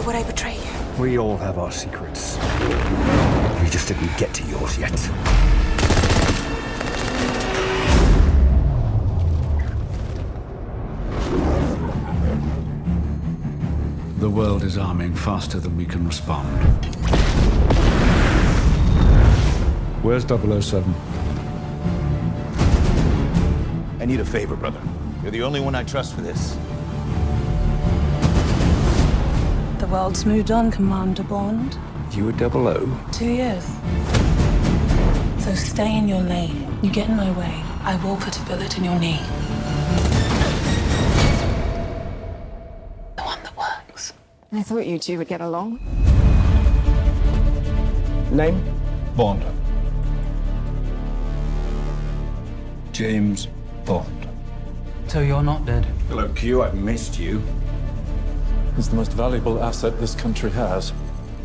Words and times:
Why 0.00 0.06
would 0.06 0.16
I 0.16 0.22
betray 0.22 0.54
you? 0.54 1.02
We 1.02 1.18
all 1.18 1.36
have 1.36 1.58
our 1.58 1.70
secrets. 1.70 2.38
We 3.62 3.68
just 3.68 3.86
didn't 3.86 4.16
get 4.16 4.32
to 4.32 4.42
yours 4.44 4.78
yet. 4.78 4.96
The 14.20 14.30
world 14.30 14.62
is 14.62 14.78
arming 14.78 15.14
faster 15.14 15.60
than 15.60 15.76
we 15.76 15.84
can 15.84 16.06
respond. 16.06 16.48
Where's 20.02 20.24
007? 20.24 20.94
I 24.00 24.06
need 24.06 24.20
a 24.20 24.24
favor, 24.24 24.56
brother. 24.56 24.80
You're 25.22 25.30
the 25.30 25.42
only 25.42 25.60
one 25.60 25.74
I 25.74 25.84
trust 25.84 26.14
for 26.14 26.22
this. 26.22 26.56
World's 29.90 30.24
moved 30.24 30.52
on, 30.52 30.70
Commander 30.70 31.24
Bond. 31.24 31.76
You 32.12 32.26
were 32.26 32.32
00? 32.32 32.88
Two 33.12 33.24
years. 33.24 33.64
So 35.38 35.52
stay 35.54 35.98
in 35.98 36.06
your 36.06 36.20
lane. 36.20 36.78
You 36.80 36.90
get 36.90 37.08
in 37.08 37.16
my 37.16 37.30
way, 37.32 37.62
I 37.82 38.00
will 38.04 38.16
put 38.16 38.38
a 38.38 38.42
bullet 38.44 38.78
in 38.78 38.84
your 38.84 38.98
knee. 39.00 39.18
The 43.16 43.22
one 43.22 43.42
that 43.42 43.56
works. 43.56 44.12
I 44.52 44.62
thought 44.62 44.86
you 44.86 44.98
two 44.98 45.18
would 45.18 45.28
get 45.28 45.40
along. 45.40 45.80
Name? 48.30 48.62
Bond. 49.16 49.44
James 52.92 53.48
Bond. 53.84 54.28
So 55.08 55.20
you're 55.20 55.42
not 55.42 55.66
dead. 55.66 55.84
Hello, 56.08 56.28
Q. 56.28 56.62
I've 56.62 56.76
missed 56.76 57.18
you. 57.18 57.42
It's 58.76 58.88
the 58.88 58.96
most 58.96 59.12
valuable 59.12 59.62
asset 59.62 59.98
this 60.00 60.14
country 60.14 60.50
has. 60.50 60.92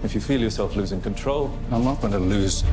If 0.04 0.14
you 0.14 0.22
feel 0.22 0.40
yourself 0.40 0.76
losing 0.76 1.02
control, 1.02 1.58
I'm 1.72 1.84
not 1.84 2.00
going 2.00 2.14
to 2.14 2.20
lose 2.20 2.64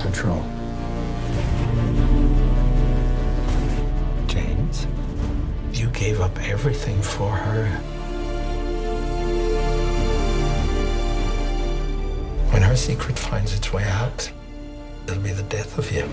Control. 0.00 0.42
James? 4.26 4.86
You 5.72 5.88
gave 5.90 6.20
up 6.20 6.38
everything 6.40 7.02
for 7.02 7.30
her. 7.30 7.68
When 12.50 12.62
her 12.62 12.76
secret 12.76 13.18
finds 13.18 13.52
its 13.52 13.72
way 13.72 13.84
out, 13.84 14.30
it'll 15.06 15.22
be 15.22 15.32
the 15.32 15.42
death 15.42 15.76
of 15.76 15.90
you. 15.92 16.06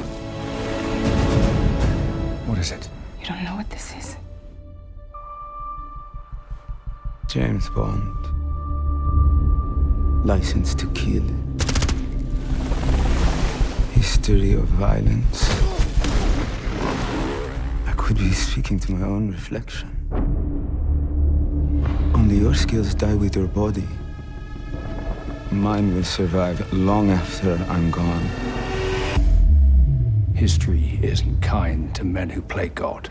What 2.45 2.57
is 2.57 2.71
it? 2.71 2.89
You 3.23 3.29
don't 3.29 3.43
know 3.45 3.55
what 3.55 3.69
this 3.69 3.93
is. 3.95 4.17
James 7.29 7.69
Bond. 7.69 8.17
License 10.25 10.75
to 10.75 10.87
kill. 10.87 11.23
History 13.93 14.55
of 14.55 14.65
violence. 14.65 15.49
I 17.87 17.93
could 17.95 18.17
be 18.17 18.33
speaking 18.33 18.77
to 18.79 18.91
my 18.91 19.07
own 19.07 19.31
reflection. 19.31 19.89
Only 22.13 22.39
your 22.39 22.55
skills 22.55 22.93
die 22.93 23.15
with 23.15 23.37
your 23.37 23.47
body. 23.47 23.87
Mine 25.49 25.95
will 25.95 26.03
survive 26.03 26.73
long 26.73 27.09
after 27.09 27.53
I'm 27.69 27.89
gone. 27.89 28.29
History 30.35 30.99
isn't 31.01 31.39
kind 31.39 31.95
to 31.95 32.03
men 32.03 32.29
who 32.29 32.41
play 32.41 32.67
God. 32.67 33.09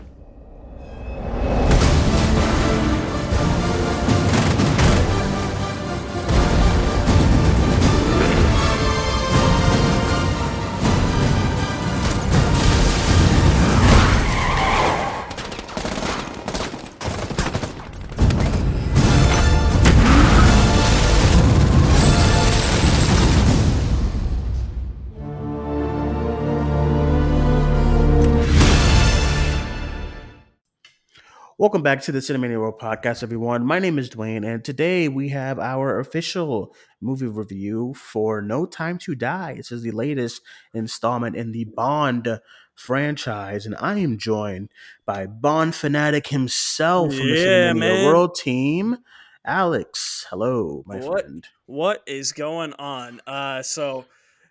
Welcome 31.63 31.81
back 31.81 32.01
to 32.01 32.11
the 32.11 32.19
Cinemania 32.19 32.59
World 32.59 32.77
Podcast, 32.77 33.23
everyone. 33.23 33.65
My 33.65 33.79
name 33.79 33.97
is 33.97 34.09
Duane, 34.09 34.43
and 34.43 34.65
today 34.65 35.07
we 35.07 35.29
have 35.29 35.59
our 35.59 35.97
official 35.97 36.75
movie 36.99 37.27
review 37.27 37.93
for 37.93 38.41
No 38.41 38.65
Time 38.65 38.97
to 38.97 39.15
Die. 39.15 39.53
This 39.55 39.71
is 39.71 39.81
the 39.81 39.91
latest 39.91 40.41
installment 40.73 41.37
in 41.37 41.53
the 41.53 41.63
Bond 41.63 42.41
franchise, 42.75 43.65
and 43.65 43.77
I 43.79 43.99
am 43.99 44.17
joined 44.17 44.71
by 45.05 45.25
Bond 45.25 45.73
fanatic 45.73 46.27
himself 46.27 47.15
from 47.15 47.27
the 47.29 47.33
Yeah, 47.33 47.71
Cinemania 47.71 47.79
man. 47.79 48.05
World 48.07 48.35
team, 48.35 48.97
Alex. 49.45 50.27
Hello, 50.29 50.83
my 50.85 50.97
What? 50.97 51.21
friend. 51.21 51.47
what 51.65 52.03
is 52.05 52.33
going 52.33 52.73
on 52.73 53.21
uh 53.25 53.61
so 53.61 54.03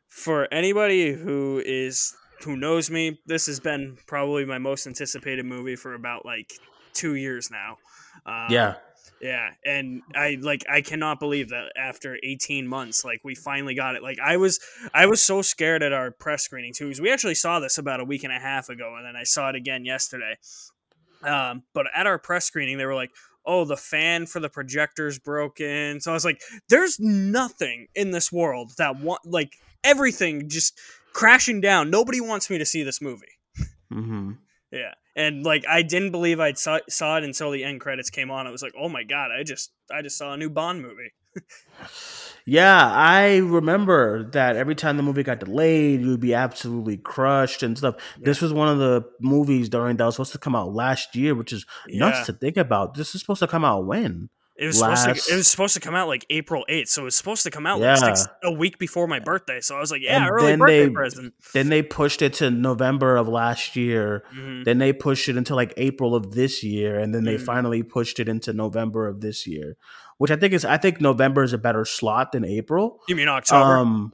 for 0.09 0.49
anybody 0.51 1.13
who 1.13 1.63
is 1.63 2.15
who 2.43 2.57
knows 2.57 2.91
me 2.91 3.21
this 3.27 3.45
has 3.45 3.61
been 3.61 3.99
probably 4.07 4.47
my 4.47 4.57
most 4.57 4.87
anticipated 4.87 5.45
movie 5.45 5.77
for 5.77 5.93
about 5.93 6.25
like 6.25 6.55
two 6.95 7.15
years 7.15 7.51
now. 7.51 7.77
Um, 8.27 8.47
Yeah, 8.51 8.75
yeah 9.23 9.51
and 9.65 10.03
i 10.17 10.37
like 10.41 10.65
i 10.69 10.81
cannot 10.81 11.21
believe 11.21 11.51
that 11.51 11.73
after 11.77 12.19
18 12.25 12.67
months 12.67 13.05
like 13.05 13.21
we 13.23 13.37
finally 13.37 13.75
got 13.75 13.95
it. 13.95 14.03
Like 14.03 14.19
i 14.19 14.37
was 14.37 14.59
i 14.93 15.07
was 15.07 15.23
so 15.23 15.41
scared 15.41 15.83
at 15.83 15.93
our 15.93 16.11
press 16.11 16.43
screening 16.43 16.73
too 16.75 16.87
because 16.87 17.01
we 17.01 17.11
actually 17.11 17.37
saw 17.37 17.61
this 17.61 17.79
about 17.79 18.01
a 18.01 18.05
week 18.05 18.25
and 18.25 18.33
a 18.33 18.39
half 18.39 18.69
ago 18.69 18.97
and 18.97 19.07
then 19.07 19.15
i 19.17 19.23
saw 19.23 19.49
it 19.49 19.55
again 19.55 19.85
yesterday. 19.85 20.37
Um, 21.23 21.63
but 21.73 21.87
at 21.95 22.09
our 22.09 22.19
press 22.19 22.47
screening 22.47 22.79
they 22.79 22.85
were 22.85 22.97
like 22.97 23.13
oh 23.47 23.65
the 23.65 23.77
fan 23.77 24.27
for 24.27 24.41
the 24.41 24.51
projector's 24.51 25.19
broken. 25.21 26.01
So 26.01 26.11
i 26.11 26.15
was 26.15 26.25
like 26.25 26.43
there's 26.69 26.99
nothing 26.99 27.87
in 27.95 28.11
this 28.11 28.33
world 28.33 28.73
that 28.79 28.99
want 28.99 29.25
like 29.25 29.55
everything 29.85 30.49
just 30.49 30.79
crashing 31.13 31.61
down. 31.61 31.91
Nobody 31.91 32.21
wants 32.21 32.51
me 32.51 32.59
to 32.59 32.67
see 32.67 32.83
this 32.83 33.01
movie. 33.01 33.39
Hmm 33.89 34.33
yeah 34.73 34.95
and 35.15 35.45
like 35.45 35.65
i 35.69 35.83
didn't 35.83 36.11
believe 36.11 36.41
i 36.41 36.53
saw, 36.53 36.79
saw 36.89 37.19
it 37.19 37.25
until 37.25 37.51
the 37.51 37.63
end 37.63 37.81
credits 37.81 38.11
came 38.11 38.31
on 38.31 38.47
I 38.47 38.51
was 38.51 38.63
like 38.63 38.75
oh 38.79 38.89
my 38.89 39.05
god 39.05 39.31
i 39.31 39.43
just 39.43 39.71
i 39.91 40.03
just 40.03 40.19
saw 40.19 40.33
a 40.33 40.37
new 40.37 40.51
bond 40.51 40.83
movie 40.83 41.13
yeah. 42.45 42.91
I 42.93 43.39
remember 43.39 44.25
that 44.33 44.57
every 44.57 44.75
time 44.75 44.97
the 44.97 45.03
movie 45.03 45.23
got 45.23 45.41
delayed, 45.41 46.01
you 46.01 46.11
would 46.11 46.21
be 46.21 46.35
absolutely 46.35 46.97
crushed 46.97 47.63
and 47.63 47.77
stuff. 47.77 47.97
This 48.19 48.41
was 48.41 48.53
one 48.53 48.69
of 48.69 48.79
the 48.79 49.05
movies 49.21 49.69
during 49.69 49.97
that 49.97 50.05
was 50.05 50.17
supposed 50.17 50.33
to 50.33 50.39
come 50.39 50.57
out 50.57 50.73
last 50.73 51.15
year, 51.15 51.35
which 51.35 51.53
is 51.53 51.65
nuts 51.89 52.27
to 52.27 52.33
think 52.33 52.57
about. 52.57 52.95
This 52.95 53.15
is 53.15 53.21
supposed 53.21 53.41
to 53.41 53.47
come 53.47 53.65
out 53.65 53.87
when? 53.87 54.29
It 54.57 54.67
was 54.67 54.79
supposed 54.79 55.05
to 55.27 55.33
it 55.33 55.37
was 55.37 55.47
supposed 55.51 55.75
to 55.75 55.81
come 55.81 55.95
out 55.95 56.09
like 56.09 56.27
april 56.31 56.65
8th 56.69 56.89
so 56.89 57.03
it 57.03 57.05
was 57.07 57.15
supposed 57.15 57.43
to 57.45 57.51
come 57.51 57.67
out 57.67 57.81
like 57.81 57.99
six, 58.17 58.29
a 58.45 58.53
week 58.53 58.79
before 58.79 59.07
my 59.09 59.19
birthday 59.19 59.61
so 59.61 59.77
i 59.77 59.81
was 59.81 59.91
like 59.91 60.03
yeah 60.03 60.17
And 60.23 60.31
early 60.31 60.47
then 60.47 60.59
birthday 60.59 60.85
they- 60.87 60.91
present 60.91 61.35
Then 61.55 61.69
they 61.71 61.83
pushed 61.83 62.21
it 62.23 62.35
to 62.35 62.51
November 62.51 63.17
of 63.17 63.29
last 63.29 63.77
year. 63.77 64.25
Mhm. 64.37 64.65
Then 64.65 64.79
they 64.79 64.93
pushed 64.93 65.29
it 65.29 65.37
until 65.37 65.57
like 65.57 65.73
April 65.77 66.15
of 66.15 66.33
this 66.33 66.63
year, 66.63 66.99
and 66.99 67.15
then 67.15 67.25
they 67.25 67.37
Mhm. 67.37 67.45
finally 67.45 67.83
pushed 67.83 68.21
it 68.21 68.29
into 68.29 68.53
November 68.53 69.07
of 69.09 69.21
this 69.21 69.47
year, 69.47 69.77
which 70.19 70.31
I 70.31 70.37
think 70.37 70.53
is 70.53 70.65
I 70.65 70.77
think 70.77 71.01
November 71.01 71.43
is 71.43 71.53
a 71.53 71.59
better 71.59 71.85
slot 71.85 72.33
than 72.33 72.45
April. 72.45 73.01
you 73.09 73.17
mean 73.17 73.29
october 73.29 73.77
Um, 73.79 74.13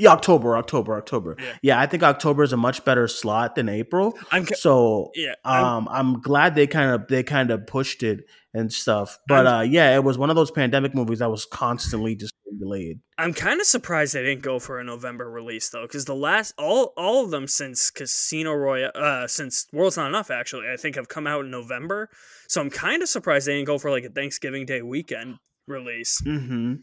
yeah, 0.00 0.10
October, 0.12 0.56
October, 0.56 0.96
October. 0.96 1.36
Yeah. 1.38 1.52
Yeah. 1.62 1.80
I 1.80 1.86
think 1.86 2.02
October 2.02 2.42
is 2.42 2.52
a 2.52 2.56
much 2.56 2.84
better 2.84 3.06
slot 3.08 3.54
than 3.54 3.68
April. 3.68 4.18
i'm 4.32 4.46
ca- 4.46 4.54
So 4.56 5.10
yeah 5.14 5.34
I'm- 5.44 5.64
um, 5.64 5.88
I'm 5.90 6.20
glad 6.20 6.54
they 6.54 6.66
kind 6.66 6.90
of 6.90 7.06
they 7.08 7.22
kind 7.22 7.50
of 7.50 7.66
pushed 7.66 8.02
it 8.02 8.20
and 8.54 8.72
stuff. 8.72 9.18
But 9.28 9.46
uh, 9.46 9.60
yeah, 9.60 9.94
it 9.94 10.02
was 10.02 10.18
one 10.18 10.30
of 10.30 10.36
those 10.36 10.50
pandemic 10.50 10.94
movies 10.94 11.20
that 11.20 11.30
was 11.30 11.44
constantly 11.46 12.16
just 12.16 12.34
delayed. 12.58 12.98
I'm 13.16 13.32
kind 13.32 13.60
of 13.60 13.66
surprised 13.66 14.12
they 14.14 14.24
didn't 14.24 14.42
go 14.42 14.58
for 14.58 14.80
a 14.80 14.84
November 14.84 15.30
release 15.30 15.68
though, 15.68 15.82
because 15.82 16.04
the 16.06 16.16
last 16.16 16.52
all 16.58 16.92
all 16.96 17.24
of 17.24 17.30
them 17.30 17.46
since 17.46 17.90
Casino 17.90 18.52
Royale, 18.52 18.90
uh, 18.94 19.26
since 19.28 19.66
World's 19.72 19.96
Not 19.96 20.08
Enough, 20.08 20.30
actually, 20.32 20.68
I 20.68 20.76
think 20.76 20.96
have 20.96 21.06
come 21.08 21.28
out 21.28 21.44
in 21.44 21.50
November. 21.52 22.08
So 22.48 22.60
I'm 22.60 22.70
kind 22.70 23.02
of 23.02 23.08
surprised 23.08 23.46
they 23.46 23.54
didn't 23.54 23.66
go 23.68 23.78
for 23.78 23.90
like 23.92 24.02
a 24.04 24.08
Thanksgiving 24.10 24.66
Day 24.66 24.82
weekend 24.82 25.36
release. 25.68 26.20
hmm 26.24 26.74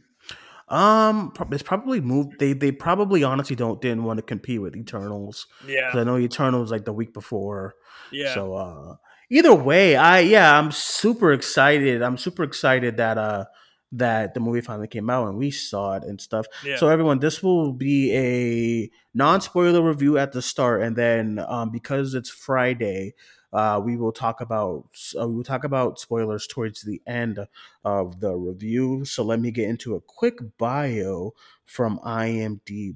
Um, 0.70 1.32
it's 1.52 1.64
probably 1.64 2.02
moved. 2.02 2.40
They 2.40 2.54
they 2.54 2.72
probably 2.72 3.24
honestly 3.24 3.56
don't 3.56 3.82
didn't 3.82 4.04
want 4.04 4.18
to 4.18 4.24
compete 4.24 4.62
with 4.62 4.76
Eternals. 4.76 5.48
Yeah, 5.66 5.92
I 5.94 6.04
know 6.04 6.18
Eternals 6.18 6.72
like 6.72 6.86
the 6.86 6.94
week 6.94 7.14
before. 7.14 7.76
yeah, 8.12 8.34
So 8.34 8.54
uh 8.54 8.96
either 9.30 9.54
way, 9.54 9.96
I 9.96 10.20
yeah, 10.20 10.58
I'm 10.60 10.72
super 10.72 11.32
excited. 11.32 12.02
I'm 12.02 12.18
super 12.18 12.44
excited 12.44 12.98
that 12.98 13.18
uh 13.18 13.46
that 13.94 14.34
the 14.34 14.42
movie 14.42 14.60
finally 14.60 14.88
came 14.90 15.10
out 15.10 15.30
and 15.30 15.38
we 15.38 15.50
saw 15.50 15.96
it 15.96 16.04
and 16.04 16.20
stuff. 16.20 16.46
yeah. 16.66 16.76
So 16.76 16.90
everyone, 16.90 17.20
this 17.20 17.42
will 17.42 17.72
be 17.72 18.14
a 18.14 18.92
non-spoiler 19.14 19.82
review 19.82 20.18
at 20.18 20.34
the 20.34 20.42
start 20.42 20.82
and 20.82 20.96
then 20.98 21.40
um 21.48 21.72
because 21.72 22.14
it's 22.14 22.30
Friday, 22.30 23.14
Uh, 23.54 23.82
we 23.84 23.96
will 23.96 24.12
talk 24.12 24.42
about 24.42 24.86
uh, 25.20 25.28
we 25.28 25.36
will 25.36 25.44
talk 25.44 25.64
about 25.64 26.00
spoilers 26.00 26.48
towards 26.48 26.82
the 26.82 27.02
end 27.08 27.40
of 27.84 28.20
the 28.20 28.36
review. 28.36 29.06
So 29.06 29.24
let 29.24 29.40
me 29.40 29.52
get 29.52 29.70
into 29.70 29.96
a 29.96 30.02
quick 30.02 30.40
bio 30.58 31.34
from 31.66 32.00
IMDb, 32.00 32.96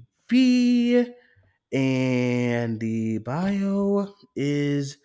and 1.72 2.80
the 2.80 3.18
bio 3.20 4.14
is 4.36 4.98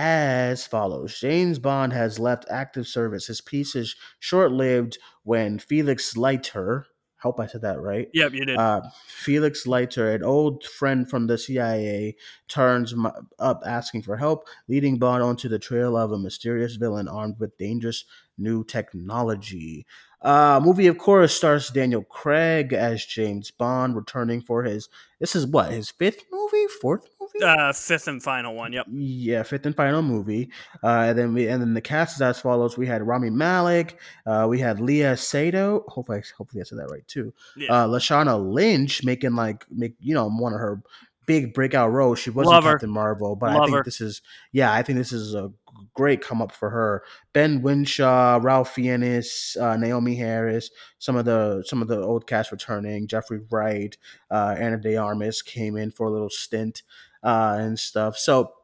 as 0.00 0.64
follows 0.64 1.18
James 1.18 1.58
Bond 1.58 1.92
has 1.92 2.20
left 2.20 2.44
active 2.50 2.86
service. 2.86 3.26
His 3.26 3.40
peace 3.40 3.74
is 3.74 3.96
short 4.20 4.52
lived 4.52 4.98
when 5.24 5.58
Felix 5.58 6.16
Leiter, 6.16 6.86
hope 7.20 7.40
I 7.40 7.46
said 7.46 7.62
that 7.62 7.80
right. 7.80 8.08
Yep, 8.12 8.32
you 8.32 8.44
did. 8.44 8.56
Uh, 8.56 8.82
Felix 9.06 9.66
Leiter, 9.66 10.12
an 10.12 10.22
old 10.22 10.64
friend 10.64 11.08
from 11.08 11.26
the 11.26 11.38
CIA, 11.38 12.16
turns 12.46 12.92
m- 12.92 13.10
up 13.38 13.62
asking 13.66 14.02
for 14.02 14.16
help, 14.16 14.46
leading 14.68 14.98
Bond 14.98 15.22
onto 15.22 15.48
the 15.48 15.58
trail 15.58 15.96
of 15.96 16.12
a 16.12 16.18
mysterious 16.18 16.76
villain 16.76 17.08
armed 17.08 17.38
with 17.38 17.58
dangerous 17.58 18.04
new 18.38 18.64
technology. 18.64 19.86
Uh, 20.20 20.60
movie, 20.62 20.88
of 20.88 20.98
course, 20.98 21.34
stars 21.34 21.70
Daniel 21.70 22.02
Craig 22.02 22.72
as 22.72 23.04
James 23.04 23.50
Bond, 23.50 23.94
returning 23.94 24.40
for 24.40 24.64
his. 24.64 24.88
This 25.20 25.36
is 25.36 25.46
what 25.46 25.70
his 25.70 25.90
fifth 25.90 26.24
movie, 26.32 26.66
fourth 26.80 27.06
movie. 27.20 27.44
Uh, 27.44 27.72
fifth 27.72 28.08
and 28.08 28.22
final 28.22 28.54
one. 28.54 28.72
Yep. 28.72 28.86
Yeah, 28.90 29.42
fifth 29.42 29.66
and 29.66 29.76
final 29.76 30.02
movie. 30.02 30.50
Uh, 30.82 31.06
and 31.08 31.18
then 31.18 31.34
we 31.34 31.46
and 31.48 31.62
then 31.62 31.74
the 31.74 31.80
cast 31.80 32.16
is 32.16 32.22
as 32.22 32.40
follows: 32.40 32.76
We 32.76 32.86
had 32.86 33.06
Rami 33.06 33.30
Malek, 33.30 33.98
uh, 34.26 34.46
we 34.48 34.58
had 34.58 34.80
Leah 34.80 35.16
Sato. 35.16 35.84
Hopefully, 35.88 36.22
hopefully 36.36 36.60
I 36.60 36.64
said 36.64 36.78
that 36.78 36.90
right 36.90 37.06
too. 37.06 37.32
Yeah. 37.56 37.72
Uh, 37.72 37.86
Lashana 37.86 38.52
Lynch 38.52 39.04
making 39.04 39.34
like 39.34 39.66
make 39.70 39.94
you 40.00 40.14
know 40.14 40.28
one 40.28 40.52
of 40.52 40.58
her 40.58 40.82
big 41.28 41.52
breakout 41.52 41.92
role. 41.92 42.16
She 42.16 42.30
wasn't 42.30 42.54
Love 42.54 42.64
her. 42.64 42.72
Captain 42.72 42.90
Marvel, 42.90 43.36
but 43.36 43.50
I 43.50 43.64
think 43.66 43.76
her. 43.76 43.82
this 43.84 44.00
is 44.00 44.22
yeah, 44.50 44.72
I 44.72 44.82
think 44.82 44.98
this 44.98 45.12
is 45.12 45.34
a 45.34 45.52
great 45.94 46.22
come 46.22 46.42
up 46.42 46.50
for 46.50 46.70
her. 46.70 47.04
Ben 47.34 47.62
Winshaw, 47.62 48.40
Ralph 48.42 48.72
Fiennes, 48.72 49.56
uh, 49.60 49.74
Naomie 49.76 50.16
Harris, 50.16 50.70
some 50.98 51.14
of 51.14 51.26
the 51.26 51.62
some 51.66 51.82
of 51.82 51.88
the 51.88 52.00
old 52.00 52.26
cast 52.26 52.50
returning. 52.50 53.06
Jeffrey 53.06 53.40
Wright, 53.50 53.96
uh, 54.30 54.56
Ana 54.58 54.78
De 54.78 54.96
Armas 54.96 55.42
came 55.42 55.76
in 55.76 55.90
for 55.90 56.06
a 56.06 56.10
little 56.10 56.30
stint 56.30 56.82
uh, 57.22 57.58
and 57.60 57.78
stuff. 57.78 58.16
So 58.16 58.54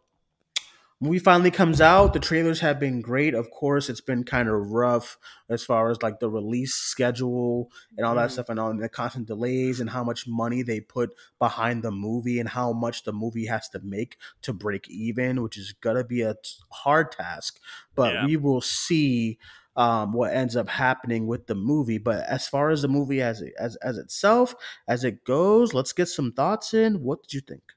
movie 1.00 1.18
finally 1.18 1.50
comes 1.50 1.80
out 1.80 2.12
the 2.14 2.20
trailers 2.20 2.60
have 2.60 2.80
been 2.80 3.00
great. 3.02 3.34
Of 3.34 3.50
course 3.50 3.90
it's 3.90 4.00
been 4.00 4.24
kind 4.24 4.48
of 4.48 4.70
rough 4.70 5.18
as 5.50 5.62
far 5.64 5.90
as 5.90 6.02
like 6.02 6.20
the 6.20 6.30
release 6.30 6.74
schedule 6.74 7.70
and 7.96 8.06
all 8.06 8.14
that 8.14 8.30
Mhm. 8.30 8.32
stuff 8.32 8.48
and 8.48 8.58
all 8.58 8.74
the 8.74 8.88
constant 8.88 9.26
delays 9.26 9.80
and 9.80 9.90
how 9.90 10.02
much 10.04 10.26
money 10.26 10.62
they 10.62 10.80
put 10.80 11.10
behind 11.38 11.82
the 11.82 11.90
movie 11.90 12.40
and 12.40 12.48
how 12.48 12.72
much 12.72 13.02
the 13.04 13.12
movie 13.12 13.46
has 13.46 13.68
to 13.70 13.80
make 13.80 14.16
to 14.42 14.52
break 14.52 14.88
even 14.88 15.42
which 15.42 15.58
is 15.58 15.72
gonna 15.72 16.04
be 16.04 16.22
a 16.22 16.36
hard 16.70 17.12
task. 17.12 17.60
But 17.94 18.14
Yeah. 18.14 18.26
we 18.26 18.36
will 18.36 18.60
see 18.62 19.38
um, 19.76 20.12
what 20.12 20.32
ends 20.32 20.54
up 20.54 20.68
happening 20.68 21.26
with 21.26 21.48
the 21.48 21.54
movie. 21.56 21.98
But 21.98 22.24
as 22.26 22.46
far 22.46 22.70
as 22.70 22.82
the 22.82 22.88
movie 22.88 23.20
as 23.20 23.42
as, 23.58 23.74
as 23.76 23.98
itself 23.98 24.54
as 24.86 25.02
it 25.04 25.24
goes 25.24 25.74
let's 25.74 25.92
get 25.92 26.06
some 26.06 26.32
thoughts 26.32 26.72
in. 26.72 27.02
What 27.02 27.22
did 27.22 27.34
you 27.34 27.40
think 27.40 27.73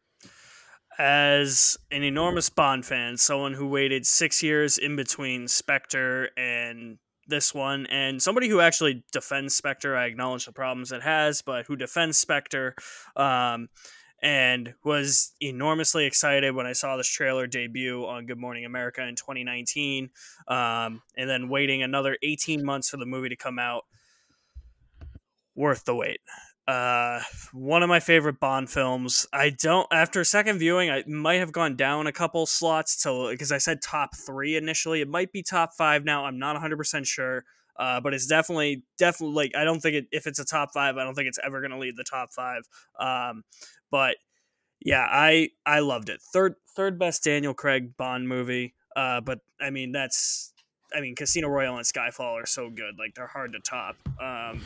as 0.97 1.77
an 1.91 2.03
enormous 2.03 2.49
Bond 2.49 2.85
fan, 2.85 3.17
someone 3.17 3.53
who 3.53 3.67
waited 3.67 4.05
six 4.05 4.41
years 4.41 4.77
in 4.77 4.95
between 4.95 5.47
Spectre 5.47 6.29
and 6.37 6.97
this 7.27 7.53
one, 7.53 7.85
and 7.87 8.21
somebody 8.21 8.47
who 8.47 8.61
actually 8.61 9.03
defends 9.11 9.55
Spectre, 9.55 9.95
I 9.95 10.05
acknowledge 10.05 10.45
the 10.45 10.51
problems 10.51 10.91
it 10.91 11.03
has, 11.03 11.41
but 11.41 11.65
who 11.65 11.75
defends 11.75 12.17
Spectre, 12.17 12.73
um, 13.15 13.69
and 14.23 14.73
was 14.83 15.33
enormously 15.41 16.05
excited 16.05 16.55
when 16.55 16.65
I 16.65 16.73
saw 16.73 16.97
this 16.97 17.07
trailer 17.07 17.45
debut 17.45 18.05
on 18.05 18.25
Good 18.25 18.39
Morning 18.39 18.65
America 18.65 19.05
in 19.05 19.15
2019, 19.15 20.09
um, 20.47 21.01
and 21.15 21.29
then 21.29 21.49
waiting 21.49 21.83
another 21.83 22.17
18 22.23 22.65
months 22.65 22.89
for 22.89 22.97
the 22.97 23.05
movie 23.05 23.29
to 23.29 23.35
come 23.35 23.59
out. 23.59 23.83
Worth 25.55 25.85
the 25.85 25.95
wait. 25.95 26.19
Uh, 26.67 27.21
one 27.53 27.81
of 27.81 27.87
my 27.87 27.99
favorite 28.01 28.39
Bond 28.41 28.69
films. 28.69 29.25
I 29.31 29.51
don't 29.51 29.87
after 29.91 30.23
second 30.25 30.59
viewing, 30.59 30.89
I 30.89 31.03
might 31.07 31.39
have 31.39 31.53
gone 31.53 31.77
down 31.77 32.07
a 32.07 32.11
couple 32.11 32.45
slots 32.45 33.01
to 33.03 33.29
because 33.29 33.53
I 33.53 33.57
said 33.57 33.81
top 33.81 34.15
three 34.15 34.57
initially. 34.57 34.99
It 34.99 35.07
might 35.07 35.31
be 35.31 35.43
top 35.43 35.73
five 35.77 36.03
now. 36.03 36.25
I'm 36.25 36.39
not 36.39 36.55
100 36.55 36.75
percent 36.77 37.07
sure. 37.07 37.45
Uh, 37.79 38.01
but 38.01 38.13
it's 38.13 38.25
definitely 38.25 38.83
definitely 38.97 39.35
like 39.35 39.55
I 39.55 39.63
don't 39.63 39.79
think 39.79 39.95
it 39.95 40.07
if 40.11 40.25
it's 40.25 40.39
a 40.39 40.45
top 40.45 40.71
five, 40.73 40.97
I 40.97 41.03
don't 41.03 41.13
think 41.13 41.27
it's 41.27 41.39
ever 41.43 41.61
gonna 41.61 41.77
lead 41.77 41.95
the 41.95 42.03
top 42.03 42.31
five. 42.33 42.63
Um, 42.99 43.43
but 43.91 44.17
yeah, 44.81 45.07
I 45.09 45.49
I 45.65 45.79
loved 45.79 46.09
it. 46.09 46.19
Third 46.33 46.55
third 46.75 46.97
best 46.97 47.23
Daniel 47.23 47.53
Craig 47.53 47.95
Bond 47.95 48.27
movie. 48.27 48.73
Uh, 48.95 49.21
but 49.21 49.39
I 49.61 49.69
mean 49.69 49.91
that's 49.91 50.53
I 50.93 51.01
mean 51.01 51.15
Casino 51.15 51.49
Royale 51.49 51.77
and 51.77 51.85
Skyfall 51.85 52.41
are 52.41 52.47
so 52.47 52.69
good, 52.69 52.97
like 52.97 53.13
they're 53.13 53.27
hard 53.27 53.53
to 53.53 53.59
top. 53.59 53.95
Um, 54.19 54.61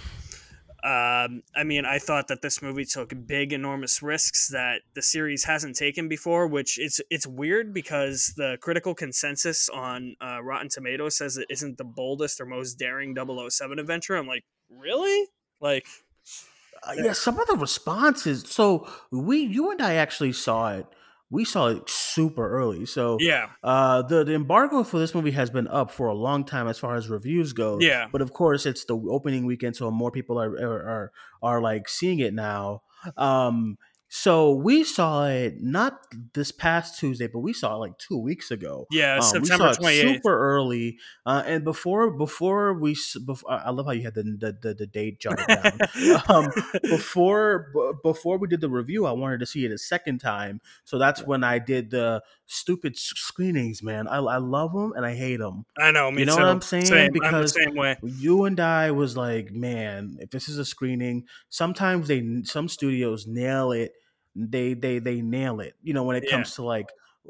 um, 0.83 1.43
I 1.55 1.63
mean, 1.63 1.85
I 1.85 1.99
thought 1.99 2.27
that 2.29 2.41
this 2.41 2.61
movie 2.61 2.85
took 2.85 3.13
big, 3.27 3.53
enormous 3.53 4.01
risks 4.01 4.47
that 4.49 4.81
the 4.95 5.01
series 5.01 5.43
hasn't 5.43 5.75
taken 5.75 6.07
before. 6.07 6.47
Which 6.47 6.79
it's 6.79 6.99
it's 7.09 7.27
weird 7.27 7.73
because 7.73 8.33
the 8.35 8.57
critical 8.61 8.95
consensus 8.95 9.69
on 9.69 10.15
uh, 10.21 10.41
Rotten 10.41 10.69
Tomatoes 10.69 11.17
says 11.17 11.37
it 11.37 11.47
isn't 11.49 11.77
the 11.77 11.83
boldest 11.83 12.41
or 12.41 12.45
most 12.45 12.79
daring 12.79 13.15
007 13.15 13.77
adventure. 13.77 14.15
I'm 14.15 14.27
like, 14.27 14.43
really? 14.69 15.27
Like, 15.59 15.85
Uh, 16.83 16.93
yeah, 16.97 17.13
some 17.13 17.39
of 17.39 17.47
the 17.47 17.55
responses. 17.55 18.43
So 18.47 18.87
we, 19.11 19.37
you 19.37 19.69
and 19.69 19.81
I 19.81 19.93
actually 19.95 20.33
saw 20.33 20.71
it. 20.73 20.87
We 21.31 21.45
saw 21.45 21.67
it 21.67 21.89
super 21.89 22.47
early. 22.51 22.85
So 22.85 23.17
yeah, 23.19 23.47
uh, 23.63 24.03
the, 24.03 24.23
the 24.23 24.35
embargo 24.35 24.83
for 24.83 24.99
this 24.99 25.15
movie 25.15 25.31
has 25.31 25.49
been 25.49 25.67
up 25.67 25.89
for 25.89 26.07
a 26.07 26.13
long 26.13 26.43
time 26.43 26.67
as 26.67 26.77
far 26.77 26.95
as 26.95 27.09
reviews 27.09 27.53
go. 27.53 27.79
Yeah. 27.79 28.07
but 28.11 28.21
of 28.21 28.33
course 28.33 28.65
it's 28.65 28.85
the 28.85 28.95
opening 28.95 29.45
weekend, 29.45 29.75
so 29.77 29.89
more 29.89 30.11
people 30.11 30.37
are 30.39 30.51
are 30.51 30.89
are, 30.89 31.11
are 31.41 31.61
like 31.61 31.87
seeing 31.87 32.19
it 32.19 32.33
now. 32.33 32.81
Um, 33.17 33.77
so 34.13 34.51
we 34.51 34.83
saw 34.83 35.25
it 35.27 35.61
not 35.61 35.97
this 36.33 36.51
past 36.51 36.99
Tuesday, 36.99 37.27
but 37.27 37.39
we 37.39 37.53
saw 37.53 37.75
it 37.75 37.77
like 37.77 37.97
two 37.97 38.17
weeks 38.17 38.51
ago. 38.51 38.85
yeah, 38.91 39.15
Um, 39.15 39.21
September 39.21 39.67
it 39.69 39.77
28th. 39.79 40.01
super 40.15 40.37
early, 40.37 40.97
uh, 41.25 41.43
and 41.45 41.63
before 41.63 42.11
before 42.11 42.73
we 42.73 42.97
before, 43.25 43.49
I 43.51 43.69
love 43.71 43.85
how 43.85 43.93
you 43.93 44.03
had 44.03 44.15
the 44.15 44.23
the, 44.23 44.57
the, 44.61 44.73
the 44.73 44.85
date 44.87 45.19
jotted 45.21 45.47
down. 45.47 45.79
um, 46.27 46.51
before 46.89 47.71
b- 47.73 47.91
before 48.03 48.37
we 48.37 48.49
did 48.49 48.59
the 48.59 48.69
review, 48.69 49.05
I 49.05 49.13
wanted 49.13 49.39
to 49.39 49.45
see 49.45 49.63
it 49.65 49.71
a 49.71 49.77
second 49.77 50.19
time, 50.19 50.59
so 50.83 50.97
that's 50.97 51.25
when 51.25 51.43
I 51.45 51.59
did 51.59 51.91
the 51.91 52.21
stupid 52.47 52.97
screenings. 52.97 53.81
Man, 53.81 54.09
I, 54.09 54.17
I 54.17 54.37
love 54.37 54.73
them 54.73 54.91
and 54.93 55.05
I 55.05 55.15
hate 55.15 55.37
them. 55.37 55.65
I 55.77 55.91
know, 55.91 56.09
You 56.09 56.25
know 56.25 56.35
too. 56.35 56.41
what 56.41 56.49
I'm 56.49 56.61
saying? 56.61 56.85
Same. 56.85 56.99
I'm 56.99 57.13
the 57.13 57.19
Because 57.21 57.53
same 57.53 57.75
way. 57.75 57.95
You 58.03 58.43
and 58.43 58.59
I 58.59 58.91
was 58.91 59.15
like, 59.15 59.51
man, 59.53 60.17
if 60.19 60.31
this 60.31 60.49
is 60.49 60.57
a 60.57 60.65
screening, 60.65 61.27
sometimes 61.47 62.09
they 62.09 62.41
some 62.43 62.67
studios 62.67 63.25
nail 63.25 63.71
it. 63.71 63.93
They 64.35 64.73
they 64.73 64.99
they 64.99 65.21
nail 65.21 65.59
it. 65.59 65.75
You 65.83 65.93
know 65.93 66.03
when 66.03 66.15
it 66.15 66.23
Yeah. 66.25 66.31
comes 66.31 66.55
to 66.55 66.63
like 66.63 66.87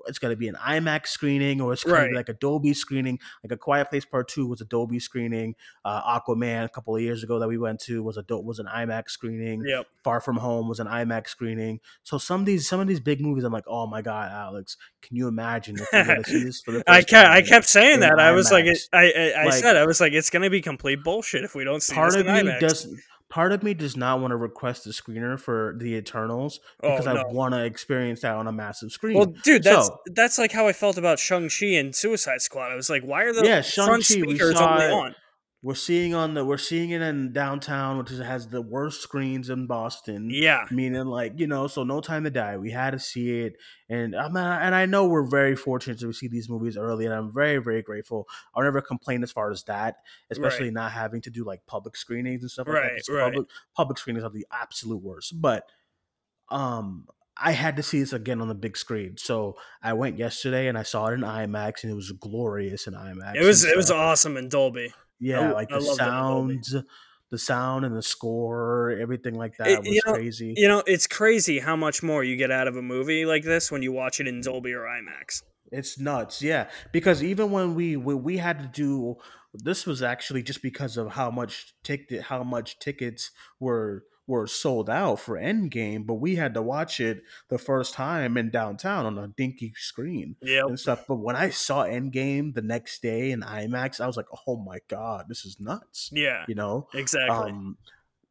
it's 0.07 0.19
going 0.19 0.31
to 0.31 0.37
be 0.37 0.47
an 0.47 0.55
IMAX 0.55 1.07
screening 1.07 1.59
or 1.59 1.73
it's 1.73 1.83
going 1.83 1.95
to 1.97 2.01
Right. 2.03 2.09
be 2.11 2.15
like 2.15 2.29
a 2.29 2.33
Dolby 2.33 2.73
screening. 2.73 3.19
Like 3.43 3.51
a 3.51 3.57
Quiet 3.57 3.89
Place 3.89 4.05
Part 4.05 4.29
Two 4.29 4.47
was 4.47 4.61
a 4.61 4.65
Dolby 4.65 4.99
screening. 4.99 5.53
Uh, 5.83 6.17
Aquaman 6.17 6.63
a 6.63 6.69
couple 6.69 6.95
of 6.95 7.01
years 7.01 7.23
ago 7.23 7.39
that 7.39 7.47
we 7.49 7.57
went 7.57 7.81
to 7.81 8.01
was 8.01 8.17
a 8.17 8.23
was 8.29 8.59
an 8.59 8.67
IMAX 8.67 9.09
screening. 9.09 9.63
Yep. 9.67 9.87
Far 10.03 10.21
From 10.21 10.37
Home 10.37 10.69
was 10.69 10.79
an 10.79 10.87
IMAX 10.87 11.27
screening. 11.27 11.81
So 12.03 12.17
some 12.17 12.39
of 12.39 12.45
these 12.45 12.69
some 12.69 12.79
of 12.79 12.87
these 12.87 13.01
big 13.01 13.19
movies, 13.19 13.43
I'm 13.43 13.51
like, 13.51 13.65
oh 13.67 13.85
my 13.85 14.01
god, 14.01 14.31
Alex, 14.31 14.77
can 15.01 15.17
you 15.17 15.27
imagine 15.27 15.75
if 15.77 15.89
to 15.89 16.23
see 16.25 16.43
this 16.45 16.61
for 16.61 16.71
the 16.71 16.83
I 16.89 17.01
kept, 17.01 17.27
I 17.29 17.41
kept 17.41 17.67
saying 17.67 17.95
in 17.95 17.99
that. 17.99 18.17
I 18.17 18.31
was 18.31 18.49
like, 18.49 18.65
it, 18.65 18.79
I, 18.93 19.11
I, 19.11 19.41
I 19.41 19.45
Like- 19.45 19.53
said, 19.55 19.75
I 19.75 19.85
was 19.85 19.99
like, 19.99 20.13
it's 20.13 20.29
gonna 20.29 20.49
be 20.49 20.61
complete 20.61 21.03
bullshit 21.03 21.43
if 21.43 21.53
we 21.53 21.65
don't 21.65 21.83
see 21.83 21.95
part 21.95 22.13
this 22.13 22.21
of 22.21 22.27
me 22.27 22.31
IMAX. 22.43 22.59
does 22.61 22.87
part 23.31 23.51
of 23.51 23.63
me 23.63 23.73
does 23.73 23.97
not 23.97 24.19
want 24.19 24.29
to 24.31 24.35
request 24.35 24.85
a 24.85 24.89
screener 24.89 25.39
for 25.39 25.73
the 25.79 25.95
Eternals 25.95 26.59
Oh, 26.83 26.91
because 26.91 27.07
I 27.07 27.23
want 27.31 27.55
to 27.55 27.63
experience 27.63 28.21
that 28.21 28.35
on 28.35 28.45
a 28.45 28.51
massive 28.51 28.91
screen. 28.91 29.17
Well, 29.17 29.27
dude, 29.43 29.63
that's 29.63 29.87
So- 29.87 29.99
that's 30.07 30.37
like 30.37 30.51
how 30.51 30.67
I 30.67 30.73
felt 30.73 30.97
about 30.99 31.17
Shang 31.17 31.49
Chi 31.49 31.67
and 31.67 31.95
Suicide 31.95 32.41
Squad. 32.41 32.71
I 32.71 32.75
was 32.75 32.89
like, 32.89 33.01
why 33.03 33.23
are 33.23 33.33
the 33.33 33.43
Yeah, 33.43 33.61
front 33.63 34.03
Shang-Chi, 34.03 34.27
speakers 34.27 34.55
only 34.57 34.85
on? 34.85 35.15
We're 35.63 35.75
seeing 35.75 36.15
on 36.15 36.33
the 36.33 36.43
we're 36.43 36.57
seeing 36.57 36.89
it 36.89 37.01
in 37.03 37.33
downtown, 37.33 37.99
which 37.99 38.09
is, 38.09 38.19
has 38.19 38.47
the 38.47 38.61
worst 38.63 39.01
screens 39.01 39.49
in 39.49 39.67
Boston. 39.67 40.29
Yeah, 40.31 40.65
Meaning, 40.71 41.05
like 41.05 41.33
you 41.39 41.45
know, 41.45 41.67
so 41.67 41.83
No 41.83 42.01
Time 42.01 42.23
to 42.23 42.31
Die. 42.31 42.57
We 42.57 42.71
had 42.71 42.91
to 42.91 42.99
see 42.99 43.41
it, 43.41 43.53
and 43.87 44.15
I 44.15 44.27
mean, 44.27 44.43
and 44.43 44.73
I 44.73 44.87
know 44.87 45.05
we're 45.07 45.29
very 45.29 45.55
fortunate 45.55 45.99
to 45.99 46.11
see 46.13 46.27
these 46.27 46.49
movies 46.49 46.77
early, 46.77 47.05
and 47.05 47.13
I'm 47.13 47.31
very, 47.31 47.57
very 47.59 47.83
grateful. 47.83 48.27
I'll 48.55 48.63
never 48.63 48.81
complain 48.81 49.21
as 49.21 49.31
far 49.31 49.51
as 49.51 49.63
that, 49.65 49.97
especially 50.31 50.65
Right. 50.65 50.73
not 50.73 50.91
having 50.93 51.21
to 51.21 51.29
do 51.29 51.43
like 51.43 51.65
public 51.67 51.95
screenings 51.95 52.41
and 52.41 52.49
stuff 52.49 52.67
like 52.67 52.77
Right, 52.77 53.01
that. 53.07 53.13
right. 53.13 53.23
Public, 53.31 53.47
public 53.75 53.97
screenings 53.99 54.23
are 54.23 54.31
the 54.31 54.47
absolute 54.51 55.01
worst, 55.03 55.39
but 55.41 55.67
um. 56.49 57.07
I 57.43 57.53
had 57.53 57.77
to 57.77 57.81
see 57.83 57.99
this 58.01 58.13
again 58.13 58.41
on 58.41 58.49
the 58.49 58.53
big 58.53 58.77
screen, 58.77 59.15
so 59.17 59.55
I 59.81 59.93
went 59.93 60.19
yesterday 60.19 60.67
and 60.67 60.77
I 60.77 60.83
saw 60.83 61.07
it 61.07 61.13
in 61.13 61.21
IMAX, 61.21 61.81
and 61.81 61.91
it 61.91 61.95
was 61.95 62.11
glorious 62.11 62.85
in 62.87 62.93
IMAX. 62.93 63.35
it 63.35 63.43
was 63.43 63.63
it 63.63 63.75
was 63.75 63.89
awesome 63.89 64.35
in 64.37 64.49
Dolby. 64.49 64.93
Yeah, 65.21 65.49
I- 65.49 65.51
like 65.53 65.71
I 65.71 65.79
the 65.79 65.85
loved 65.85 65.99
it 65.99 66.03
in 66.03 66.09
Dolby. 66.09 66.53
sounds, 66.63 66.75
the 67.29 67.37
sound 67.37 67.85
and 67.85 67.95
the 67.95 68.01
score, 68.01 68.91
everything 68.99 69.35
like 69.35 69.55
that 69.57 69.67
It- 69.69 69.79
was 69.79 69.87
you 69.87 70.01
know, 70.05 70.13
crazy. 70.13 70.53
You 70.57 70.67
know, 70.67 70.83
it's 70.85 71.07
crazy 71.07 71.59
how 71.59 71.75
much 71.77 72.03
more 72.03 72.23
you 72.25 72.35
get 72.35 72.51
out 72.51 72.67
of 72.67 72.75
a 72.75 72.81
movie 72.81 73.25
like 73.25 73.43
this 73.43 73.71
when 73.71 73.81
you 73.83 73.93
watch 73.93 74.19
it 74.19 74.27
in 74.27 74.41
Dolby 74.41 74.73
or 74.73 74.81
IMAX. 74.81 75.43
It's 75.71 75.97
nuts, 75.97 76.41
yeah. 76.41 76.69
Because 76.91 77.23
even 77.23 77.51
when 77.51 77.75
we 77.75 77.95
when 77.95 78.23
we 78.23 78.37
had 78.37 78.59
to 78.59 78.67
do 78.67 79.15
this 79.53 79.85
was 79.85 80.01
actually 80.01 80.43
just 80.43 80.61
because 80.61 80.97
of 80.97 81.11
how 81.11 81.29
much 81.31 81.73
ticket 81.83 82.23
how 82.23 82.43
much 82.43 82.79
tickets 82.79 83.31
were 83.59 84.03
were 84.31 84.47
sold 84.47 84.89
out 84.89 85.19
for 85.19 85.35
Endgame, 85.37 86.05
but 86.07 86.15
we 86.15 86.35
had 86.35 86.53
to 86.55 86.61
watch 86.61 86.99
it 86.99 87.23
the 87.49 87.57
first 87.59 87.93
time 87.93 88.37
in 88.37 88.49
downtown 88.49 89.05
on 89.05 89.17
a 89.17 89.27
dinky 89.27 89.73
screen 89.77 90.35
Yep. 90.41 90.65
and 90.67 90.79
stuff. 90.79 91.05
But 91.07 91.17
when 91.17 91.35
I 91.35 91.49
saw 91.51 91.83
Endgame 91.83 92.53
the 92.53 92.61
next 92.63 93.01
day 93.01 93.31
in 93.31 93.41
IMAX, 93.41 94.01
I 94.01 94.07
was 94.07 94.17
like, 94.17 94.27
"Oh 94.47 94.57
my 94.57 94.79
god, 94.87 95.27
this 95.29 95.45
is 95.45 95.59
nuts!" 95.59 96.09
Yeah, 96.13 96.45
You 96.47 96.55
know, 96.55 96.87
exactly. 96.93 97.51
um, 97.51 97.77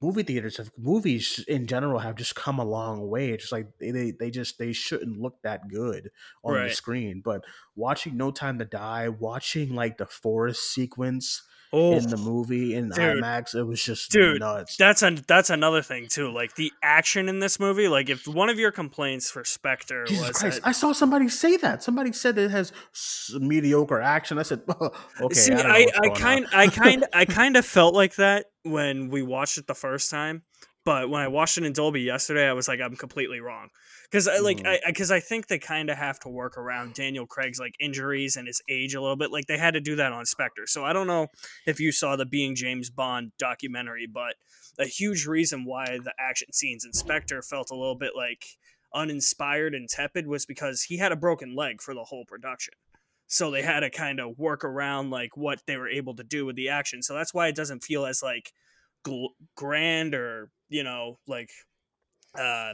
movie 0.03 0.23
theaters 0.23 0.57
have 0.57 0.71
movies 0.79 1.45
in 1.47 1.67
general 1.67 1.99
have 1.99 2.15
just 2.17 2.35
come 2.35 2.59
a 2.59 2.65
long 2.65 3.07
way. 3.09 3.31
It's 3.31 3.45
just 3.45 3.53
like 3.53 3.67
they, 3.79 3.91
they 3.91 4.11
they 4.13 4.31
just 4.31 4.59
they 4.59 4.73
shouldn't 4.73 5.19
look 5.21 5.43
that 5.43 5.69
good 5.69 6.11
on 6.43 6.55
the 6.55 6.75
screen. 6.75 7.21
But 7.21 7.45
watching 7.81 8.17
No 8.17 8.31
Time 8.31 8.59
to 8.59 8.65
Die, 8.65 9.09
watching 9.09 9.75
like 9.75 9.99
the 9.99 10.07
forest 10.07 10.73
sequence 10.73 11.43
oh, 11.73 11.93
in 11.97 12.09
the 12.09 12.17
movie 12.17 12.75
in 12.75 12.91
dude. 12.91 13.23
IMAX, 13.23 13.55
it 13.55 13.65
was 13.65 13.83
just 13.83 14.11
Dude, 14.11 14.41
nuts. 14.41 14.77
that's 14.77 15.03
an 15.03 15.21
that's 15.27 15.51
another 15.51 15.83
thing 15.83 16.07
too. 16.09 16.31
Like 16.31 16.55
the 16.55 16.73
action 16.83 17.29
in 17.29 17.39
this 17.39 17.59
movie. 17.59 17.89
Like 17.89 18.09
if 18.09 18.27
one 18.27 18.49
of 18.49 18.59
your 18.59 18.73
complaints 18.73 19.31
for 19.31 19.45
Spectre 19.45 20.05
Jesus 20.05 20.29
was 20.29 20.39
Christ! 20.39 20.63
that, 20.63 20.69
I 20.69 20.73
saw 20.73 20.93
somebody 20.93 21.29
say 21.29 21.57
that. 21.59 21.83
Somebody 21.83 22.13
said 22.13 22.39
it 22.39 22.51
has 22.51 22.73
mediocre 23.35 24.01
action. 24.01 24.39
I 24.39 24.43
said, 24.43 24.63
okay. 25.21 25.35
See, 25.35 25.53
I, 25.53 25.61
I, 25.61 25.87
I 26.05 26.09
kind, 26.11 26.47
I 26.53 26.67
kind, 26.69 27.07
I 27.13 27.25
kind 27.25 27.57
of 27.57 27.65
felt 27.65 27.95
like 27.95 28.17
that 28.17 28.47
when 28.63 29.09
we 29.09 29.23
watched 29.23 29.59
it 29.59 29.67
the 29.67 29.75
first 29.75 30.11
time, 30.11 30.43
but 30.91 31.09
when 31.09 31.23
I 31.23 31.29
watched 31.29 31.57
it 31.57 31.63
in 31.63 31.73
Dolby 31.73 32.01
yesterday, 32.01 32.49
I 32.49 32.53
was 32.53 32.67
like, 32.67 32.81
I'm 32.81 32.97
completely 32.97 33.39
wrong 33.39 33.69
because 34.11 34.27
I 34.27 34.39
like, 34.39 34.57
Mhm. 34.57 34.67
I 34.67 34.81
because 34.89 35.13
I 35.13 35.21
think 35.21 35.47
they 35.47 35.61
kind 35.61 35.89
of 35.89 35.97
have 35.97 36.19
to 36.21 36.29
work 36.29 36.59
around 36.59 36.95
Daniel 36.95 37.29
Craig's 37.29 37.61
like 37.61 37.77
injuries 37.79 38.35
and 38.35 38.49
his 38.49 38.61
age 38.69 38.97
a 38.97 39.01
little 39.01 39.15
bit. 39.15 39.31
Like 39.31 39.47
they 39.47 39.57
had 39.57 39.75
to 39.75 39.81
do 39.81 39.95
that 39.95 40.11
on 40.11 40.27
Spectre. 40.27 40.67
So 40.67 40.85
I 40.85 40.93
don't 40.93 41.07
know 41.07 41.29
if 41.65 41.79
you 41.79 41.93
saw 41.93 42.17
the 42.17 42.27
Being 42.27 42.57
James 42.57 42.91
Bond 42.91 43.31
documentary, 43.39 44.09
but 44.13 44.35
a 44.81 44.85
huge 44.85 45.27
reason 45.27 45.65
why 45.65 45.99
the 46.03 46.13
action 46.19 46.53
scenes 46.53 46.85
in 46.85 46.93
Spectre 46.93 47.41
felt 47.41 47.71
a 47.71 47.77
little 47.77 47.95
bit 47.95 48.17
like 48.17 48.45
uninspired 48.93 49.77
and 49.77 49.89
tepid 49.89 50.27
was 50.27 50.45
because 50.45 50.83
he 50.83 50.97
had 50.97 51.13
a 51.13 51.17
broken 51.17 51.55
leg 51.55 51.81
for 51.81 51.95
the 51.95 52.03
whole 52.03 52.25
production 52.25 52.75
so 53.29 53.49
they 53.49 53.63
had 53.63 53.81
to 53.81 53.91
kind 53.91 54.19
of 54.19 54.37
work 54.37 54.65
around 54.65 55.11
like 55.11 55.37
what 55.37 55.61
they 55.69 55.77
were 55.77 55.89
able 55.89 56.17
to 56.17 56.25
do 56.25 56.45
with 56.45 56.57
the 56.57 56.69
action 56.69 57.01
so 57.01 57.15
that's 57.15 57.33
why 57.33 57.47
it 57.47 57.55
doesn't 57.55 57.85
feel 57.85 58.05
as 58.05 58.21
like 58.25 58.53
gl- 59.05 59.35
grand 59.57 60.15
or 60.15 60.51
you 60.69 60.85
know 60.85 61.19
like 61.27 61.51
uh 62.39 62.73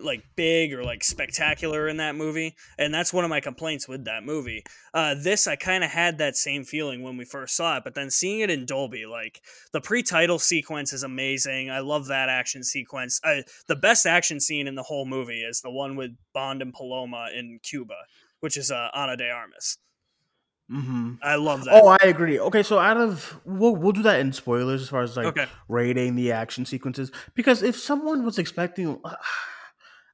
like 0.00 0.22
big 0.36 0.72
or 0.72 0.84
like 0.84 1.02
spectacular 1.02 1.88
in 1.88 1.96
that 1.96 2.14
movie 2.14 2.54
and 2.78 2.94
that's 2.94 3.12
one 3.12 3.24
of 3.24 3.30
my 3.30 3.40
complaints 3.40 3.88
with 3.88 4.04
that 4.04 4.22
movie. 4.22 4.62
Uh 4.94 5.14
this 5.14 5.46
i 5.46 5.56
kind 5.56 5.82
of 5.82 5.90
had 5.90 6.18
that 6.18 6.36
same 6.36 6.64
feeling 6.64 7.02
when 7.02 7.16
we 7.16 7.24
first 7.24 7.56
saw 7.56 7.76
it 7.76 7.84
but 7.84 7.94
then 7.94 8.10
seeing 8.10 8.40
it 8.40 8.50
in 8.50 8.64
dolby 8.64 9.06
like 9.06 9.40
the 9.72 9.80
pre-title 9.80 10.38
sequence 10.38 10.92
is 10.92 11.02
amazing. 11.02 11.70
I 11.70 11.80
love 11.80 12.06
that 12.06 12.28
action 12.28 12.62
sequence. 12.62 13.20
I, 13.24 13.42
the 13.66 13.76
best 13.76 14.06
action 14.06 14.40
scene 14.40 14.68
in 14.68 14.76
the 14.76 14.84
whole 14.84 15.06
movie 15.06 15.40
is 15.42 15.60
the 15.60 15.70
one 15.70 15.96
with 15.96 16.12
bond 16.32 16.62
and 16.62 16.72
paloma 16.72 17.28
in 17.34 17.58
cuba 17.62 17.96
which 18.40 18.56
is 18.56 18.70
uh, 18.70 18.88
ana 18.94 19.16
de 19.16 19.28
armas 19.28 19.78
hmm 20.68 21.14
i 21.22 21.34
love 21.36 21.64
that. 21.64 21.82
Oh, 21.82 21.88
I 21.88 22.06
agree. 22.06 22.38
Okay, 22.38 22.62
so 22.62 22.78
out 22.78 22.98
of 22.98 23.40
we'll 23.44 23.74
we'll 23.74 23.92
do 23.92 24.02
that 24.02 24.20
in 24.20 24.32
spoilers 24.32 24.82
as 24.82 24.88
far 24.88 25.02
as 25.02 25.16
like 25.16 25.26
okay. 25.26 25.46
rating 25.68 26.14
the 26.14 26.32
action 26.32 26.66
sequences. 26.66 27.10
Because 27.34 27.62
if 27.62 27.76
someone 27.76 28.24
was 28.24 28.38
expecting 28.38 29.00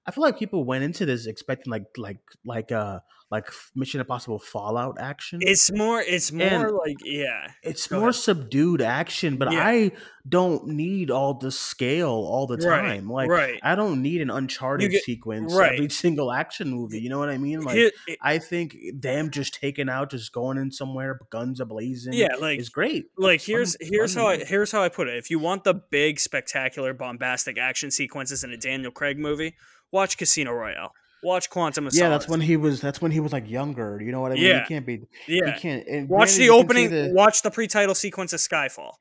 I 0.06 0.10
feel 0.10 0.22
like 0.22 0.38
people 0.38 0.64
went 0.64 0.84
into 0.84 1.06
this 1.06 1.26
expecting 1.26 1.70
like 1.70 1.86
like 1.96 2.18
like 2.44 2.70
uh 2.72 3.00
like 3.30 3.48
Mission 3.74 4.00
Impossible 4.00 4.38
Fallout 4.38 4.96
action. 5.00 5.40
it's 5.42 5.72
more 5.72 6.00
it's 6.00 6.30
more 6.30 6.46
And- 6.46 6.76
like 6.76 6.96
yeah 7.02 7.48
it's 7.62 7.86
go 7.86 7.98
more 8.00 8.10
ahead. 8.10 8.20
subdued 8.20 8.82
action, 8.82 9.38
but 9.38 9.50
Yeah. 9.50 9.66
I 9.66 9.92
don't 10.28 10.68
need 10.68 11.10
all 11.10 11.34
the 11.34 11.50
scale 11.50 12.10
all 12.10 12.46
the 12.46 12.58
Right, 12.58 12.82
time. 12.82 13.08
Like 13.10 13.28
right. 13.30 13.58
I 13.62 13.74
don't 13.74 14.02
need 14.02 14.20
an 14.20 14.30
Uncharted 14.30 14.90
get- 14.90 15.02
sequence 15.04 15.54
right. 15.54 15.72
every 15.72 15.88
single 16.04 16.30
action 16.32 16.68
movie. 16.70 17.00
You 17.00 17.08
know 17.08 17.18
what 17.18 17.30
I 17.30 17.38
mean? 17.38 17.62
Like 17.62 17.74
Here- 17.76 17.90
it- 18.06 18.18
I 18.22 18.38
think 18.38 18.76
them 18.94 19.30
just 19.30 19.54
taking 19.54 19.88
out, 19.88 20.10
just 20.10 20.32
going 20.32 20.58
in 20.58 20.70
somewhere, 20.70 21.18
guns 21.30 21.60
a 21.60 21.64
blazing. 21.64 22.12
yeah 22.12 22.36
like 22.38 22.60
is 22.60 22.68
great. 22.68 23.06
like 23.16 23.36
It's 23.36 23.46
fun- 23.46 23.54
here's 23.54 23.76
here's 23.80 24.14
fun 24.14 24.22
how 24.22 24.28
I 24.28 24.44
here's 24.44 24.70
how 24.70 24.82
I 24.82 24.90
put 24.90 25.08
it. 25.08 25.16
If 25.16 25.30
you 25.30 25.38
want 25.38 25.64
the 25.64 25.74
big, 25.74 26.20
spectacular, 26.20 26.92
bombastic 26.92 27.58
action 27.58 27.90
sequences 27.90 28.44
in 28.44 28.50
a 28.52 28.56
Daniel 28.58 28.92
Craig 28.92 29.18
movie, 29.18 29.54
watch 29.94 30.18
Casino 30.18 30.52
Royale. 30.52 30.92
Watch 31.22 31.48
Quantum 31.48 31.86
of 31.86 31.94
Yeah, 31.94 32.10
that's 32.10 32.28
when 32.28 32.42
he 32.42 32.58
was. 32.58 32.82
That's 32.82 33.00
when 33.00 33.10
he 33.10 33.20
was 33.20 33.32
like 33.32 33.48
younger. 33.48 33.98
You 34.02 34.12
know 34.12 34.20
what 34.20 34.32
I 34.32 34.34
mean? 34.34 34.44
Yeah. 34.44 34.60
He 34.60 34.66
can't 34.68 34.84
be. 34.84 35.06
yeah. 35.26 35.54
He 35.54 35.58
can't. 35.60 35.86
and 35.88 36.06
Watch 36.06 36.34
the 36.34 36.44
you 36.44 36.50
can 36.50 36.60
opening. 36.60 36.90
the- 36.90 37.12
Watch 37.14 37.40
the 37.40 37.50
pre-title 37.50 37.94
sequence 37.94 38.34
of 38.34 38.40
Skyfall. 38.40 38.92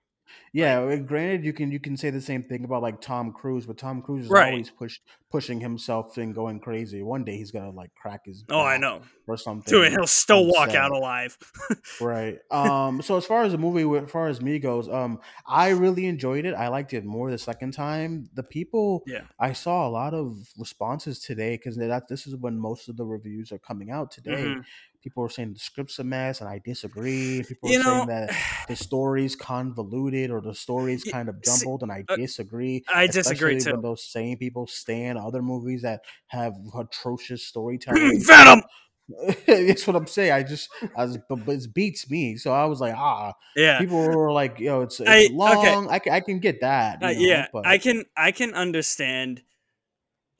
Yeah, 0.55 0.81
uh, 0.81 0.97
granted, 0.97 1.43
you 1.43 1.51
can 1.51 1.71
you 1.71 1.79
can 1.79 1.97
say 1.97 2.11
the 2.11 2.21
same 2.21 2.43
thing 2.43 2.63
about 2.63 2.83
like 2.83 3.01
Tom 3.01 3.31
Cruise, 3.33 3.65
but 3.65 3.75
Tom 3.77 4.03
Cruise 4.03 4.25
is 4.25 4.29
Right. 4.29 4.51
always 4.53 4.69
push 4.69 4.99
pushing 5.31 5.59
himself 5.59 6.15
and 6.17 6.35
going 6.35 6.59
crazy. 6.59 7.01
One 7.01 7.23
day 7.23 7.35
he's 7.37 7.49
gonna 7.49 7.71
like 7.71 7.89
crack 7.95 8.27
his. 8.27 8.45
Oh, 8.51 8.61
I 8.61 8.77
know. 8.77 9.01
or 9.25 9.35
something. 9.35 9.71
Dude, 9.71 9.89
he'll 9.91 10.05
still 10.05 10.45
walk 10.45 10.75
out 10.75 10.91
alive. 10.91 11.37
Right. 11.99 12.37
Um. 12.51 13.01
So 13.01 13.17
as 13.17 13.25
far 13.25 13.43
as 13.43 13.51
the 13.53 13.57
movie, 13.57 13.83
as 14.05 14.11
far 14.11 14.27
as 14.27 14.41
me 14.41 14.59
goes, 14.59 14.87
um, 14.89 15.19
I 15.47 15.69
really 15.69 16.05
enjoyed 16.05 16.45
it. 16.45 16.53
I 16.53 16.67
liked 16.67 16.93
it 16.93 17.03
more 17.03 17.31
the 17.31 17.37
second 17.39 17.71
time. 17.71 18.29
The 18.35 18.43
people, 18.43 19.03
Yeah. 19.07 19.21
I 19.39 19.53
saw 19.53 19.87
a 19.87 19.89
lot 19.89 20.13
of 20.13 20.37
responses 20.59 21.19
today 21.19 21.55
because 21.57 21.77
that 21.77 22.07
this 22.07 22.27
is 22.27 22.35
when 22.35 22.59
most 22.59 22.89
of 22.89 22.97
the 22.97 23.05
reviews 23.05 23.51
are 23.51 23.57
coming 23.59 23.89
out 23.89 24.11
today. 24.11 24.43
Mhm. 24.45 24.65
People 25.03 25.23
are 25.25 25.29
saying 25.29 25.53
the 25.53 25.59
script's 25.59 25.99
a 25.99 26.03
mess, 26.03 26.39
and 26.39 26.49
I 26.49 26.61
disagree. 26.63 27.43
People 27.43 27.69
You 27.69 27.81
are 27.81 27.83
know, 27.83 27.93
saying 28.05 28.07
that 28.07 28.35
the 28.69 28.75
story's 28.75 29.35
convoluted 29.35 30.31
or 30.31 30.39
the 30.39 30.55
story's 30.55 31.03
kind 31.03 31.27
of 31.27 31.41
jumbled, 31.43 31.83
and 31.83 31.91
I 31.91 32.05
uh, 32.07 32.15
disagree. 32.15 32.83
I 32.93 33.07
disagree 33.07 33.59
too. 33.59 33.71
When 33.73 33.81
those 33.81 34.03
same 34.03 34.37
people 34.37 34.65
stand 34.65 35.17
other 35.17 35.41
movies 35.41 35.81
that 35.81 36.01
have 36.27 36.53
atrocious 36.77 37.43
storytelling. 37.47 38.21
Venom. 38.23 38.61
That's 39.47 39.85
what 39.85 39.97
I'm 39.97 40.07
saying. 40.07 40.31
I 40.31 40.43
just, 40.43 40.69
I 40.95 41.03
was, 41.03 41.17
but, 41.27 41.39
it 41.49 41.73
beats 41.73 42.09
me. 42.09 42.37
So 42.37 42.53
I 42.53 42.63
was 42.65 42.79
like, 42.79 42.95
ah, 42.95 43.33
Yeah. 43.53 43.77
people 43.79 43.97
were 43.97 44.31
like, 44.31 44.59
yo, 44.59 44.81
it's, 44.81 45.01
it's 45.01 45.09
I- 45.09 45.25
okay. 45.25 45.33
long. 45.33 45.89
I, 45.89 45.99
can, 45.99 46.13
I 46.13 46.19
can 46.21 46.39
get 46.39 46.61
that. 46.61 47.03
Uh, 47.03 47.11
know, 47.11 47.19
yeah, 47.19 47.47
but- 47.51 47.67
I 47.67 47.77
can 47.77 48.05
I 48.15 48.31
can 48.31 48.53
understand 48.53 49.43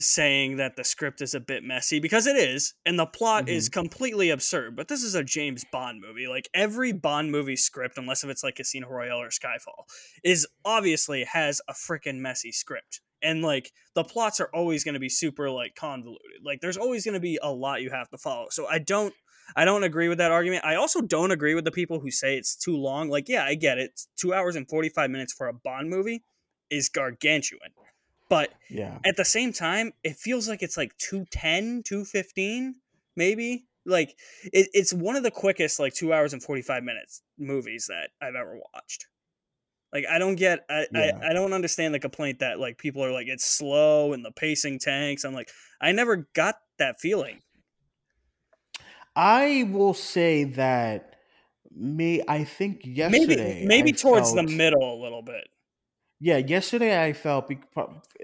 saying 0.08 0.58
that 0.58 0.76
the 0.76 0.84
script 0.84 1.22
is 1.22 1.34
a 1.34 1.40
bit 1.40 1.64
messy 1.64 2.00
because 2.00 2.28
it 2.28 2.36
is, 2.36 2.74
and 2.86 2.98
the 3.00 3.06
plot 3.06 3.50
is 3.50 3.70
Mm-hmm. 3.70 3.80
completely 3.82 4.30
absurd. 4.30 4.76
But 4.76 4.88
this 4.88 5.04
is 5.04 5.16
a 5.16 5.24
James 5.24 5.66
Bond 5.72 6.02
movie. 6.02 6.28
Like 6.28 6.50
every 6.54 6.92
Bond 6.92 7.32
movie 7.32 7.56
script, 7.56 7.98
unless 7.98 8.24
if 8.24 8.30
it's 8.30 8.44
like 8.44 8.56
Casino 8.56 8.88
Royale 8.90 9.22
or 9.22 9.30
Skyfall, 9.30 9.86
is 10.24 10.48
obviously 10.66 11.24
has 11.24 11.62
a 11.68 11.74
freaking 11.74 12.20
messy 12.20 12.52
script. 12.52 13.02
And 13.22 13.42
like 13.42 13.72
the 13.96 14.04
plots 14.04 14.40
are 14.42 14.50
always 14.54 14.84
going 14.84 14.96
to 14.96 15.00
be 15.00 15.10
super 15.10 15.50
like 15.50 15.76
convoluted. 15.76 16.42
Like 16.44 16.60
there's 16.62 16.78
always 16.78 17.06
going 17.06 17.14
to 17.14 17.20
be 17.22 17.40
a 17.42 17.52
lot 17.52 17.82
you 17.82 17.90
have 17.90 18.10
to 18.10 18.18
follow. 18.18 18.48
So 18.50 18.68
I 18.68 18.80
don't 18.80 19.14
I 19.56 19.66
don't 19.66 19.84
agree 19.84 20.08
with 20.08 20.18
that 20.20 20.32
argument. 20.32 20.66
I 20.66 20.76
also 20.76 21.02
don't 21.02 21.32
agree 21.32 21.54
with 21.56 21.66
the 21.66 21.72
people 21.72 22.00
who 22.00 22.12
say 22.12 22.38
it's 22.38 22.56
too 22.56 22.78
long. 22.78 23.10
Like, 23.10 23.28
yeah, 23.30 23.44
I 23.44 23.56
get 23.56 23.78
it. 23.78 24.02
Two 24.18 24.34
hours 24.34 24.56
and 24.56 24.68
45 24.68 25.10
minutes 25.10 25.34
for 25.34 25.48
a 25.48 25.54
Bond 25.54 25.90
movie 25.90 26.24
is 26.70 26.90
gargantuan. 26.90 27.72
But 28.34 28.52
yeah. 28.68 28.98
at 29.06 29.16
the 29.16 29.26
same 29.26 29.54
time, 29.54 29.94
it 30.04 30.16
feels 30.16 30.50
like 30.50 30.64
it's 30.64 30.76
like 30.76 30.98
210, 30.98 31.84
215, 31.84 32.74
maybe. 33.16 33.68
Like, 33.86 34.18
it, 34.46 34.70
it's 34.74 34.92
one 34.92 35.16
of 35.16 35.22
the 35.22 35.30
quickest, 35.30 35.80
like, 35.80 35.94
two 35.94 36.14
hours 36.14 36.34
and 36.34 36.42
45 36.42 36.84
minutes 36.84 37.22
movies 37.38 37.88
that 37.90 38.10
I've 38.20 38.34
ever 38.34 38.58
watched. 38.74 39.06
Like, 39.92 40.06
I 40.10 40.18
don't 40.18 40.36
get, 40.36 40.66
I, 40.68 40.88
Yeah. 40.92 41.20
I, 41.22 41.30
I 41.30 41.34
don't 41.34 41.54
understand 41.54 41.94
the 41.94 42.00
complaint 42.00 42.40
that, 42.40 42.60
like, 42.60 42.80
people 42.80 43.04
are 43.04 43.12
like, 43.12 43.28
it's 43.28 43.46
slow 43.46 44.14
and 44.14 44.26
the 44.26 44.32
pacing 44.32 44.80
tanks. 44.80 45.26
I'm 45.26 45.34
like, 45.34 45.52
I 45.80 45.92
never 45.92 46.28
got 46.34 46.56
that 46.80 47.00
feeling. 47.00 47.42
I 49.16 49.70
will 49.70 49.94
say 49.94 50.46
that 50.46 51.18
me, 51.76 52.24
I 52.28 52.46
think 52.46 52.82
yesterday. 52.84 53.66
maybe 53.66 53.68
maybe 53.68 53.90
I 53.90 53.92
towards 53.92 54.34
the 54.34 54.42
middle 54.42 54.82
a 54.82 55.00
little 55.00 55.22
bit. 55.22 55.48
Yeah, 56.26 56.38
yesterday 56.38 57.04
I 57.04 57.12
felt 57.12 57.52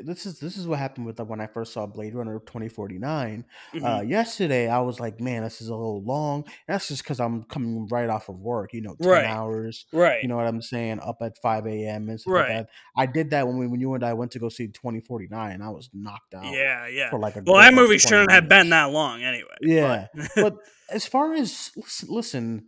this 0.01 0.25
is 0.25 0.39
this 0.39 0.55
is 0.55 0.65
what 0.65 0.79
happened 0.79 1.05
with 1.05 1.17
the, 1.17 1.25
when 1.25 1.41
I 1.41 1.47
first 1.47 1.73
saw 1.73 1.85
Blade 1.85 2.15
Runner 2.15 2.39
twenty 2.45 2.69
forty 2.69 2.97
nine. 2.97 3.43
Mhm. 3.73 3.83
Uh, 3.83 4.01
yesterday 4.03 4.69
I 4.69 4.79
was 4.79 5.01
like, 5.01 5.19
man, 5.19 5.43
this 5.43 5.59
is 5.59 5.67
a 5.67 5.75
little 5.75 6.01
long. 6.01 6.45
That's 6.65 6.87
just 6.87 7.03
because 7.03 7.19
I'm 7.19 7.43
coming 7.43 7.89
right 7.89 8.09
off 8.09 8.29
of 8.29 8.39
work. 8.39 8.71
You 8.73 8.79
know, 8.83 8.95
ten 9.01 9.11
Right. 9.11 9.25
hours. 9.25 9.85
right. 9.91 10.21
You 10.23 10.29
know 10.29 10.37
what 10.37 10.47
I'm 10.47 10.61
saying? 10.61 11.01
Up 11.01 11.17
at 11.21 11.37
five 11.41 11.67
a.m. 11.67 12.07
and 12.07 12.21
stuff 12.21 12.33
Right. 12.33 12.39
like 12.55 12.57
that. 12.67 12.69
I 12.95 13.05
did 13.05 13.31
that 13.31 13.45
when 13.45 13.57
we 13.57 13.67
when 13.67 13.81
you 13.81 13.93
and 13.95 14.03
I 14.05 14.13
went 14.13 14.31
to 14.31 14.39
go 14.39 14.47
see 14.47 14.69
twenty 14.69 15.01
forty 15.01 15.27
nine. 15.29 15.51
and 15.51 15.61
I 15.63 15.69
was 15.69 15.89
knocked 15.93 16.33
out. 16.35 16.45
yeah, 16.53 16.87
yeah. 16.87 17.09
For 17.09 17.19
like 17.19 17.35
a 17.35 17.43
Well, 17.45 17.57
that 17.57 17.73
movie 17.73 17.97
shouldn't 17.97 18.31
have 18.31 18.47
been 18.47 18.69
that 18.69 18.91
long 18.91 19.23
anyway. 19.23 19.57
Yeah, 19.61 20.07
but- 20.15 20.29
but 20.37 20.55
as 20.89 21.05
far 21.05 21.33
as 21.33 21.71
listen, 21.75 22.07
listen, 22.09 22.65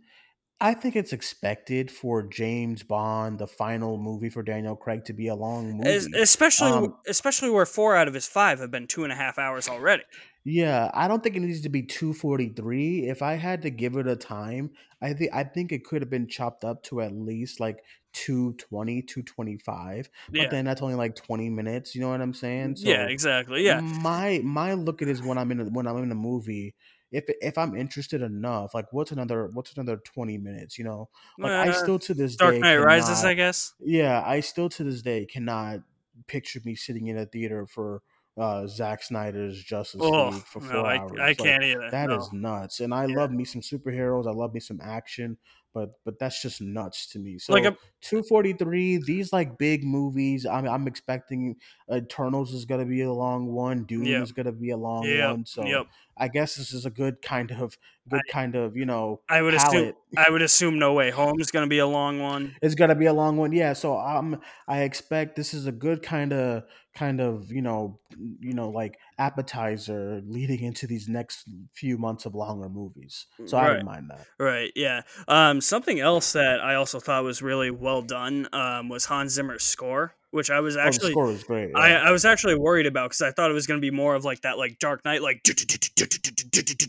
I 0.62 0.74
think 0.74 0.94
it's 0.94 1.12
expected 1.12 1.90
for 1.90 2.22
James 2.22 2.84
Bond, 2.84 3.40
the 3.40 3.48
final 3.48 3.98
movie 3.98 4.30
for 4.30 4.44
Daniel 4.44 4.76
Craig, 4.76 5.04
to 5.06 5.12
be 5.12 5.26
a 5.26 5.34
long 5.34 5.72
movie. 5.72 5.90
Es- 5.90 6.06
especially 6.14 6.70
Um, 6.70 6.96
especially 7.08 7.50
where 7.50 7.66
four 7.66 7.96
out 7.96 8.06
of 8.06 8.14
his 8.14 8.28
five 8.28 8.60
have 8.60 8.70
been 8.70 8.86
two 8.86 9.02
and 9.02 9.12
a 9.12 9.16
half 9.16 9.38
hours 9.38 9.68
already. 9.68 10.04
Yeah, 10.44 10.88
I 10.94 11.08
don't 11.08 11.20
think 11.22 11.34
it 11.34 11.40
needs 11.40 11.62
to 11.62 11.68
be 11.68 11.82
243. 11.82 13.08
If 13.08 13.22
I 13.22 13.34
had 13.34 13.62
to 13.62 13.70
give 13.70 13.96
it 13.96 14.06
a 14.06 14.14
time, 14.16 14.70
I 15.00 15.12
think 15.14 15.30
I 15.34 15.42
think 15.44 15.72
it 15.72 15.84
could 15.84 16.00
have 16.02 16.10
been 16.10 16.28
chopped 16.28 16.64
up 16.64 16.82
to 16.84 17.00
at 17.00 17.12
least 17.12 17.58
like 17.58 17.82
220, 18.12 19.02
225. 19.02 20.10
Yeah. 20.32 20.42
But 20.44 20.50
then 20.50 20.64
that's 20.64 20.82
only 20.82 20.94
like 20.94 21.16
20 21.16 21.48
minutes, 21.50 21.94
you 21.94 22.00
know 22.00 22.10
what 22.10 22.20
I'm 22.20 22.34
saying? 22.34 22.76
yeah, 22.78 23.06
exactly. 23.06 23.64
Yeah, 23.64 23.80
My 23.80 24.40
my 24.44 24.74
look 24.74 25.02
at 25.02 25.08
it 25.08 25.12
is 25.12 25.22
when 25.22 25.38
I'm 25.38 25.50
in 25.50 25.60
a, 25.60 25.64
when 25.64 25.86
I'm 25.86 25.96
in 26.02 26.10
a 26.12 26.16
movie, 26.16 26.74
if 27.12 27.24
if 27.40 27.58
I'm 27.58 27.76
interested 27.76 28.22
enough, 28.22 28.74
like 28.74 28.92
what's 28.92 29.12
another 29.12 29.48
what's 29.52 29.72
another 29.76 29.98
20 29.98 30.38
minutes, 30.38 30.78
you 30.78 30.84
know? 30.84 31.08
Like 31.42 31.52
I 31.56 31.70
Uh, 31.70 31.72
still 31.72 31.98
to 32.00 32.14
this 32.14 32.36
Dark 32.36 32.54
day 32.54 32.60
Knight 32.60 32.76
Rises, 32.76 33.20
cannot- 33.20 33.26
I 33.30 33.34
guess. 33.34 33.74
yeah, 33.80 34.22
I 34.26 34.40
still 34.40 34.68
to 34.70 34.84
this 34.84 35.02
day 35.02 35.26
cannot 35.26 35.80
picture 36.26 36.60
me 36.64 36.74
sitting 36.74 37.06
in 37.08 37.18
a 37.18 37.26
theater 37.26 37.66
for 37.66 38.02
uh 38.38 38.66
Zack 38.66 39.02
Snyder's 39.02 39.62
Justice 39.62 40.00
Oh 40.02 40.30
League 40.30 40.46
for 40.46 40.60
no, 40.60 40.68
four 40.70 40.86
I, 40.86 40.94
hours. 40.94 41.12
I 41.20 41.34
Like, 41.38 41.38
can't 41.38 41.64
either. 41.64 41.90
That 41.90 42.10
no. 42.10 42.16
is 42.16 42.32
nuts. 42.32 42.80
And 42.80 42.94
I 42.94 43.06
Yeah. 43.06 43.14
love 43.16 43.30
me 43.30 43.44
some 43.44 43.60
superheroes. 43.60 44.26
I 44.26 44.30
love 44.32 44.54
me 44.54 44.60
some 44.60 44.80
action, 44.82 45.36
but 45.74 45.90
but 46.04 46.18
that's 46.18 46.40
just 46.40 46.60
nuts 46.62 47.06
to 47.08 47.18
me. 47.18 47.38
So 47.38 47.52
Like 47.52 47.64
a- 47.66 47.76
243, 48.00 48.96
these 48.98 49.32
like 49.32 49.58
big 49.58 49.84
movies. 49.84 50.46
I'm 50.46 50.66
I'm 50.66 50.86
expecting 50.86 51.56
Eternals 51.92 52.54
is 52.54 52.64
gonna 52.64 52.86
be 52.86 53.02
a 53.02 53.12
long 53.12 53.48
one, 53.52 53.84
Dune 53.84 54.06
Yep. 54.06 54.22
is 54.22 54.32
gonna 54.32 54.52
be 54.52 54.70
a 54.70 54.76
long 54.78 55.08
Yep, 55.08 55.28
one. 55.30 55.44
So 55.46 55.64
yep. 55.66 55.86
I 56.16 56.28
guess 56.28 56.56
this 56.56 56.72
is 56.72 56.86
a 56.86 56.90
good 56.90 57.22
kind 57.22 57.50
of 57.50 57.76
good 58.08 58.22
kind 58.30 58.54
of, 58.56 58.76
you 58.76 58.84
know, 58.84 59.20
I 59.28 59.42
would 59.42 59.54
assume. 59.54 59.92
I 60.16 60.28
would 60.30 60.42
assume 60.42 60.78
No 60.78 60.92
Way 60.92 61.10
Home 61.10 61.40
is 61.40 61.50
going 61.50 61.64
to 61.64 61.68
be 61.70 61.78
a 61.78 61.86
long 61.86 62.18
one. 62.20 62.54
It's 62.60 62.74
gonna 62.74 62.94
be 62.94 63.06
a 63.06 63.12
long 63.12 63.36
one, 63.36 63.52
yeah. 63.52 63.72
So 63.72 63.96
um, 63.98 64.40
I 64.68 64.82
expect 64.82 65.36
this 65.36 65.54
is 65.54 65.66
a 65.66 65.72
good 65.72 66.02
kind 66.02 66.32
of, 66.32 66.64
kind 66.94 67.20
of, 67.20 67.50
you 67.50 67.62
know, 67.62 68.00
you 68.40 68.52
know, 68.52 68.68
like 68.68 68.98
appetizer 69.18 70.20
leading 70.26 70.60
into 70.62 70.86
these 70.86 71.08
next 71.08 71.48
few 71.72 71.96
months 71.98 72.26
of 72.26 72.34
longer 72.34 72.68
movies. 72.68 73.26
So 73.46 73.56
I 73.56 73.62
Right. 73.62 73.74
don't 73.74 73.84
mind 73.84 74.10
that. 74.10 74.26
Right. 74.38 74.72
Yeah. 74.76 75.02
Um, 75.28 75.60
something 75.60 75.98
else 76.00 76.32
that 76.32 76.60
I 76.60 76.74
also 76.74 77.00
thought 77.00 77.24
was 77.24 77.40
really 77.40 77.70
well 77.70 78.02
done 78.02 78.48
um, 78.52 78.88
was 78.88 79.06
Hans 79.06 79.32
Zimmer's 79.32 79.64
score, 79.64 80.14
which 80.32 80.50
I 80.50 80.60
was 80.60 80.76
oh, 80.76 80.80
the 80.80 80.86
actually 80.86 81.10
score 81.12 81.30
is 81.30 81.44
great. 81.44 81.70
I, 81.76 81.90
yeah. 81.90 82.02
I 82.02 82.10
was 82.10 82.24
actually 82.24 82.56
worried 82.56 82.86
about 82.86 83.10
because 83.10 83.22
I 83.22 83.30
thought 83.30 83.50
it 83.50 83.54
was 83.54 83.66
going 83.66 83.78
to 83.78 83.82
be 83.82 83.90
more 83.94 84.14
of 84.14 84.24
like 84.24 84.40
that 84.40 84.58
like 84.58 84.78
Dark 84.78 85.04
Knight 85.04 85.22
like 85.22 85.40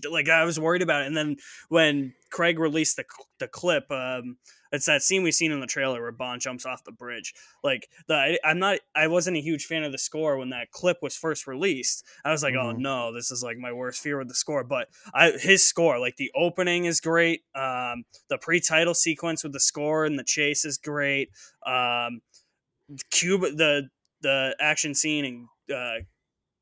like 0.10 0.30
I 0.30 0.44
was 0.46 0.60
worried 0.60 0.82
about 0.82 1.04
it 1.04 1.08
and 1.08 1.18
then 1.18 1.36
when 1.70 2.14
Craig 2.32 2.58
released 2.60 2.96
the 2.96 3.06
the 3.40 3.48
clip 3.48 3.92
um 3.92 4.38
it's 4.72 4.88
that 4.88 5.04
scene 5.04 5.22
we've 5.22 5.36
seen 5.36 5.52
in 5.52 5.60
the 5.60 5.68
trailer 5.68 6.02
where 6.02 6.12
Bond 6.12 6.42
jumps 6.42 6.66
off 6.66 6.84
the 6.84 6.92
bridge 6.92 7.34
like 7.64 7.90
the 8.08 8.16
I, 8.16 8.40
I'm 8.44 8.60
not 8.60 8.80
I 8.96 9.08
wasn't 9.08 9.38
a 9.38 9.42
huge 9.42 9.66
fan 9.66 9.84
of 9.84 9.92
the 9.92 9.98
score 9.98 10.38
when 10.38 10.50
that 10.50 10.72
clip 10.72 10.98
was 11.02 11.16
first 11.16 11.46
released 11.46 12.06
I 12.26 12.32
was 12.32 12.44
like 12.44 12.56
oh 12.56 12.74
Mhm. 12.74 12.80
no 12.80 13.14
this 13.14 13.30
is 13.30 13.44
like 13.44 13.58
my 13.58 13.72
worst 13.72 14.02
fear 14.02 14.18
with 14.18 14.30
the 14.30 14.36
score 14.36 14.64
but 14.64 14.88
I 15.14 15.32
his 15.32 15.64
score 15.64 16.00
like 16.00 16.16
the 16.16 16.32
opening 16.34 16.86
is 16.86 17.02
great 17.02 17.42
um 17.56 18.06
the 18.30 18.38
pre-title 18.40 18.94
sequence 18.94 19.44
with 19.44 19.54
the 19.54 19.60
score 19.60 20.06
and 20.06 20.18
the 20.18 20.24
chase 20.24 20.66
is 20.66 20.78
great 20.78 21.30
um 21.66 22.22
Cuba 23.12 23.52
the 23.52 23.90
the 24.22 24.56
action 24.60 24.96
scene 24.96 25.26
in 25.26 25.76
uh, 25.76 26.00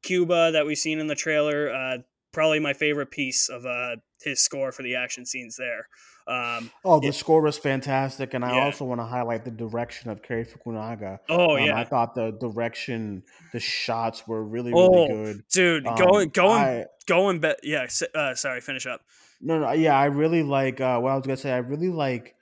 Cuba 0.04 0.52
that 0.52 0.66
we've 0.66 0.78
seen 0.78 1.00
in 1.00 1.08
the 1.08 1.16
trailer. 1.16 1.72
Uh, 1.74 1.98
probably 2.34 2.60
my 2.60 2.74
favorite 2.74 3.12
piece 3.12 3.50
of 3.50 3.66
uh, 3.66 3.98
his 4.24 4.40
score 4.42 4.72
for 4.72 4.84
the 4.84 4.96
action 4.96 5.26
scenes 5.26 5.58
there. 5.58 5.88
Um, 6.28 6.72
oh, 6.86 7.00
the 7.00 7.12
score 7.12 7.42
was 7.42 7.58
fantastic, 7.58 8.34
and 8.34 8.46
I 8.46 8.56
Yeah. 8.56 8.66
also 8.66 8.86
want 8.86 9.02
to 9.02 9.06
highlight 9.06 9.44
the 9.44 9.52
direction 9.52 10.10
of 10.12 10.22
Cary 10.22 10.46
Fukunaga. 10.46 11.20
oh 11.30 11.58
Um, 11.58 11.66
yeah, 11.66 11.78
I 11.78 11.84
thought 11.84 12.14
the 12.16 12.32
direction, 12.32 13.24
the 13.54 13.60
shots 13.60 14.28
were 14.28 14.44
really, 14.44 14.72
Oh, 14.74 15.08
really 15.08 15.08
good. 15.34 15.44
dude, 15.52 15.88
Um, 15.88 15.96
going 15.96 16.30
going 16.30 16.62
I- 16.64 16.86
going 17.08 17.40
be- 17.40 17.56
Yeah, 17.64 17.88
uh, 18.16 18.36
sorry, 18.36 18.62
finish 18.62 18.86
up. 18.86 19.02
No, 19.42 19.60
no, 19.60 19.72
yeah, 19.72 19.98
I 19.98 20.06
really 20.06 20.44
like 20.44 20.80
uh, 20.80 21.00
what 21.00 21.12
I 21.12 21.15
was 21.15 21.26
gonna 21.26 21.38
say. 21.38 21.52
I 21.52 21.58
really 21.58 21.89
like 21.89 22.36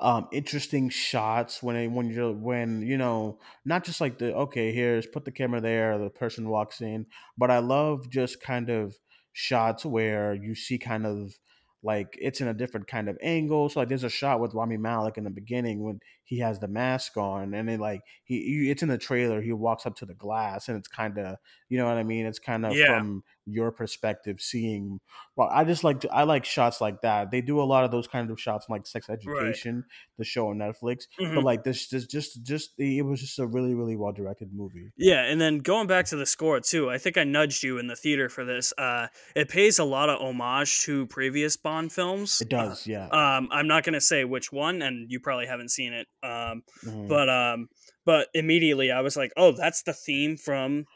um, 0.00 0.28
interesting 0.32 0.88
shots 0.88 1.62
when 1.62 1.94
when 1.94 2.10
you're 2.10 2.32
when 2.32 2.82
you 2.82 2.96
know 2.96 3.38
not 3.64 3.84
just 3.84 4.00
like 4.00 4.18
the 4.18 4.34
okay, 4.34 4.72
here's 4.72 5.06
put 5.06 5.24
the 5.24 5.30
camera 5.30 5.60
there, 5.60 5.98
the 5.98 6.10
person 6.10 6.48
walks 6.48 6.80
in, 6.80 7.06
but 7.36 7.50
I 7.50 7.58
love 7.58 8.08
just 8.10 8.40
kind 8.40 8.70
of 8.70 8.96
shots 9.32 9.84
where 9.84 10.34
you 10.34 10.54
see 10.54 10.78
kind 10.78 11.06
of 11.06 11.38
like 11.82 12.16
it's 12.20 12.40
in 12.40 12.48
a 12.48 12.54
different 12.54 12.86
kind 12.86 13.08
of 13.08 13.18
angle. 13.22 13.68
So 13.68 13.80
like 13.80 13.88
there's 13.88 14.04
a 14.04 14.10
shot 14.10 14.40
with 14.40 14.54
Rami 14.54 14.76
Malek 14.76 15.18
in 15.18 15.24
the 15.24 15.30
beginning 15.30 15.82
when 15.82 16.00
he 16.30 16.38
has 16.38 16.60
the 16.60 16.68
mask 16.68 17.16
on, 17.16 17.54
and 17.54 17.68
then 17.68 17.80
like 17.80 18.02
he, 18.22 18.36
he 18.42 18.70
it's 18.70 18.82
in 18.84 18.88
the 18.88 18.96
trailer. 18.98 19.42
He 19.42 19.52
walks 19.52 19.84
up 19.84 19.96
to 19.96 20.06
the 20.06 20.14
glass, 20.14 20.68
and 20.68 20.78
it's 20.78 20.86
kind 20.88 21.18
of 21.18 21.36
you 21.68 21.76
know 21.78 21.86
what 21.86 21.96
I 21.98 22.04
mean. 22.04 22.24
It's 22.24 22.38
kind 22.38 22.64
of 22.64 22.72
Yeah. 22.76 22.86
from 22.98 23.24
your 23.46 23.72
perspective 23.72 24.36
seeing 24.40 25.00
well 25.34 25.48
i 25.50 25.64
just 25.64 25.82
like 25.82 25.98
to, 26.02 26.08
i 26.12 26.22
like 26.22 26.44
shots 26.44 26.80
like 26.80 27.00
that 27.00 27.32
they 27.32 27.40
do 27.40 27.60
a 27.60 27.64
lot 27.64 27.82
of 27.82 27.90
those 27.90 28.06
kind 28.06 28.30
of 28.30 28.38
shots 28.40 28.66
like 28.68 28.86
sex 28.86 29.08
education 29.10 29.82
the 30.18 30.24
show 30.24 30.48
on 30.50 30.58
netflix 30.58 31.04
Mhm. 31.18 31.34
but 31.34 31.42
like 31.42 31.64
this 31.64 31.88
this 31.88 32.06
just 32.06 32.44
just 32.44 32.70
it 32.78 33.04
was 33.04 33.20
just 33.20 33.40
a 33.40 33.46
really 33.46 33.74
really 33.74 33.96
well 33.96 34.12
directed 34.12 34.50
movie 34.54 34.92
Yeah, 34.96 35.24
and 35.24 35.40
then 35.40 35.58
going 35.58 35.88
back 35.88 36.04
to 36.06 36.16
the 36.16 36.26
score 36.26 36.60
too, 36.60 36.90
I 36.90 36.98
think 36.98 37.16
I 37.18 37.24
nudged 37.24 37.64
you 37.64 37.78
in 37.78 37.88
the 37.88 37.96
theater 37.96 38.28
for 38.28 38.44
this. 38.44 38.72
Uh, 38.78 39.08
it 39.34 39.48
pays 39.48 39.78
a 39.80 39.84
lot 39.84 40.10
of 40.10 40.20
homage 40.20 40.80
to 40.82 41.06
previous 41.06 41.56
Bond 41.56 41.90
films. 41.92 42.40
it 42.40 42.50
does 42.50 42.86
yeah 42.86 43.06
Um, 43.08 43.48
I'm 43.50 43.66
not 43.66 43.82
gonna 43.82 44.00
say 44.02 44.22
which 44.24 44.52
one, 44.52 44.80
and 44.82 45.10
you 45.10 45.18
probably 45.18 45.46
haven't 45.46 45.70
seen 45.70 45.92
it. 45.92 46.06
Um, 46.22 46.62
Mhm. 46.84 47.08
but 47.08 47.28
um, 47.28 47.68
but 48.04 48.28
immediately 48.34 48.90
I 48.90 49.00
was 49.00 49.16
like, 49.16 49.32
oh, 49.36 49.52
that's 49.52 49.82
the 49.82 49.92
theme 49.94 50.36
from 50.36 50.86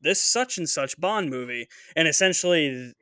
this 0.00 0.20
such 0.20 0.58
and 0.58 0.68
such 0.68 1.00
Bond 1.00 1.30
movie, 1.30 1.68
and 1.96 2.08
essentially 2.08 2.92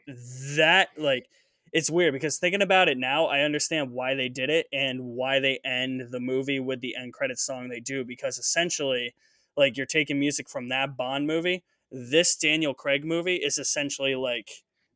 that 0.56 0.90
like. 0.96 1.26
It's 1.74 1.88
weird 1.90 2.12
because 2.12 2.36
thinking 2.38 2.60
about 2.60 2.90
it 2.90 2.98
now, 2.98 3.24
I 3.24 3.40
understand 3.40 3.92
why 3.92 4.12
they 4.14 4.28
did 4.28 4.50
it 4.50 4.66
and 4.74 5.02
why 5.16 5.40
they 5.40 5.58
end 5.64 6.08
the 6.10 6.20
movie 6.20 6.60
with 6.60 6.82
the 6.82 6.94
end 6.94 7.14
credit 7.14 7.38
song 7.38 7.70
they 7.70 7.80
do. 7.80 8.04
Because 8.04 8.36
essentially, 8.36 9.14
like 9.56 9.78
you're 9.78 9.86
taking 9.86 10.20
music 10.20 10.50
from 10.50 10.68
that 10.68 10.98
Bond 10.98 11.26
movie. 11.26 11.64
This 11.90 12.36
Daniel 12.36 12.74
Craig 12.74 13.06
movie 13.06 13.36
is 13.36 13.56
essentially 13.56 14.14
like 14.14 14.50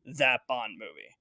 that 0.05 0.41
Bond 0.47 0.75
movie. 0.79 1.17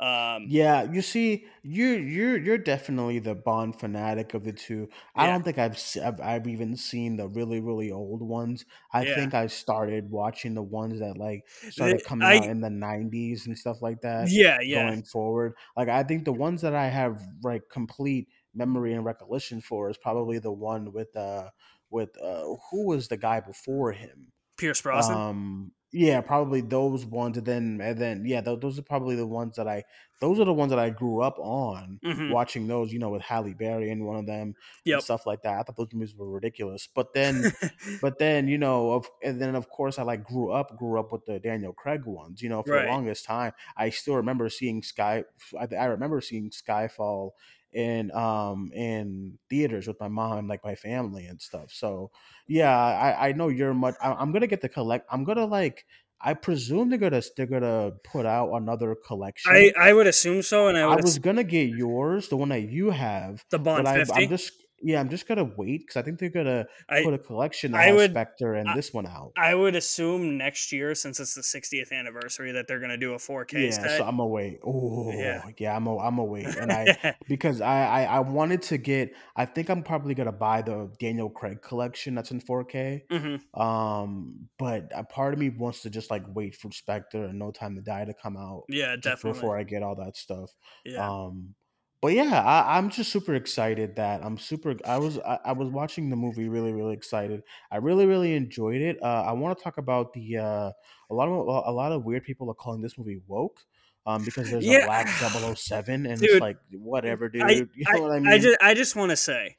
Um, 0.00 0.50
yeah 0.50 0.84
you 0.90 1.02
see 1.02 1.46
you're 1.62 1.98
you're 1.98 2.38
you're 2.38 2.58
definitely 2.58 3.18
the 3.18 3.34
bond 3.34 3.78
fanatic 3.78 4.34
of 4.34 4.44
the 4.44 4.52
two 4.52 4.88
i 5.16 5.26
don't 5.26 5.42
think 5.42 5.58
I've, 5.58 5.76
I've 6.02 6.20
i've 6.20 6.46
even 6.46 6.76
seen 6.76 7.16
the 7.16 7.28
really 7.28 7.60
really 7.60 7.90
old 7.90 8.22
ones 8.22 8.64
i 8.92 9.04
Yeah. 9.04 9.14
think 9.14 9.34
i 9.34 9.48
started 9.48 10.10
watching 10.10 10.54
the 10.54 10.62
ones 10.62 11.00
that 11.00 11.18
like 11.18 11.44
started 11.68 12.04
coming 12.04 12.30
I- 12.30 12.36
out 12.36 12.48
in 12.48 12.60
the 12.60 12.70
90s 12.70 13.46
and 13.46 13.58
stuff 13.58 13.82
like 13.82 14.00
that 14.02 14.30
yeah, 14.30 14.60
yeah. 14.60 14.90
going 14.90 15.02
forward. 15.02 15.54
Like 15.78 15.88
I 15.88 16.02
think 16.02 16.26
the 16.26 16.32
ones 16.32 16.60
that 16.60 16.74
I 16.74 16.88
have 16.88 17.22
like 17.42 17.70
complete 17.70 18.28
memory 18.52 18.92
and 18.92 19.02
recollection 19.02 19.62
for 19.62 19.88
is 19.88 19.96
probably 19.96 20.38
the 20.38 20.52
one 20.52 20.92
with 20.92 21.16
uh 21.16 21.48
with 21.88 22.10
uh 22.20 22.44
who 22.70 22.86
was 22.86 23.08
the 23.08 23.16
guy 23.16 23.40
before 23.40 23.92
him? 23.92 24.32
Pierce 24.56 24.82
Brosnan. 24.82 25.22
Um 25.22 25.72
yeah, 25.92 26.20
probably 26.20 26.60
those 26.60 27.04
ones 27.06 27.36
and 27.38 27.46
then 27.46 27.80
and 27.80 27.98
then 28.00 28.24
yeah, 28.26 28.40
tho- 28.40 28.56
those 28.56 28.78
are 28.78 28.82
probably 28.82 29.16
the 29.16 29.26
ones 29.26 29.56
that 29.56 29.68
I 29.68 29.84
those 30.20 30.38
are 30.40 30.44
the 30.44 30.52
ones 30.54 30.70
that 30.70 30.78
I 30.78 30.90
grew 30.90 31.20
up 31.22 31.38
on 31.38 32.00
Mhm. 32.02 32.32
watching 32.32 32.66
those, 32.66 32.92
you 32.92 32.98
know, 32.98 33.10
with 33.10 33.22
Halle 33.22 33.54
Berry 33.54 33.90
in 33.90 34.04
one 34.04 34.16
of 34.16 34.26
them 34.26 34.54
Yep. 34.84 34.94
and 34.94 35.02
stuff 35.02 35.24
like 35.26 35.42
that. 35.42 35.58
I 35.58 35.62
thought 35.62 35.76
those 35.76 35.92
movies 35.94 36.14
were 36.14 36.28
ridiculous. 36.30 36.86
But 36.86 37.14
then 37.14 37.48
but 38.00 38.18
then 38.18 38.48
you 38.48 38.58
know 38.58 38.92
of 38.92 39.08
and 39.22 39.40
then 39.40 39.54
of 39.54 39.68
course 39.70 39.98
i 39.98 40.02
like 40.02 40.24
grew 40.24 40.50
up 40.52 40.76
grew 40.76 40.98
up 41.00 41.12
with 41.12 41.24
the 41.26 41.38
daniel 41.40 41.72
craig 41.72 42.04
ones 42.04 42.42
you 42.42 42.48
know 42.48 42.62
for 42.62 42.76
Right. 42.76 42.78
the 42.78 42.86
longest 42.86 43.24
time 43.24 43.52
i 43.76 43.90
still 43.90 44.14
remember 44.16 44.48
seeing 44.48 44.82
sky 44.82 45.24
i, 45.58 45.66
I 45.74 45.86
remember 45.86 46.20
seeing 46.20 46.50
skyfall 46.50 47.30
in 47.72 48.10
um 48.12 48.70
in 48.74 49.38
theaters 49.50 49.86
with 49.86 50.00
my 50.00 50.08
mom 50.08 50.38
and 50.38 50.48
like 50.48 50.64
my 50.64 50.74
family 50.74 51.26
and 51.26 51.40
stuff 51.40 51.70
so 51.70 52.10
yeah 52.46 52.74
i 52.74 53.28
i 53.28 53.32
know 53.32 53.48
you're 53.48 53.74
much 53.74 53.94
I, 54.02 54.12
i'm 54.14 54.32
gonna 54.32 54.46
get 54.46 54.62
the 54.62 54.68
collect 54.68 55.06
i'm 55.10 55.24
gonna 55.24 55.44
like 55.44 55.84
i 56.20 56.32
presume 56.32 56.88
they're 56.88 56.98
gonna 56.98 57.22
they're 57.36 57.46
gonna 57.46 57.92
put 58.04 58.24
out 58.24 58.52
another 58.52 58.94
collection 58.94 59.52
I, 59.52 59.72
I 59.78 59.92
would 59.92 60.06
assume 60.06 60.42
so, 60.42 60.68
and 60.68 60.78
I 60.78 60.82
I 60.82 60.96
was 60.96 61.16
ass- 61.16 61.18
gonna 61.18 61.44
get 61.44 61.68
yours, 61.68 62.28
the 62.28 62.36
one 62.36 62.48
that 62.48 62.62
you 62.62 62.90
have, 62.90 63.44
the 63.50 63.58
Bond 63.58 63.86
I, 63.86 63.96
fifty. 63.98 64.24
I'm 64.24 64.28
just 64.30 64.52
yeah, 64.82 65.00
I'm 65.00 65.08
just 65.08 65.26
gonna 65.26 65.50
wait 65.56 65.80
because 65.80 65.96
I 65.96 66.02
think 66.02 66.18
they're 66.18 66.28
gonna 66.30 66.66
I 66.88 67.02
put 67.02 67.14
a 67.14 67.18
collection 67.18 67.74
I 67.74 67.92
would- 67.92 68.10
Spectre 68.12 68.54
and 68.54 68.68
I- 68.68 68.74
this 68.76 68.92
one 68.92 69.06
out. 69.06 69.32
I 69.36 69.54
would 69.54 69.74
assume 69.76 70.36
next 70.38 70.70
year, 70.72 70.94
since 70.94 71.18
it's 71.20 71.34
the 71.34 71.42
60th 71.42 71.92
anniversary, 71.92 72.52
that 72.52 72.66
they're 72.68 72.80
gonna 72.80 72.96
do 72.96 73.14
a 73.14 73.18
4K 73.18 73.64
yeah, 73.66 73.70
set. 73.70 73.98
so 73.98 74.04
I'm 74.04 74.16
gonna 74.18 74.26
wait. 74.26 74.60
Oh, 74.64 75.12
Yeah. 75.12 75.42
yeah, 75.58 75.74
I'm 75.76 75.86
a, 75.86 75.96
I'm 75.98 76.16
gonna 76.16 76.24
wait, 76.24 76.46
and 76.46 76.70
I 76.72 77.14
because 77.28 77.60
I, 77.60 77.86
I 77.86 78.04
I 78.04 78.20
wanted 78.20 78.62
to 78.62 78.78
get. 78.78 79.12
I 79.36 79.44
think 79.44 79.68
I'm 79.68 79.82
probably 79.82 80.14
gonna 80.14 80.32
buy 80.32 80.62
the 80.62 80.90
Daniel 81.00 81.28
Craig 81.30 81.60
collection 81.62 82.14
that's 82.14 82.30
in 82.30 82.40
4K. 82.40 83.02
hmm 83.10 83.60
Um, 83.60 84.48
but 84.58 84.90
a 84.94 85.04
part 85.04 85.34
of 85.34 85.40
me 85.40 85.50
wants 85.50 85.82
to 85.82 85.90
just 85.90 86.10
like 86.10 86.24
wait 86.34 86.54
for 86.54 86.70
Spectre 86.72 87.24
and 87.24 87.38
No 87.38 87.50
Time 87.50 87.74
to 87.76 87.80
Die 87.82 88.04
to 88.04 88.14
come 88.14 88.36
out 88.36 88.64
Yeah, 88.68 88.96
definitely. 88.96 89.32
before 89.32 89.58
I 89.58 89.62
get 89.64 89.82
all 89.82 89.96
that 89.96 90.16
stuff. 90.16 90.50
yeah. 90.84 91.06
Um, 91.08 91.54
but 92.00 92.12
yeah, 92.12 92.42
I, 92.42 92.78
I'm 92.78 92.90
just 92.90 93.10
super 93.10 93.34
excited 93.34 93.96
that 93.96 94.24
I'm 94.24 94.38
super. 94.38 94.76
I 94.84 94.98
was 94.98 95.18
I, 95.18 95.38
I 95.46 95.52
was 95.52 95.68
watching 95.68 96.10
the 96.10 96.16
movie 96.16 96.48
really 96.48 96.72
really 96.72 96.94
excited. 96.94 97.42
I 97.70 97.78
really 97.78 98.06
really 98.06 98.34
enjoyed 98.34 98.80
it. 98.80 99.02
Uh, 99.02 99.24
I 99.26 99.32
want 99.32 99.56
to 99.58 99.64
talk 99.64 99.78
about 99.78 100.12
the 100.12 100.38
uh, 100.38 100.70
a 101.10 101.14
lot 101.14 101.28
of 101.28 101.34
a 101.66 101.72
lot 101.72 101.92
of 101.92 102.04
weird 102.04 102.24
people 102.24 102.50
are 102.50 102.54
calling 102.54 102.80
this 102.80 102.96
movie 102.98 103.20
woke. 103.26 103.60
Um, 104.06 104.24
because 104.24 104.50
there's 104.50 104.64
Yeah. 104.64 104.78
a 104.78 104.84
black 104.86 105.06
007 105.08 106.06
and 106.06 106.18
Dude, 106.18 106.30
it's 106.30 106.40
like 106.40 106.56
whatever, 106.70 107.28
dude. 107.28 107.42
I, 107.46 107.50
you 107.50 107.68
know 107.92 107.98
I, 107.98 108.00
what 108.00 108.12
I 108.12 108.20
mean? 108.20 108.32
I 108.32 108.38
just, 108.38 108.58
I 108.62 108.72
just 108.72 108.96
want 108.96 109.10
to 109.10 109.16
say, 109.16 109.56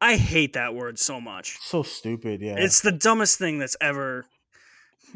I 0.00 0.16
hate 0.16 0.54
that 0.54 0.74
word 0.74 0.98
so 0.98 1.20
much. 1.20 1.56
so 1.60 1.84
stupid, 1.84 2.40
yeah. 2.40 2.56
It's 2.58 2.80
the 2.80 2.90
dumbest 2.90 3.38
thing 3.38 3.60
that's 3.60 3.76
ever 3.80 4.26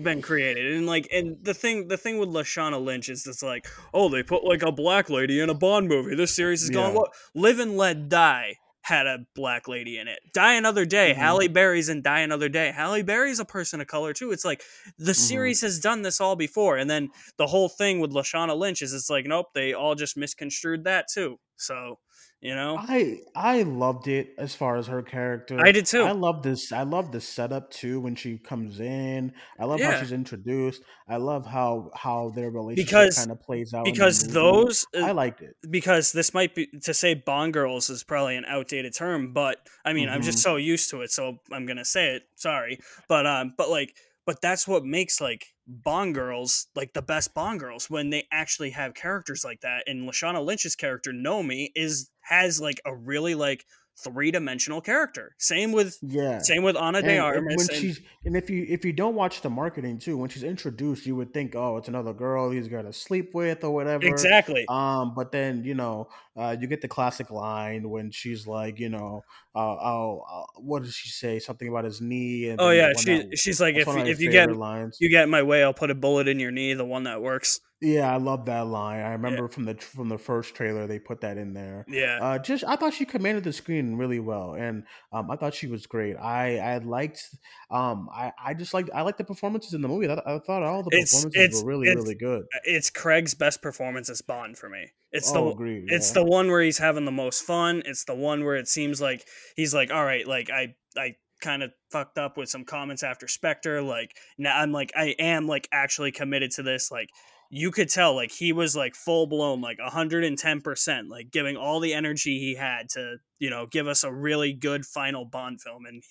been 0.02 0.22
created. 0.22 0.74
And 0.74 0.86
like, 0.86 1.08
and 1.12 1.36
the 1.42 1.54
thing, 1.54 1.88
the 1.88 1.96
thing 1.96 2.18
with 2.18 2.28
Lashana 2.28 2.82
Lynch 2.82 3.08
is 3.08 3.26
it's 3.26 3.42
like, 3.42 3.66
oh, 3.94 4.08
they 4.08 4.22
put 4.22 4.44
like 4.44 4.62
a 4.62 4.72
black 4.72 5.10
lady 5.10 5.40
in 5.40 5.50
a 5.50 5.54
Bond 5.54 5.88
movie. 5.88 6.14
This 6.14 6.34
series 6.34 6.62
is 6.62 6.70
going. 6.70 6.92
Yeah. 6.92 6.98
What? 7.00 7.10
Live 7.34 7.58
and 7.58 7.76
Let 7.76 8.08
Die 8.08 8.56
had 8.82 9.08
a 9.08 9.18
black 9.34 9.66
lady 9.66 9.98
in 9.98 10.06
it. 10.06 10.20
Die 10.32 10.54
Another 10.54 10.84
Day. 10.84 11.12
Mhm. 11.12 11.16
Halle 11.16 11.48
Berry's 11.48 11.88
in 11.88 12.02
Die 12.02 12.20
Another 12.20 12.48
Day. 12.48 12.70
Halle 12.70 13.02
Berry's 13.02 13.40
a 13.40 13.44
person 13.44 13.80
of 13.80 13.88
color 13.88 14.12
too. 14.12 14.30
It's 14.30 14.44
like 14.44 14.62
the 14.96 15.10
Mhm. 15.10 15.16
series 15.16 15.60
has 15.62 15.80
done 15.80 16.02
this 16.02 16.20
all 16.20 16.36
before, 16.36 16.76
and 16.76 16.88
then 16.88 17.08
the 17.36 17.48
whole 17.48 17.68
thing 17.68 17.98
with 17.98 18.12
Lashana 18.12 18.56
Lynch 18.56 18.82
is 18.82 18.92
it's 18.92 19.10
like, 19.10 19.26
nope, 19.26 19.46
they 19.54 19.72
all 19.72 19.96
just 19.96 20.16
misconstrued 20.16 20.84
that 20.84 21.06
too. 21.12 21.40
So, 21.56 21.98
you 22.46 22.54
know, 22.54 22.76
I 22.78 23.18
I 23.34 23.62
loved 23.62 24.06
it 24.08 24.26
as 24.38 24.54
far 24.54 24.76
as 24.76 24.86
her 24.86 25.02
character. 25.02 25.58
I 25.60 25.72
did 25.72 25.86
too. 25.86 26.02
I 26.02 26.12
love 26.12 26.42
this. 26.42 26.70
I 26.72 26.82
love 26.84 27.10
the 27.10 27.20
setup 27.20 27.70
too 27.70 28.00
when 28.00 28.14
she 28.14 28.38
comes 28.38 28.78
in. 28.80 29.32
I 29.58 29.64
love 29.64 29.80
how 29.80 29.98
she's 30.00 30.12
introduced. 30.12 30.82
I 31.08 31.16
love 31.16 31.44
how 31.46 31.90
how 31.94 32.30
their 32.36 32.50
relationship 32.50 32.86
Because- 32.86 33.18
kind 33.18 33.30
of 33.32 33.40
plays 33.42 33.74
out. 33.74 33.84
because 33.84 34.28
those 34.28 34.86
uh, 34.96 35.04
I 35.04 35.12
liked 35.12 35.40
it. 35.42 35.54
because 35.70 36.12
this 36.12 36.32
might 36.34 36.54
be 36.54 36.68
to 36.82 36.94
say 36.94 37.14
Bond 37.14 37.52
girls 37.52 37.90
is 37.90 38.04
probably 38.04 38.36
an 38.36 38.44
outdated 38.46 38.94
term, 38.94 39.32
but 39.32 39.56
I 39.84 39.92
mean 39.92 40.08
I'm 40.08 40.22
just 40.22 40.38
Mhm. 40.38 40.42
so 40.42 40.56
used 40.56 40.90
to 40.90 41.02
it, 41.02 41.10
so 41.10 41.38
I'm 41.52 41.66
gonna 41.66 41.84
say 41.84 42.14
it. 42.16 42.22
Sorry, 42.36 42.78
but 43.08 43.26
um, 43.26 43.54
but 43.58 43.70
like, 43.70 43.94
but 44.26 44.42
that's 44.42 44.66
what 44.66 44.84
makes 44.84 45.20
like 45.20 45.46
Bond 45.66 46.14
girls 46.14 46.66
like 46.74 46.92
the 46.92 47.02
best 47.02 47.32
Bond 47.32 47.60
girls 47.60 47.88
when 47.88 48.10
they 48.10 48.26
actually 48.32 48.70
have 48.70 48.94
characters 48.94 49.44
like 49.44 49.60
that. 49.60 49.84
And 49.86 50.08
Lashana 50.08 50.44
Lynch's 50.44 50.76
character 50.76 51.12
Nomi 51.12 51.70
is 51.74 52.10
has 52.22 52.60
like 52.60 52.80
a 52.84 52.94
really 52.94 53.34
like 53.34 53.64
three 53.98 54.30
dimensional 54.30 54.80
character. 54.80 55.34
Same 55.38 55.72
with 55.72 55.98
Yeah. 56.02 56.38
same 56.38 56.62
with 56.62 56.76
Ana 56.76 56.98
And, 56.98 57.06
de 57.06 57.12
and 57.14 57.20
Armas. 57.22 57.42
when 57.56 57.68
and- 57.70 57.70
she's 57.70 58.00
and 58.24 58.36
if 58.36 58.50
you 58.50 58.66
if 58.68 58.84
you 58.84 58.92
don't 58.92 59.14
watch 59.14 59.40
the 59.40 59.50
marketing 59.50 59.98
too, 59.98 60.16
when 60.18 60.28
she's 60.28 60.42
introduced, 60.42 61.06
you 61.06 61.16
would 61.16 61.32
think, 61.32 61.54
oh, 61.56 61.76
it's 61.78 61.88
another 61.88 62.12
girl 62.12 62.50
he's 62.50 62.68
gonna 62.68 62.92
sleep 62.92 63.34
with 63.34 63.64
or 63.64 63.70
whatever. 63.70 64.06
exactly. 64.06 64.64
Um, 64.68 65.14
but 65.14 65.32
then 65.32 65.64
you 65.64 65.74
know, 65.74 66.08
uh, 66.36 66.56
you 66.60 66.66
get 66.66 66.80
the 66.82 66.88
classic 66.88 67.30
line 67.30 67.88
when 67.88 68.10
she's 68.10 68.46
like, 68.46 68.78
you 68.78 68.90
know, 68.90 69.24
uh, 69.54 69.58
oh, 69.58 70.24
uh, 70.30 70.44
what 70.60 70.82
does 70.82 70.94
she 70.94 71.08
say? 71.08 71.38
Something 71.38 71.68
about 71.68 71.84
his 71.84 72.00
knee. 72.02 72.48
And 72.50 72.60
Oh 72.60 72.70
yeah, 72.70 72.92
she 72.98 73.18
that- 73.18 73.38
she's 73.38 73.60
like 73.60 73.76
if 73.76 73.86
one 73.86 73.98
of 73.98 74.04
my 74.04 74.10
if 74.10 74.20
you 74.20 74.30
get 74.30 74.54
lines. 74.54 74.98
you 75.00 75.08
get 75.08 75.24
in 75.24 75.30
my 75.30 75.42
way, 75.42 75.62
I'll 75.62 75.72
put 75.72 75.90
a 75.90 75.94
bullet 75.94 76.28
in 76.28 76.38
your 76.38 76.50
knee. 76.50 76.74
The 76.74 76.84
one 76.84 77.04
that 77.04 77.22
works. 77.22 77.60
Yeah, 77.82 78.10
I 78.10 78.16
love 78.16 78.46
that 78.46 78.66
line. 78.66 79.00
I 79.00 79.12
remember 79.12 79.48
from 79.48 79.66
the 79.66 79.74
from 79.74 80.08
the 80.08 80.16
first 80.16 80.54
trailer 80.54 80.86
they 80.86 80.98
put 80.98 81.20
that 81.20 81.36
in 81.36 81.52
there. 81.52 81.84
Yeah. 81.88 82.18
Uh, 82.22 82.38
just 82.38 82.64
I 82.64 82.76
thought 82.76 82.94
she 82.94 83.04
commanded 83.04 83.44
the 83.44 83.52
screen 83.52 83.96
really 83.96 84.18
well, 84.18 84.54
and 84.54 84.84
um, 85.12 85.30
I 85.30 85.36
thought 85.36 85.52
she 85.52 85.66
was 85.66 85.86
great. 85.86 86.16
I 86.16 86.56
I 86.56 86.78
liked 86.78 87.22
um 87.70 88.08
I 88.14 88.32
I 88.42 88.54
just 88.54 88.72
liked 88.72 88.88
I 88.94 89.02
liked 89.02 89.18
the 89.18 89.24
performances 89.24 89.74
in 89.74 89.82
the 89.82 89.88
movie. 89.88 90.08
I, 90.08 90.14
I 90.14 90.38
thought 90.38 90.62
all 90.62 90.82
the 90.82 90.90
performances 90.90 91.34
it's- 91.34 91.62
were 91.62 91.68
really 91.68 91.88
really 91.94 92.14
good. 92.14 92.44
it's 92.64 92.88
Craig's 92.88 93.34
best 93.34 93.60
performance 93.60 94.08
as 94.08 94.22
Bond 94.22 94.56
for 94.56 94.70
me. 94.70 94.92
It's 95.12 95.30
oh, 95.30 95.44
the 95.44 95.50
agreed. 95.50 95.84
it's 95.88 96.12
the 96.12 96.24
one 96.24 96.48
where 96.50 96.62
he's 96.62 96.78
having 96.78 97.04
the 97.04 97.10
most 97.12 97.42
fun. 97.42 97.82
It's 97.84 98.04
the 98.04 98.14
one 98.14 98.44
where 98.44 98.56
it 98.56 98.68
seems 98.68 99.00
like 99.02 99.26
he's 99.54 99.74
like, 99.74 99.90
all 99.90 100.04
right, 100.04 100.26
like 100.26 100.48
I 100.48 100.74
I 100.96 101.16
kind 101.42 101.62
of 101.62 101.72
fucked 101.90 102.16
up 102.16 102.38
with 102.38 102.48
some 102.48 102.64
comments 102.64 103.02
after 103.02 103.28
Spectre. 103.28 103.82
Like 103.82 104.16
now 104.38 104.56
I'm 104.56 104.72
like 104.72 104.92
I 104.96 105.14
am 105.18 105.46
like 105.46 105.68
actually 105.72 106.12
committed 106.12 106.52
to 106.52 106.62
this. 106.62 106.90
Like 106.90 107.10
you 107.50 107.70
could 107.70 107.88
tell 107.88 108.14
like 108.14 108.32
he 108.32 108.52
was 108.52 108.74
like 108.74 108.94
full 108.94 109.26
blown 109.26 109.60
like 109.60 109.78
110% 109.78 111.08
like 111.08 111.30
giving 111.30 111.56
all 111.56 111.80
the 111.80 111.94
energy 111.94 112.38
he 112.38 112.54
had 112.54 112.88
to 112.90 113.16
you 113.38 113.50
know 113.50 113.66
give 113.66 113.86
us 113.86 114.02
a 114.04 114.12
really 114.12 114.52
good 114.52 114.84
final 114.84 115.24
bond 115.24 115.60
film 115.60 115.86
and 115.86 116.02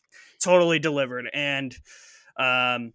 totally 0.42 0.80
delivered. 0.80 1.30
And 1.34 1.76
um 2.38 2.94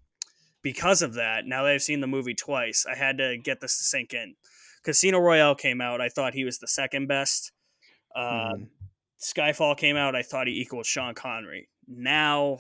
because 0.63 1.01
of 1.03 1.15
that 1.15 1.47
now 1.47 1.63
that 1.65 1.73
i've 1.73 1.83
seen 1.83 2.01
the 2.01 2.07
movie 2.07 2.35
twice 2.35 2.85
i 2.91 2.95
had 2.95 3.17
to 3.19 3.39
get 3.39 3.61
this 3.61 3.79
to 3.79 3.85
sink 3.85 4.13
in. 4.15 4.35
Casino 4.83 5.19
royale 5.19 5.55
came 5.55 5.81
out 5.81 6.01
i 6.01 6.09
thought 6.09 6.35
he 6.35 6.45
was 6.45 6.59
the 6.59 6.69
second 6.69 7.07
best. 7.09 7.53
Um 8.15 8.25
Mhm. 8.25 8.69
skyfall 9.23 9.77
came 9.77 9.97
out 9.97 10.15
i 10.17 10.23
thought 10.23 10.47
he 10.47 10.61
equaled 10.61 10.87
sean 10.87 11.15
connery. 11.15 11.69
Now 11.87 12.59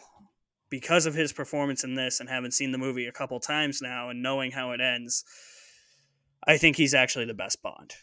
because 0.70 1.04
of 1.06 1.14
his 1.14 1.32
performance 1.32 1.84
in 1.84 1.94
this 1.94 2.20
and 2.20 2.28
having 2.28 2.50
seen 2.50 2.70
the 2.72 2.78
movie 2.78 3.06
a 3.06 3.12
couple 3.12 3.40
times 3.40 3.82
now 3.82 4.08
and 4.08 4.22
knowing 4.22 4.52
how 4.52 4.70
it 4.72 4.80
ends 4.80 5.24
I 6.46 6.56
think 6.56 6.76
he's 6.76 6.94
actually 6.94 7.26
the 7.26 7.34
best 7.34 7.62
Bond. 7.62 7.94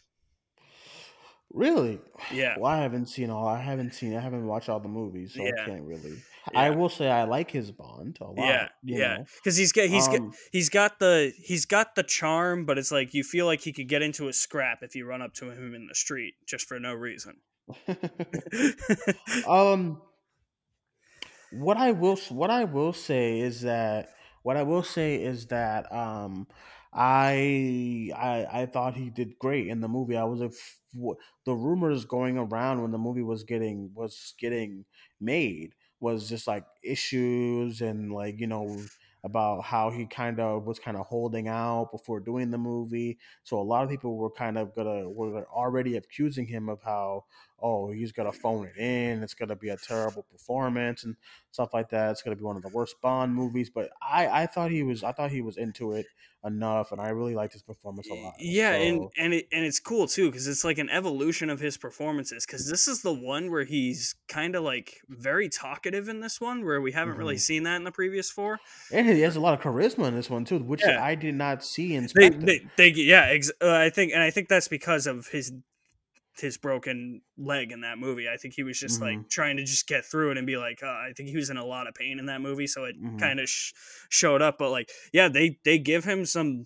Really? 1.54 2.00
Yeah. 2.32 2.56
Well, 2.60 2.71
I 2.71 2.82
haven't 2.82 3.08
seen 3.08 3.30
all. 3.30 3.47
I 3.47 3.60
haven't 3.60 3.93
seen. 3.93 4.15
I 4.15 4.19
haven't 4.19 4.45
watched 4.45 4.69
all 4.69 4.80
the 4.80 4.89
movies, 4.89 5.34
so 5.34 5.43
I 5.45 5.52
can't 5.65 5.84
really. 5.84 6.12
Yeah. 6.54 6.60
I 6.60 6.69
will 6.71 6.89
say 6.89 7.10
I 7.10 7.23
like 7.23 7.50
his 7.50 7.71
Bond 7.71 8.17
a 8.21 8.26
lot. 8.26 8.38
yeah, 8.38 8.67
yeah, 8.84 9.17
because 9.38 9.58
he's 9.58 9.71
got 9.71 9.88
he's 9.88 10.08
got 10.08 10.19
Um, 10.19 10.34
he's 10.52 10.69
got 10.69 11.00
the 11.00 11.34
he's 11.41 11.65
got 11.65 11.95
the 11.95 12.04
charm, 12.04 12.65
but 12.65 12.78
it's 12.78 12.91
like 12.91 13.13
you 13.13 13.23
feel 13.23 13.45
like 13.45 13.62
he 13.62 13.73
could 13.73 13.88
get 13.88 14.02
into 14.02 14.28
a 14.28 14.34
scrap 14.34 14.80
if 14.82 14.95
you 14.95 15.06
run 15.06 15.21
up 15.21 15.34
to 15.36 15.52
him 15.52 15.73
in 15.73 15.88
the 15.88 15.95
street 15.95 16.36
just 16.45 16.67
for 16.67 16.80
no 16.80 16.93
reason. 16.93 17.38
um 19.47 20.02
what 21.52 21.76
i 21.76 21.91
will 21.91 22.15
what 22.30 22.50
i 22.50 22.63
will 22.63 22.93
say 22.93 23.39
is 23.41 23.62
that 23.62 24.10
what 24.43 24.56
i 24.56 24.63
will 24.63 24.84
say 24.84 25.15
is 25.15 25.47
that 25.47 25.91
um 25.91 26.47
i 26.93 28.12
i 28.15 28.62
i 28.62 28.65
thought 28.65 28.95
he 28.95 29.10
did 29.10 29.38
great 29.39 29.67
in 29.67 29.82
the 29.82 29.88
movie. 29.88 30.17
I 30.17 30.23
was 30.23 30.41
a 30.41 30.45
f- 30.45 30.80
the 31.45 31.54
rumors 31.54 32.06
going 32.06 32.38
around 32.38 32.82
when 32.82 32.91
the 32.91 32.97
movie 32.97 33.21
was 33.21 33.43
getting 33.43 33.93
was 33.93 34.34
getting 34.39 34.86
made 35.19 35.73
was 36.00 36.30
just 36.30 36.47
like 36.47 36.65
issues 36.84 37.82
and 37.82 38.12
like 38.13 38.39
you 38.39 38.47
know 38.47 38.80
about 39.23 39.62
how 39.63 39.89
he 39.89 40.06
kind 40.06 40.39
of 40.39 40.65
was 40.65 40.80
kind 40.80 40.95
of 40.95 41.06
holding 41.08 41.47
out 41.47 41.91
before 41.91 42.19
doing 42.19 42.52
the 42.52 42.58
movie. 42.58 43.17
So 43.43 43.60
a 43.60 43.63
lot 43.63 43.84
of 43.84 43.89
people 43.89 44.15
were 44.15 44.30
kind 44.32 44.58
of 44.58 44.73
gonna 44.76 45.10
were 45.10 45.45
already 45.50 45.97
accusing 45.97 46.45
him 46.47 46.69
of 46.69 46.82
how 46.84 47.26
oh, 47.60 47.91
he's 47.91 48.12
gonna 48.12 48.32
phone 48.32 48.65
it 48.67 48.78
in. 48.78 49.24
It's 49.24 49.34
gonna 49.34 49.56
be 49.56 49.70
a 49.70 49.78
terrible 49.78 50.24
performance 50.24 51.04
and 51.04 51.15
stuff 51.52 51.74
like 51.74 51.89
that. 51.89 52.12
It's 52.12 52.22
gonna 52.22 52.36
be 52.36 52.43
one 52.43 52.56
of 52.56 52.62
the 52.63 52.70
worst 52.70 52.96
Bond 53.02 53.34
movies. 53.34 53.70
But 53.70 53.89
I, 54.02 54.28
I 54.43 54.46
thought 54.46 54.72
he 54.72 54.84
was, 54.84 55.04
I 55.04 55.12
thought 55.12 55.32
he 55.32 55.41
was 55.41 55.58
into 55.58 55.93
it 55.93 56.06
enough, 56.46 56.91
and 56.91 57.02
I 57.02 57.10
really 57.10 57.34
liked 57.36 57.54
his 57.54 57.63
performance 57.63 58.08
a 58.10 58.13
lot. 58.13 58.36
Yeah, 58.39 58.74
and 58.74 58.98
So, 59.02 59.12
and 59.17 59.34
it 59.34 59.48
and 59.52 59.65
it's 59.65 59.80
cool 59.80 60.08
too 60.08 60.28
because 60.30 60.48
it's 60.48 60.63
like 60.63 60.78
an 60.78 60.89
evolution 60.89 61.50
of 61.50 61.60
his 61.60 61.78
performances. 61.78 62.46
Because 62.46 62.70
this 62.70 62.88
is 62.88 63.02
the 63.02 63.13
one 63.13 63.50
where 63.52 63.63
he's 63.63 64.15
kind 64.28 64.56
of 64.56 64.63
like 64.63 65.02
very 65.10 65.50
talkative 65.50 66.08
in 66.08 66.20
this 66.20 66.39
one, 66.39 66.63
where 66.63 66.80
we 66.80 66.91
haven't 66.91 67.17
really 67.17 67.36
Mhm. 67.36 67.39
seen 67.41 67.63
that 67.63 67.76
in 67.78 67.84
the 67.84 67.91
previous 67.91 68.30
four. 68.30 68.60
and 68.91 69.08
he 69.10 69.22
has 69.22 69.36
a 69.36 69.39
lot 69.39 69.54
of 69.54 69.60
charisma 69.62 70.08
in 70.08 70.15
this 70.15 70.30
one 70.30 70.46
too, 70.46 70.60
which 70.60 70.82
Yeah. 70.86 71.04
I 71.04 71.15
did 71.15 71.36
not 71.36 71.63
see 71.63 71.96
in 71.96 72.08
They, 72.15 72.30
they, 72.30 72.62
they 72.78 72.89
yeah, 72.89 73.26
ex- 73.30 73.52
uh, 73.62 73.72
I 73.74 73.89
think, 73.89 74.13
and 74.13 74.22
I 74.22 74.30
think 74.30 74.48
that's 74.48 74.67
because 74.67 75.08
of 75.08 75.28
his 75.28 75.52
his 76.39 76.58
broken 76.58 77.21
leg 77.38 77.71
in 77.71 77.82
that 77.82 77.97
movie. 77.97 78.28
I 78.30 78.38
think 78.38 78.54
he 78.56 78.63
was 78.63 78.80
just 78.80 79.02
like 79.02 79.17
Mhm. 79.17 79.30
trying 79.30 79.58
to 79.58 79.63
just 79.63 79.88
get 79.88 80.06
through 80.06 80.32
it 80.32 80.38
and 80.38 80.45
be 80.47 80.58
like, 80.58 80.84
uh, 80.84 80.88
I 80.88 81.13
think 81.15 81.30
he 81.30 81.36
was 81.38 81.50
in 81.50 81.58
a 81.58 81.65
lot 81.65 81.88
of 81.88 81.93
pain 81.95 82.19
in 82.19 82.26
that 82.28 82.41
movie, 82.41 82.67
so 82.67 82.86
it 82.86 82.95
Mhm. 83.02 83.19
kind 83.19 83.39
of 83.39 83.50
sh- 83.50 83.73
showed 84.10 84.41
up. 84.41 84.58
But 84.58 84.71
like, 84.71 84.89
yeah, 85.13 85.30
they 85.30 85.60
they 85.63 85.78
give 85.80 86.04
him 86.06 86.26
some. 86.26 86.65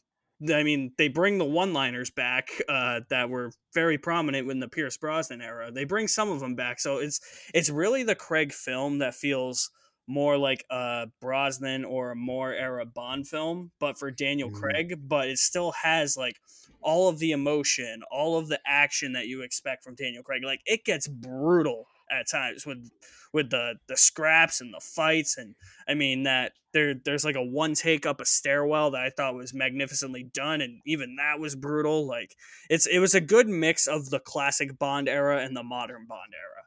I 0.51 0.63
mean, 0.63 0.93
they 0.97 1.07
bring 1.07 1.37
the 1.37 1.45
one-liners 1.45 2.09
back 2.09 2.49
uh, 2.67 3.01
that 3.11 3.29
were 3.29 3.51
very 3.75 3.99
prominent 3.99 4.49
in 4.49 4.59
the 4.59 4.67
Pierce 4.67 4.97
Brosnan 4.97 5.39
era. 5.41 5.71
They 5.71 5.83
bring 5.83 6.07
some 6.07 6.31
of 6.31 6.39
them 6.39 6.55
back, 6.55 6.79
so 6.79 6.97
it's 6.97 7.19
it's 7.53 7.69
really 7.69 8.01
the 8.03 8.15
Craig 8.15 8.51
film 8.51 8.97
that 8.99 9.13
feels 9.13 9.69
more 10.07 10.37
like 10.37 10.65
a 10.69 11.07
Brosnan 11.21 11.85
or 11.85 12.11
a 12.11 12.15
more 12.15 12.53
era 12.53 12.85
Bond 12.85 13.27
film, 13.27 13.71
but 13.79 13.97
for 13.97 14.11
Daniel 14.11 14.49
Mhm. 14.49 14.55
Craig. 14.55 14.95
But 15.07 15.29
it 15.29 15.37
still 15.37 15.71
has 15.83 16.17
like 16.17 16.39
all 16.81 17.07
of 17.09 17.19
the 17.19 17.31
emotion, 17.31 18.01
all 18.11 18.37
of 18.37 18.47
the 18.47 18.59
action 18.65 19.13
that 19.13 19.27
you 19.27 19.41
expect 19.41 19.83
from 19.83 19.95
Daniel 19.95 20.23
Craig. 20.23 20.43
Like 20.43 20.61
it 20.65 20.83
gets 20.83 21.07
brutal 21.07 21.87
at 22.09 22.27
times 22.29 22.65
with 22.65 22.89
with 23.31 23.49
the 23.51 23.75
the 23.87 23.95
scraps 23.95 24.59
and 24.59 24.73
the 24.73 24.81
fights 24.81 25.37
and 25.37 25.55
I 25.87 25.93
mean 25.93 26.23
that 26.23 26.51
there 26.73 26.93
there's 26.93 27.23
like 27.23 27.37
a 27.37 27.43
one 27.43 27.73
take 27.75 28.05
up 28.05 28.19
a 28.19 28.25
stairwell 28.25 28.91
that 28.91 29.01
I 29.01 29.09
thought 29.09 29.35
was 29.35 29.53
magnificently 29.53 30.23
done 30.23 30.59
and 30.59 30.81
even 30.85 31.15
that 31.15 31.39
was 31.39 31.55
brutal. 31.55 32.05
Like 32.05 32.35
it's 32.69 32.85
it 32.85 32.99
was 32.99 33.15
a 33.15 33.21
good 33.21 33.47
mix 33.47 33.87
of 33.87 34.09
the 34.09 34.19
classic 34.19 34.77
Bond 34.77 35.07
era 35.07 35.41
and 35.41 35.55
the 35.55 35.63
modern 35.63 36.05
Bond 36.07 36.33
era. 36.33 36.65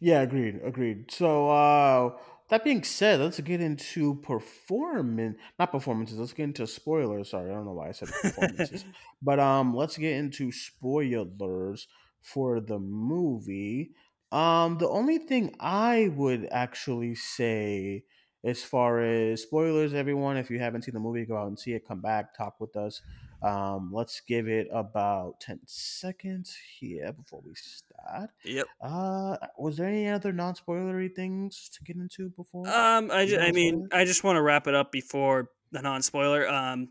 Yeah, 0.00 0.22
agreed, 0.22 0.60
agreed. 0.64 1.10
So 1.10 1.48
uh 1.50 2.16
that 2.50 2.62
being 2.64 2.84
said, 2.84 3.20
let's 3.20 3.40
get 3.40 3.60
into 3.60 4.16
performance 4.16 5.38
not 5.58 5.72
performances, 5.72 6.18
let's 6.18 6.32
get 6.32 6.44
into 6.44 6.66
spoilers. 6.66 7.30
Sorry, 7.30 7.50
I 7.50 7.54
don't 7.54 7.64
know 7.64 7.72
why 7.72 7.88
I 7.88 7.92
said 7.92 8.08
performances. 8.20 8.84
but 9.22 9.38
um 9.40 9.74
let's 9.74 9.96
get 9.96 10.16
into 10.16 10.52
spoilers 10.52 11.86
for 12.22 12.60
the 12.60 12.78
movie. 12.78 13.92
Um, 14.32 14.78
the 14.78 14.88
only 14.88 15.18
thing 15.18 15.54
I 15.60 16.10
would 16.16 16.48
actually 16.50 17.14
say, 17.14 18.02
as 18.42 18.64
far 18.64 18.98
as 19.00 19.42
spoilers, 19.42 19.94
everyone, 19.94 20.36
if 20.36 20.50
you 20.50 20.58
haven't 20.58 20.82
seen 20.82 20.94
the 20.94 20.98
movie, 21.00 21.24
go 21.24 21.36
out 21.36 21.46
and 21.46 21.58
see 21.58 21.72
it. 21.72 21.86
Come 21.86 22.00
back, 22.00 22.34
talk 22.36 22.58
with 22.58 22.74
us. 22.76 23.00
Um, 23.44 23.90
let's 23.92 24.22
give 24.26 24.48
it 24.48 24.68
about 24.72 25.38
ten 25.40 25.60
seconds 25.66 26.56
here 26.78 27.12
before 27.12 27.42
we 27.44 27.52
start. 27.54 28.30
Yep. 28.44 28.66
Uh, 28.80 29.36
was 29.58 29.76
there 29.76 29.86
any 29.86 30.08
other 30.08 30.32
non-spoilery 30.32 31.14
things 31.14 31.68
to 31.74 31.84
get 31.84 31.96
into 31.96 32.30
before? 32.30 32.66
Um, 32.68 33.10
I, 33.10 33.36
I 33.38 33.52
mean, 33.52 33.88
I 33.92 34.06
just 34.06 34.24
want 34.24 34.36
to 34.36 34.42
wrap 34.42 34.66
it 34.66 34.74
up 34.74 34.90
before 34.90 35.50
the 35.72 35.82
non-spoiler. 35.82 36.48
Um, 36.48 36.88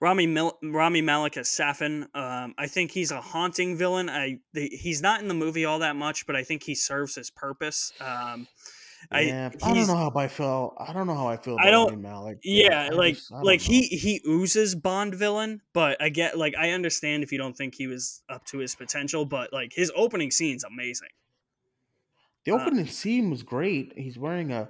Rami 0.00 0.26
Mil- 0.26 0.58
Rami 0.64 1.00
Malek 1.00 1.36
as 1.36 1.48
Safin. 1.48 2.08
Um, 2.12 2.54
I 2.58 2.66
think 2.66 2.90
he's 2.90 3.12
a 3.12 3.20
haunting 3.20 3.76
villain. 3.76 4.10
I 4.10 4.38
the, 4.52 4.68
he's 4.68 5.00
not 5.00 5.22
in 5.22 5.28
the 5.28 5.34
movie 5.34 5.64
all 5.64 5.78
that 5.78 5.94
much, 5.94 6.26
but 6.26 6.34
I 6.34 6.42
think 6.42 6.64
he 6.64 6.74
serves 6.74 7.14
his 7.14 7.30
purpose. 7.30 7.92
Um, 8.00 8.48
yeah, 9.20 9.50
I, 9.62 9.70
I 9.70 9.74
don't 9.74 9.86
know 9.86 9.96
how 9.96 10.12
I 10.14 10.28
feel. 10.28 10.74
I 10.78 10.92
don't 10.92 11.06
know 11.06 11.14
how 11.14 11.28
I 11.28 11.36
feel. 11.36 11.54
About 11.54 11.66
I 11.66 11.70
don't- 11.70 11.90
Rami 11.90 12.02
Malek. 12.02 12.38
Yeah, 12.42 12.84
I 12.84 12.88
like 12.88 13.14
just- 13.14 13.30
like 13.30 13.60
know. 13.60 13.66
he 13.66 13.82
he 13.82 14.20
oozes 14.26 14.74
Bond 14.74 15.14
villain, 15.14 15.60
but 15.72 16.00
I 16.00 16.08
get 16.08 16.38
like 16.38 16.54
I 16.56 16.70
understand 16.70 17.22
if 17.22 17.32
you 17.32 17.38
don't 17.38 17.56
think 17.56 17.74
he 17.74 17.86
was 17.86 18.22
up 18.28 18.44
to 18.46 18.58
his 18.58 18.74
potential, 18.74 19.24
but 19.24 19.52
like 19.52 19.72
his 19.74 19.92
opening 19.94 20.30
scene's 20.30 20.64
amazing. 20.64 21.08
The 22.44 22.52
uh, 22.52 22.60
opening 22.60 22.86
scene 22.86 23.30
was 23.30 23.42
great. 23.42 23.92
He's 23.96 24.18
wearing 24.18 24.52
a 24.52 24.68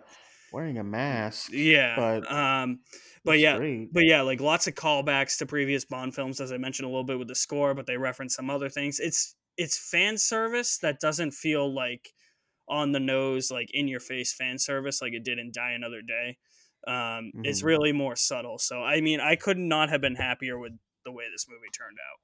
wearing 0.52 0.78
a 0.78 0.84
mask. 0.84 1.50
Yeah, 1.52 1.96
but 1.96 2.30
um, 2.30 2.80
but 3.24 3.38
yeah, 3.38 3.56
great. 3.56 3.92
but 3.92 4.04
yeah, 4.04 4.22
like 4.22 4.40
lots 4.40 4.66
of 4.66 4.74
callbacks 4.74 5.38
to 5.38 5.46
previous 5.46 5.84
Bond 5.84 6.14
films, 6.14 6.40
as 6.40 6.52
I 6.52 6.58
mentioned 6.58 6.86
a 6.86 6.90
little 6.90 7.04
bit 7.04 7.18
with 7.18 7.28
the 7.28 7.34
score, 7.34 7.74
but 7.74 7.86
they 7.86 7.96
reference 7.96 8.34
some 8.34 8.50
other 8.50 8.68
things. 8.68 9.00
It's 9.00 9.34
it's 9.56 9.78
fan 9.78 10.18
service 10.18 10.78
that 10.78 11.00
doesn't 11.00 11.32
feel 11.32 11.72
like 11.74 12.12
on 12.72 12.92
the 12.92 13.00
nose, 13.00 13.50
like 13.50 13.70
in 13.72 13.88
your 13.88 14.00
face 14.00 14.34
fan 14.34 14.58
service, 14.58 15.02
like 15.02 15.12
it 15.12 15.24
did 15.24 15.38
in 15.38 15.52
Die 15.52 15.72
Another 15.72 16.02
Day. 16.02 16.38
Um, 16.86 17.32
It's 17.44 17.62
Mhm. 17.62 17.72
really 17.72 17.92
more 17.92 18.16
subtle. 18.16 18.58
So 18.58 18.82
I 18.82 19.00
mean, 19.00 19.20
I 19.20 19.36
could 19.36 19.58
not 19.58 19.90
have 19.90 20.00
been 20.00 20.16
happier 20.16 20.58
with 20.58 20.72
the 21.04 21.12
way 21.12 21.26
this 21.30 21.46
movie 21.48 21.70
turned 21.76 21.98
out. 22.00 22.20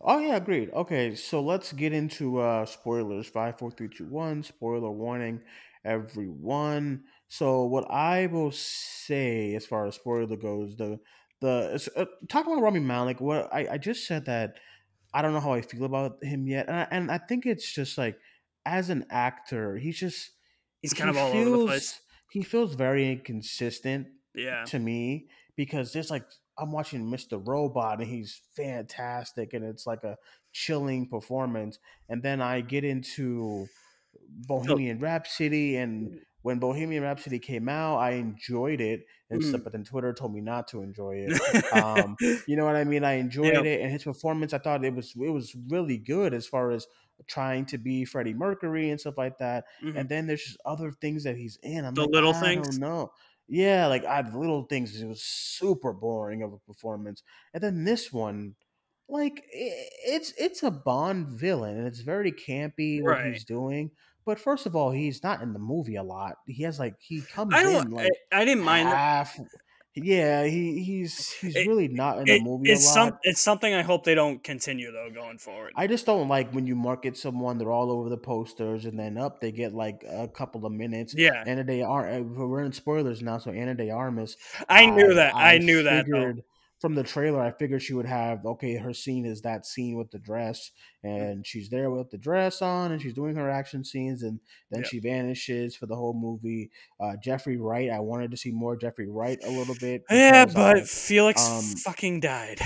Oh 0.00 0.18
yeah, 0.18 0.36
agreed. 0.36 0.70
Okay, 0.72 1.14
so 1.14 1.40
let's 1.42 1.72
get 1.72 1.92
into 1.92 2.38
uh 2.38 2.64
spoilers. 2.66 3.28
Five, 3.28 3.58
four, 3.58 3.70
three, 3.70 3.88
two, 3.88 4.06
one. 4.06 4.42
Spoiler 4.42 4.90
warning, 4.90 5.42
everyone. 5.84 7.04
So 7.28 7.64
what 7.64 7.90
I 7.90 8.26
will 8.26 8.52
say 8.52 9.54
as 9.54 9.66
far 9.66 9.86
as 9.86 9.96
spoiler 9.96 10.36
goes, 10.36 10.76
the 10.76 11.00
the 11.40 11.90
uh, 11.96 12.06
talking 12.28 12.52
about 12.52 12.62
Rami 12.62 12.80
Malek. 12.80 13.20
What 13.20 13.52
I, 13.52 13.72
I 13.74 13.78
just 13.78 14.06
said 14.06 14.26
that 14.26 14.58
I 15.14 15.22
don't 15.22 15.32
know 15.34 15.40
how 15.40 15.54
I 15.54 15.62
feel 15.62 15.84
about 15.84 16.22
him 16.24 16.46
yet, 16.48 16.68
and 16.68 16.76
I, 16.76 16.88
and 16.90 17.10
I 17.10 17.18
think 17.18 17.46
it's 17.46 17.72
just 17.72 17.98
like 17.98 18.18
as 18.68 18.90
an 18.90 19.06
actor, 19.10 19.76
he's 19.78 19.98
just 19.98 20.30
He's 20.82 20.92
kind 20.94 21.10
he 21.10 21.18
of 21.18 21.24
all 21.24 21.32
over 21.36 21.50
the 21.58 21.66
place. 21.66 22.00
He 22.30 22.42
feels 22.42 22.74
very 22.74 23.10
inconsistent 23.10 24.06
Yeah. 24.34 24.64
to 24.66 24.78
me 24.78 25.26
because 25.56 25.92
there's 25.92 26.10
like 26.10 26.24
I'm 26.60 26.72
watching 26.72 27.02
Mr. 27.10 27.40
Robot 27.44 28.00
and 28.00 28.08
he's 28.08 28.40
fantastic 28.56 29.54
and 29.54 29.64
it's 29.64 29.86
like 29.86 30.02
a 30.04 30.16
chilling 30.52 31.06
performance. 31.08 31.78
And 32.08 32.22
then 32.22 32.40
I 32.42 32.60
get 32.60 32.84
into 32.84 33.66
Bohemian 34.46 34.98
Rhapsody 35.00 35.76
and 35.76 36.20
when 36.42 36.58
Bohemian 36.58 37.02
Rhapsody 37.02 37.38
came 37.38 37.68
out, 37.68 37.98
I 37.98 38.12
enjoyed 38.12 38.80
it 38.80 39.00
and 39.30 39.42
stuff, 39.44 39.60
Mm. 39.60 39.64
but 39.64 39.72
then 39.72 39.84
Twitter 39.84 40.12
told 40.12 40.32
me 40.32 40.40
not 40.40 40.68
to 40.68 40.82
enjoy 40.82 41.26
it. 41.26 41.32
Um, 41.72 42.16
you 42.46 42.56
know 42.56 42.64
what 42.64 42.76
I 42.76 42.84
mean? 42.84 43.04
I 43.04 43.14
enjoyed 43.14 43.66
it 43.66 43.80
and 43.80 43.90
his 43.90 44.04
performance, 44.04 44.52
I 44.52 44.58
thought 44.58 44.84
it 44.84 44.94
was 44.94 45.12
it 45.16 45.30
was 45.30 45.54
really 45.68 45.98
good 45.98 46.32
as 46.34 46.46
far 46.46 46.70
as 46.70 46.86
trying 47.26 47.66
to 47.66 47.78
be 47.78 48.04
Freddie 48.04 48.34
Mercury 48.34 48.90
and 48.90 49.00
stuff 49.00 49.18
like 49.18 49.38
that. 49.38 49.66
Mhm. 49.82 49.96
And 49.96 50.08
then 50.08 50.26
there's 50.26 50.44
just 50.44 50.58
other 50.64 50.92
things 50.92 51.24
that 51.24 51.36
he's 51.36 51.56
in. 51.62 51.84
I'm 51.84 51.94
The 51.94 52.04
like, 52.04 52.10
little 52.12 52.32
I 52.32 52.40
things? 52.40 52.78
don't. 52.78 53.10
Yeah, 53.48 53.86
like 53.86 54.04
I 54.04 54.20
little 54.36 54.64
things. 54.64 55.00
It 55.00 55.06
was 55.06 55.22
super 55.22 55.92
boring 55.92 56.42
of 56.42 56.52
a 56.52 56.58
performance. 56.58 57.22
And 57.54 57.62
then 57.62 57.84
this 57.84 58.12
one, 58.12 58.56
like 59.08 59.38
i- 59.54 59.88
it's 60.06 60.32
it's 60.38 60.62
a 60.62 60.70
Bond 60.70 61.28
villain, 61.28 61.78
and 61.78 61.86
it's 61.86 62.00
very 62.00 62.32
campy 62.32 63.02
what 63.02 63.20
Right. 63.20 63.24
he's 63.24 63.44
doing. 63.44 63.90
But 64.24 64.38
first 64.38 64.66
of 64.66 64.76
all, 64.76 64.90
he's 64.90 65.22
not 65.22 65.40
in 65.42 65.52
the 65.54 65.58
movie 65.58 65.96
a 65.96 66.02
lot. 66.02 66.36
He 66.46 66.62
has 66.64 66.78
like 66.78 66.96
he 67.00 67.24
comes 67.24 67.54
I 67.54 67.62
in 67.64 67.90
like 67.90 68.12
I, 68.32 68.40
I 68.40 68.44
didn't 68.44 68.64
mind. 68.64 68.92
that. 68.92 69.28
Yeah, 70.04 70.44
he 70.44 70.82
he's 70.82 71.30
he's 71.32 71.56
It- 71.56 71.66
really 71.66 71.88
not 71.88 72.18
in 72.18 72.24
the 72.24 72.36
It- 72.36 72.42
movie 72.42 72.70
a 72.70 72.72
it's 72.74 72.86
lot. 72.86 72.94
some. 72.94 73.18
It's 73.22 73.40
something 73.40 73.72
I 73.72 73.82
hope 73.82 74.04
they 74.04 74.14
don't 74.14 74.42
continue 74.42 74.90
though 74.92 75.10
going 75.14 75.38
forward. 75.38 75.72
I 75.76 75.86
just 75.86 76.06
don't 76.06 76.28
like 76.28 76.50
when 76.52 76.66
you 76.66 76.74
market 76.76 77.16
someone, 77.16 77.58
they're 77.58 77.70
all 77.72 77.90
over 77.90 78.08
the 78.08 78.16
posters, 78.18 78.84
and 78.84 78.98
then 78.98 79.16
up 79.18 79.40
they 79.40 79.52
get 79.52 79.74
like 79.74 80.04
a 80.08 80.28
couple 80.28 80.64
of 80.66 80.72
minutes. 80.72 81.14
Yeah. 81.16 81.42
Anna 81.46 81.64
De 81.64 81.82
Ar- 81.82 82.08
uh, 82.08 82.20
we're 82.20 82.62
in 82.64 82.72
spoilers 82.72 83.22
now, 83.22 83.38
so 83.38 83.50
Ana 83.50 83.74
De 83.74 83.90
Armas. 83.90 84.36
I 84.68 84.86
knew 84.86 85.14
that. 85.14 85.34
I, 85.34 85.58
knew 85.58 85.82
that. 85.82 86.06
Though. 86.10 86.34
From 86.80 86.94
the 86.94 87.02
trailer, 87.02 87.40
I 87.42 87.50
figured 87.50 87.82
she 87.82 87.92
would 87.94 88.06
have 88.06 88.46
okay. 88.46 88.76
Her 88.76 88.92
scene 88.94 89.26
is 89.26 89.42
that 89.42 89.66
scene 89.66 89.96
with 89.96 90.10
the 90.12 90.18
dress, 90.20 90.70
Mm. 91.04 91.22
and 91.30 91.46
she's 91.46 91.68
there 91.70 91.90
with 91.90 92.10
the 92.10 92.18
dress 92.18 92.60
on, 92.62 92.92
and 92.92 93.00
she's 93.02 93.14
doing 93.14 93.34
her 93.36 93.50
action 93.50 93.84
scenes, 93.84 94.22
and 94.22 94.38
then 94.70 94.84
she 94.84 94.98
vanishes 95.00 95.74
for 95.76 95.86
the 95.86 95.96
whole 95.96 96.14
movie. 96.14 96.70
Uh, 97.00 97.14
Jeffrey 97.22 97.56
Wright, 97.56 97.90
I 97.90 97.98
wanted 98.00 98.30
to 98.32 98.36
see 98.36 98.50
more 98.52 98.76
Jeffrey 98.76 99.08
Wright 99.08 99.38
a 99.44 99.50
little 99.50 99.74
bit. 99.80 100.02
Yeah, 100.10 100.44
but 100.46 100.78
uh, 100.78 100.84
Felix 100.84 101.48
um, 101.50 101.62
fucking 101.62 102.20
died. 102.20 102.58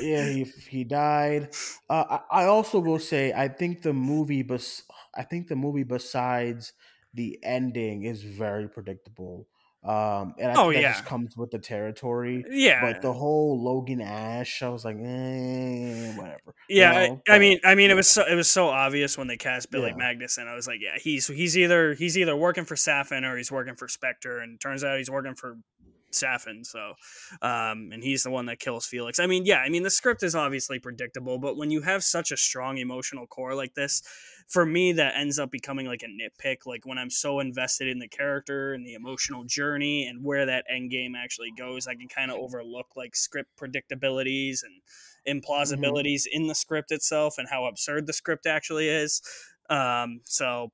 yeah, 0.00 0.28
he 0.28 0.44
he 0.68 0.84
died. 0.84 1.54
Uh, 1.88 2.18
I, 2.30 2.42
I 2.42 2.44
also 2.46 2.78
will 2.80 2.98
say 3.00 3.32
I 3.32 3.48
think 3.48 3.82
the 3.82 3.92
movie, 3.92 4.42
bes- 4.42 4.82
I 5.14 5.22
think 5.22 5.46
the 5.48 5.56
movie 5.56 5.84
besides 5.84 6.72
the 7.14 7.38
ending 7.42 8.04
is 8.04 8.22
very 8.22 8.68
predictable. 8.68 9.46
Um, 9.84 10.34
and 10.38 10.52
I 10.52 10.54
Oh, 10.62 10.64
think 10.70 10.74
that 10.76 10.80
yeah. 10.82 10.92
just 10.92 11.06
comes 11.06 11.36
with 11.36 11.50
the 11.50 11.58
territory. 11.58 12.44
yeah. 12.50 12.80
But 12.92 13.02
the 13.02 13.12
whole 13.12 13.60
Logan 13.60 14.00
Ash, 14.00 14.62
I 14.62 14.68
was 14.68 14.84
like, 14.84 14.96
eh, 14.96 16.14
whatever. 16.16 16.54
Yeah, 16.68 16.92
I- 16.92 17.08
know, 17.08 17.20
I, 17.28 17.38
mean, 17.40 17.58
I 17.64 17.74
mean, 17.74 17.86
yeah. 17.86 17.92
it 17.94 17.96
was 17.96 18.08
so 18.08 18.24
it 18.24 18.34
was 18.36 18.48
so 18.48 18.68
obvious 18.68 19.18
when 19.18 19.26
they 19.26 19.36
cast 19.36 19.70
Billy 19.72 19.88
Yeah. 19.96 19.96
Magnussen. 20.14 20.46
I 20.46 20.54
was 20.54 20.66
like, 20.68 20.78
yeah, 20.80 20.98
he's 21.00 21.26
he's 21.26 21.58
either 21.58 21.94
he's 21.94 22.16
either 22.16 22.36
working 22.36 22.64
for 22.64 22.76
Safin 22.76 23.24
or 23.24 23.36
he's 23.36 23.50
working 23.50 23.74
for 23.74 23.88
Spectre, 23.88 24.38
and 24.38 24.60
turns 24.60 24.84
out 24.84 24.98
he's 24.98 25.10
working 25.10 25.34
for 25.34 25.56
Safin. 26.14 26.64
So, 26.64 26.94
um, 27.40 27.90
and 27.92 28.02
he's 28.02 28.22
the 28.22 28.30
one 28.30 28.46
that 28.46 28.58
kills 28.58 28.86
Felix. 28.86 29.18
I 29.18 29.26
mean, 29.26 29.44
yeah, 29.44 29.58
I 29.58 29.68
mean, 29.68 29.82
the 29.82 29.90
script 29.90 30.22
is 30.22 30.34
obviously 30.34 30.78
predictable, 30.78 31.38
but 31.38 31.56
when 31.56 31.70
you 31.70 31.82
have 31.82 32.02
such 32.02 32.32
a 32.32 32.36
strong 32.36 32.78
emotional 32.78 33.26
core 33.26 33.54
like 33.54 33.74
this, 33.74 34.02
for 34.48 34.66
me, 34.66 34.92
that 34.92 35.14
ends 35.16 35.38
up 35.38 35.50
becoming 35.50 35.86
like 35.86 36.02
a 36.02 36.06
nitpick. 36.06 36.66
Like 36.66 36.84
when 36.84 36.98
I'm 36.98 37.10
so 37.10 37.40
invested 37.40 37.88
in 37.88 37.98
the 37.98 38.08
character 38.08 38.74
and 38.74 38.86
the 38.86 38.94
emotional 38.94 39.44
journey 39.44 40.06
and 40.06 40.24
where 40.24 40.46
that 40.46 40.64
end 40.68 40.90
game 40.90 41.14
actually 41.14 41.52
goes, 41.56 41.86
I 41.86 41.94
can 41.94 42.08
kind 42.08 42.30
of 42.30 42.38
overlook 42.38 42.88
like 42.96 43.16
script 43.16 43.50
predictabilities 43.58 44.60
and 44.62 45.42
implausibilities 45.42 46.22
in 46.30 46.48
the 46.48 46.54
script 46.54 46.90
itself 46.90 47.36
and 47.38 47.48
how 47.48 47.64
absurd 47.66 48.06
the 48.06 48.12
script 48.12 48.46
actually 48.46 48.88
is. 48.88 49.22
Um, 49.70 50.20
so 50.24 50.72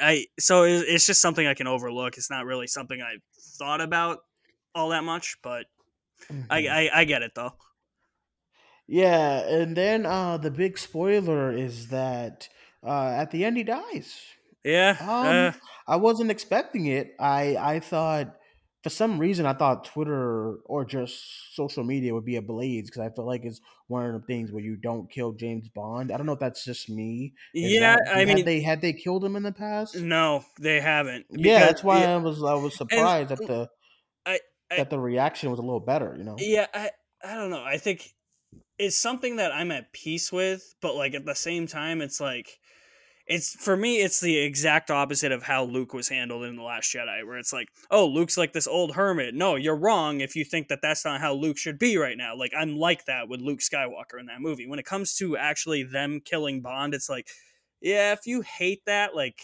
I 0.00 0.26
so 0.38 0.64
it's 0.64 1.06
just 1.06 1.20
something 1.20 1.46
I 1.46 1.54
can 1.54 1.66
overlook. 1.66 2.16
It's 2.16 2.30
not 2.30 2.44
really 2.44 2.66
something 2.66 3.00
I 3.00 3.16
thought 3.58 3.80
about 3.80 4.18
all 4.74 4.90
that 4.90 5.04
much, 5.04 5.36
but 5.42 5.66
I, 6.50 6.62
Mhm. 6.62 6.70
I 6.70 6.90
I 7.00 7.04
get 7.04 7.22
it 7.22 7.32
though. 7.34 7.52
yeah, 8.86 9.40
and 9.48 9.76
then 9.76 10.06
uh, 10.06 10.36
the 10.38 10.50
big 10.50 10.78
spoiler 10.78 11.52
is 11.52 11.88
that 11.88 12.48
uh, 12.86 13.08
at 13.08 13.30
the 13.30 13.44
end 13.44 13.56
he 13.56 13.64
dies. 13.64 14.14
Yeah. 14.64 14.96
Um, 15.00 15.26
uh, 15.26 15.52
I 15.86 15.96
wasn't 15.96 16.30
expecting 16.30 16.86
it. 16.86 17.14
I 17.18 17.56
I 17.56 17.80
thought 17.80 18.34
for 18.82 18.90
some 18.90 19.18
reason 19.18 19.44
I 19.46 19.52
thought 19.54 19.84
Twitter 19.84 20.56
or 20.64 20.84
just 20.84 21.54
social 21.54 21.84
media 21.84 22.14
would 22.14 22.24
be 22.24 22.36
ablaze 22.36 22.88
because 22.90 23.00
I 23.00 23.10
feel 23.14 23.26
like 23.26 23.44
it's 23.44 23.60
one 23.88 24.06
of 24.06 24.12
the 24.20 24.26
things 24.26 24.52
where 24.52 24.62
you 24.62 24.76
don't 24.76 25.10
kill 25.10 25.32
James 25.32 25.68
Bond. 25.68 26.12
I 26.12 26.16
don't 26.16 26.26
know 26.26 26.32
if 26.32 26.38
that's 26.40 26.64
just 26.64 26.88
me. 26.88 27.34
Is 27.54 27.72
yeah. 27.72 27.96
that- 27.96 28.16
I 28.16 28.24
mean, 28.24 28.44
they 28.44 28.60
had 28.60 28.80
they 28.80 28.92
killed 28.92 29.24
him 29.24 29.36
in 29.36 29.42
the 29.42 29.52
past? 29.52 29.96
no, 29.96 30.44
they 30.60 30.80
haven't. 30.80 31.26
yeah, 31.30 31.60
that's 31.60 31.82
why 31.84 32.00
yeah, 32.00 32.14
I 32.14 32.16
was 32.18 32.42
I 32.42 32.54
was 32.54 32.76
surprised 32.76 33.32
at 33.32 33.38
the 33.38 33.54
I- 33.54 33.62
I- 33.62 33.66
that 34.76 34.90
the 34.90 34.98
reaction 34.98 35.50
was 35.50 35.58
a 35.58 35.62
little 35.62 35.80
better. 35.80 36.14
You 36.16 36.24
know. 36.24 36.36
Yeah, 36.38 36.66
I 36.72 36.90
I 37.24 37.34
don't 37.34 37.50
know. 37.50 37.64
I 37.64 37.78
think 37.78 38.14
it's 38.78 38.96
something 38.96 39.36
that 39.36 39.52
I'm 39.52 39.72
at 39.72 39.92
peace 39.92 40.32
with, 40.32 40.74
but 40.80 40.94
like 40.94 41.14
at 41.14 41.24
the 41.24 41.34
same 41.34 41.66
time, 41.66 42.00
it's 42.00 42.20
like 42.20 42.58
it's 43.28 43.54
for 43.54 43.76
me, 43.76 44.00
it's 44.00 44.20
the 44.20 44.38
exact 44.38 44.90
opposite 44.90 45.32
of 45.32 45.42
how 45.42 45.64
Luke 45.64 45.92
was 45.92 46.08
handled 46.08 46.44
in 46.44 46.56
the 46.56 46.62
Last 46.62 46.94
Jedi, 46.94 47.26
where 47.26 47.36
it's 47.36 47.52
like, 47.52 47.68
oh, 47.90 48.06
Luke's 48.06 48.38
like 48.38 48.54
this 48.54 48.66
old 48.66 48.94
hermit. 48.94 49.34
No, 49.34 49.56
you're 49.56 49.76
wrong 49.76 50.20
if 50.20 50.34
you 50.34 50.44
think 50.44 50.68
that 50.68 50.80
that's 50.80 51.04
not 51.04 51.20
how 51.20 51.34
Luke 51.34 51.58
should 51.58 51.78
be 51.78 51.98
right 51.98 52.16
now. 52.16 52.34
Like 52.34 52.52
I'm 52.56 52.76
like 52.76 53.04
that 53.04 53.28
with 53.28 53.42
Luke 53.42 53.60
Skywalker 53.60 54.18
in 54.18 54.26
that 54.26 54.40
movie. 54.40 54.66
When 54.66 54.78
it 54.78 54.86
comes 54.86 55.14
to 55.16 55.36
actually 55.36 55.82
them 55.82 56.20
killing 56.24 56.62
Bond, 56.62 56.94
it's 56.94 57.10
like, 57.10 57.28
yeah, 57.82 58.12
if 58.12 58.26
you 58.26 58.40
hate 58.40 58.80
that, 58.86 59.14
like 59.14 59.40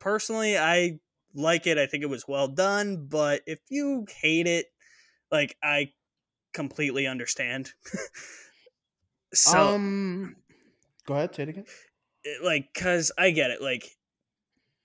personally, 0.00 0.56
I 0.56 0.98
like 1.34 1.66
it. 1.66 1.78
I 1.78 1.86
think 1.86 2.02
it 2.02 2.08
was 2.08 2.26
well 2.28 2.48
done, 2.48 3.06
but 3.06 3.42
if 3.46 3.60
you 3.70 4.06
hate 4.20 4.46
it, 4.46 4.66
like 5.30 5.56
I 5.62 5.92
completely 6.54 7.06
understand. 7.06 7.72
so 9.34 9.74
um, 9.74 10.36
go 11.06 11.14
ahead, 11.14 11.34
say 11.34 11.44
it 11.44 11.48
again. 11.50 11.66
it- 12.24 12.42
like 12.44 12.72
because 12.72 13.12
I 13.18 13.30
get 13.30 13.50
it. 13.50 13.60
Like 13.62 13.96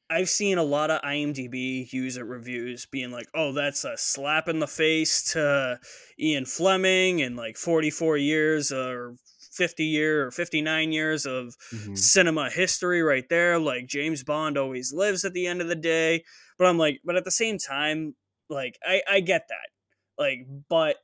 I've 0.09 0.29
seen 0.29 0.57
a 0.57 0.63
lot 0.63 0.91
of 0.91 1.01
IMDb 1.01 1.91
user 1.91 2.23
reviews 2.25 2.85
being 2.85 3.11
like, 3.11 3.27
"Oh, 3.33 3.51
that's 3.53 3.83
a 3.83 3.97
slap 3.97 4.47
in 4.47 4.59
the 4.59 4.67
face 4.67 5.31
to 5.33 5.79
Ian 6.19 6.45
Fleming 6.45 7.21
and 7.21 7.35
like 7.35 7.57
44 7.57 8.17
years 8.17 8.71
or 8.71 9.15
50 9.53 9.85
year 9.85 10.25
or 10.27 10.31
59 10.31 10.91
years 10.91 11.25
of 11.25 11.55
Mhm. 11.71 11.97
cinema 11.97 12.49
history 12.49 13.01
right 13.01 13.27
there. 13.29 13.59
Like 13.59 13.87
James 13.87 14.23
Bond 14.23 14.57
always 14.57 14.91
lives 14.93 15.23
at 15.25 15.33
the 15.33 15.47
end 15.47 15.61
of 15.61 15.67
the 15.67 15.75
day." 15.75 16.23
But 16.57 16.67
I'm 16.67 16.77
like, 16.77 17.01
but 17.03 17.15
at 17.15 17.25
the 17.25 17.31
same 17.31 17.57
time, 17.57 18.15
like 18.49 18.77
I 18.83 19.01
I 19.07 19.19
get 19.21 19.47
that. 19.49 19.69
Like, 20.17 20.39
but 20.69 20.97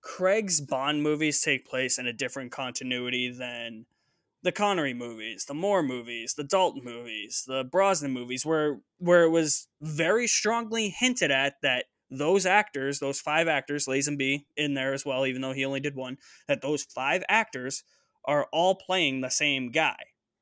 Craig's 0.00 0.60
Bond 0.60 1.02
movies 1.02 1.42
take 1.42 1.66
place 1.66 1.98
in 1.98 2.06
a 2.06 2.12
different 2.12 2.52
continuity 2.52 3.30
than 3.30 3.86
the 4.42 4.52
Connery 4.52 4.94
movies, 4.94 5.44
the 5.46 5.54
Moore 5.54 5.82
movies, 5.82 6.34
the 6.34 6.44
Dalton 6.44 6.84
movies, 6.84 7.44
the 7.46 7.64
Brosnan 7.64 8.12
movies, 8.12 8.46
where 8.46 8.80
where 8.98 9.24
it 9.24 9.30
was 9.30 9.68
very 9.80 10.26
strongly 10.28 10.88
hinted 10.90 11.30
at 11.30 11.60
that 11.62 11.86
those 12.10 12.46
actors, 12.46 12.98
those 12.98 13.20
five 13.20 13.48
actors, 13.48 13.86
Lazenby 13.86 14.44
in 14.56 14.74
there 14.74 14.92
as 14.92 15.04
well, 15.04 15.26
even 15.26 15.42
though 15.42 15.52
he 15.52 15.64
only 15.64 15.80
did 15.80 15.94
one, 15.94 16.18
that 16.46 16.62
those 16.62 16.84
five 16.84 17.22
actors 17.28 17.82
are 18.24 18.46
all 18.52 18.74
playing 18.74 19.20
the 19.20 19.30
same 19.30 19.70
guy. 19.70 19.96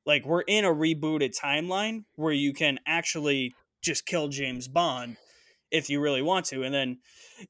Like 0.05 0.25
we're 0.25 0.43
in 0.43 0.65
a 0.65 0.73
rebooted 0.73 1.39
timeline 1.39 2.05
where 2.15 2.33
you 2.33 2.53
can 2.53 2.79
actually 2.87 3.55
just 3.83 4.07
kill 4.07 4.29
James 4.29 4.69
Bond 4.69 5.17
if 5.71 5.91
you 5.91 6.01
really 6.01 6.23
want 6.23 6.47
to, 6.47 6.63
and 6.63 6.75
then 6.75 6.99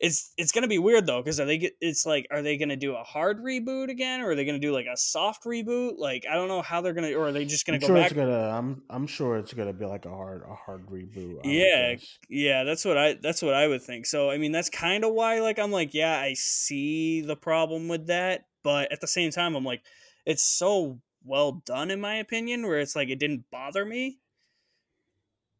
it's 0.01 0.33
it's 0.37 0.53
gonna 0.53 0.69
be 0.69 0.79
weird 0.79 1.07
though 1.07 1.23
because 1.23 1.39
are 1.39 1.45
they 1.45 1.71
it's 1.81 2.05
like 2.05 2.27
are 2.31 2.43
they 2.43 2.57
gonna 2.57 2.77
do 2.77 2.95
a 2.95 3.03
hard 3.03 3.43
reboot 3.43 3.89
again 3.89 4.21
or 4.21 4.31
are 4.31 4.35
they 4.35 4.45
gonna 4.45 4.59
do 4.59 4.73
like 4.73 4.87
a 4.87 4.97
soft 4.97 5.45
reboot 5.45 5.99
like 5.99 6.25
i 6.31 6.35
don't 6.35 6.49
know 6.49 6.63
how 6.63 6.81
they're 6.81 6.93
gonna 6.93 7.13
or 7.13 7.29
are 7.29 7.33
they 7.33 7.45
just 7.45 7.67
gonna 7.67 7.77
I'm 7.77 7.81
go 7.81 7.87
sure 7.87 7.97
back 7.97 8.07
it's 8.07 8.15
gonna. 8.15 8.49
I'm 8.51 8.83
I'm 8.91 9.07
sure 9.07 9.37
it's 9.37 9.53
gonna 9.53 9.73
be 9.73 9.85
like 9.85 10.05
a 10.05 10.11
hard 10.11 10.43
a 10.43 10.55
hard 10.55 10.87
reboot. 10.87 11.39
I 11.45 11.49
yeah 11.49 11.97
yeah 12.29 12.65
that's 12.65 12.85
what 12.85 12.99
i 12.99 13.15
that's 13.15 13.43
what 13.43 13.55
i 13.55 13.67
would 13.67 13.83
think 13.83 14.07
so 14.07 14.31
i 14.31 14.39
mean 14.39 14.53
that's 14.53 14.71
kind 14.71 15.05
of 15.05 15.13
why 15.13 15.41
like 15.41 15.59
i'm 15.59 15.71
like 15.71 15.95
yeah 15.95 16.19
i 16.19 16.35
see 16.35 17.21
the 17.21 17.37
problem 17.37 17.89
with 17.89 18.09
that 18.09 18.47
but 18.63 18.91
at 18.91 19.01
the 19.01 19.07
same 19.07 19.31
time 19.31 19.55
i'm 19.55 19.65
like 19.65 19.83
it's 20.25 20.43
so 20.43 21.01
well 21.25 21.63
done 21.65 21.91
in 21.91 22.01
my 22.01 22.17
opinion 22.17 22.67
where 22.67 22.81
it's 22.81 22.97
like 22.97 23.09
it 23.09 23.19
didn't 23.19 23.45
bother 23.51 23.85
me 23.85 24.19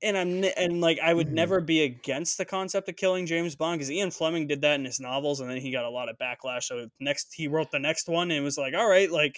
and 0.07 0.17
i'm 0.17 0.45
and 0.57 0.81
like 0.81 0.99
i 1.03 1.13
would 1.13 1.29
Mhm. 1.29 1.33
never 1.33 1.61
be 1.61 1.83
against 1.83 2.39
the 2.39 2.45
concept 2.45 2.89
of 2.89 2.97
killing 2.97 3.27
james 3.27 3.57
bond 3.57 3.79
because 3.79 3.91
ian 3.91 4.11
fleming 4.11 4.47
did 4.47 4.63
that 4.63 4.79
in 4.79 4.85
his 4.85 5.01
novels 5.01 5.41
and 5.41 5.51
then 5.51 5.59
he 5.61 5.71
got 5.73 5.85
a 5.85 5.91
lot 5.91 6.09
of 6.09 6.17
backlash 6.19 6.65
so 6.65 6.89
next 7.01 7.35
he 7.35 7.49
wrote 7.49 7.71
the 7.71 7.79
next 7.79 8.09
one 8.09 8.31
and 8.31 8.45
was 8.45 8.57
like 8.59 8.75
all 8.75 8.89
right 8.89 9.11
like 9.11 9.37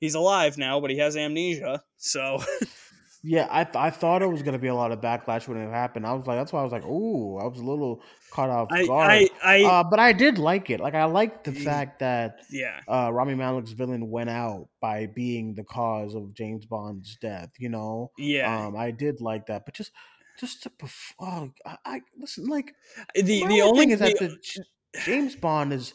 he's 0.00 0.14
alive 0.14 0.58
now 0.58 0.80
but 0.80 0.90
he 0.90 0.98
has 0.98 1.16
amnesia 1.16 1.82
so 1.96 2.38
Yeah, 3.26 3.48
I 3.50 3.64
th- 3.64 3.76
I 3.76 3.88
thought 3.88 4.20
it 4.20 4.26
was 4.30 4.42
gonna 4.42 4.58
be 4.58 4.66
a 4.68 4.74
lot 4.74 4.92
of 4.92 5.00
backlash 5.00 5.48
when 5.48 5.56
it 5.56 5.70
happened. 5.70 6.06
I 6.06 6.12
was 6.12 6.26
like, 6.26 6.36
that's 6.36 6.52
why 6.52 6.60
I 6.60 6.62
was 6.62 6.72
like, 6.72 6.84
ooh, 6.84 7.38
I 7.38 7.46
was 7.46 7.58
a 7.58 7.64
little 7.64 8.02
caught 8.30 8.50
off 8.50 8.68
i 8.70 8.84
guard. 8.86 9.10
i 9.10 9.28
i 9.42 9.62
uh, 9.64 9.82
but 9.84 9.98
I 9.98 10.12
did 10.12 10.36
like 10.38 10.68
it. 10.68 10.78
Like 10.78 10.94
I 10.94 11.04
liked 11.04 11.44
the 11.44 11.52
Mm. 11.52 11.64
fact 11.64 12.00
that 12.00 12.40
yeah 12.50 12.80
uh, 12.86 13.10
Rami 13.12 13.34
Malek's 13.34 13.70
villain 13.72 14.10
went 14.10 14.28
out 14.28 14.68
by 14.82 15.06
being 15.06 15.54
the 15.54 15.64
cause 15.64 16.14
of 16.14 16.34
James 16.34 16.66
Bond's 16.66 17.16
death. 17.16 17.50
You 17.58 17.70
know, 17.70 18.10
yeah 18.18 18.66
um, 18.66 18.76
I 18.76 18.90
did 18.90 19.20
like 19.22 19.46
that. 19.46 19.64
But 19.64 19.74
just 19.74 19.92
just 20.38 20.64
to 20.64 20.70
oh, 21.18 21.50
I, 21.64 21.76
I 21.86 22.00
listen 22.18 22.46
like 22.46 22.74
the 23.14 23.22
the 23.22 23.62
only 23.62 23.80
thing 23.80 23.90
is 23.90 24.00
that 24.00 24.18
the- 24.18 24.36
the 24.54 24.64
James 25.04 25.34
Bond 25.34 25.72
is. 25.72 25.94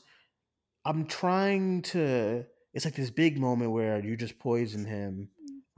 I'm 0.85 1.05
trying 1.05 1.81
to. 1.93 2.45
It's 2.73 2.85
like 2.85 2.95
this 2.95 3.11
big 3.11 3.37
moment 3.37 3.71
where 3.71 3.99
you 4.03 4.15
just 4.15 4.39
poison 4.39 4.85
him, 4.85 5.29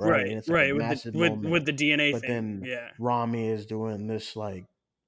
right? 0.02 0.24
right 0.24 0.28
it's 0.28 0.48
like 0.48 0.56
right 0.56 0.76
with 0.76 1.04
the, 1.04 1.12
with 1.18 1.46
with 1.46 1.66
the 1.66 1.74
dna 1.74 2.12
but 2.12 2.22
thing 2.22 2.30
then 2.30 2.64
yeah 2.66 2.90
Rami 3.00 3.48
is 3.50 3.66
doing 3.66 4.08
this 4.08 4.36
like 4.36 4.66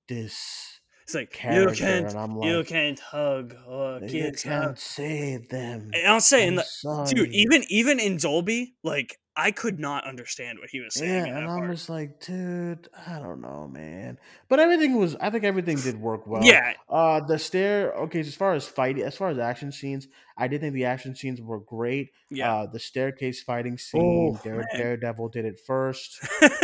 this 0.07 0.79
it's 1.03 1.15
like 1.15 1.33
you 1.51 1.69
can't 1.71 2.15
I'm 2.15 2.41
you 2.41 2.63
can't 2.63 2.99
hug 2.99 3.55
or 3.67 3.99
you 4.01 4.07
kids 4.07 4.43
can't 4.43 4.63
hug 4.65 4.77
save 4.77 5.49
them. 5.49 5.91
and 5.93 6.07
i'll 6.07 6.21
say 6.21 6.47
in 6.47 6.55
the 6.55 6.61
dude 6.61 7.17
sorry." 7.17 7.29
even 7.31 7.63
even 7.69 7.99
in 7.99 8.17
dolby 8.17 8.75
like 8.83 9.19
i 9.35 9.51
could 9.51 9.79
not 9.79 10.05
understand 10.05 10.59
what 10.59 10.69
he 10.69 10.79
was 10.79 10.93
saying 10.93 11.25
yeah, 11.25 11.37
and 11.37 11.49
I'm 11.49 11.59
part. 11.59 11.71
just 11.71 11.89
like, 11.89 12.19
dude, 12.19 12.87
I 13.07 13.19
don't 13.19 13.41
know, 13.41 13.67
man. 13.71 14.19
But 14.47 14.59
everything 14.59 14.95
was, 14.99 15.15
I 15.15 15.29
think 15.31 15.43
everything 15.43 15.77
did 15.77 15.99
work 15.99 16.27
well. 16.27 16.43
yeah 16.43 16.73
Uh, 16.89 17.19
the 17.21 17.39
stair. 17.39 17.93
Okay, 18.03 18.19
as 18.19 18.35
far 18.35 18.53
as 18.53 18.67
fighting, 18.67 19.03
as 19.03 19.15
far 19.17 19.29
as 19.29 19.39
action 19.39 19.71
scenes, 19.71 20.07
I 20.37 20.47
did 20.47 20.61
think 20.61 20.73
the 20.75 20.85
action 20.85 21.15
scenes 21.15 21.41
were 21.41 21.59
great. 21.59 22.11
yeah 22.29 22.53
Uh, 22.53 22.65
the 22.67 22.79
staircase 22.79 23.41
fighting 23.41 23.77
scene, 23.79 24.01
Oh, 24.35 24.39
Dare. 24.43 24.67
Daredevil 24.75 25.29
did 25.29 25.45
it 25.45 25.59
first. 25.65 26.19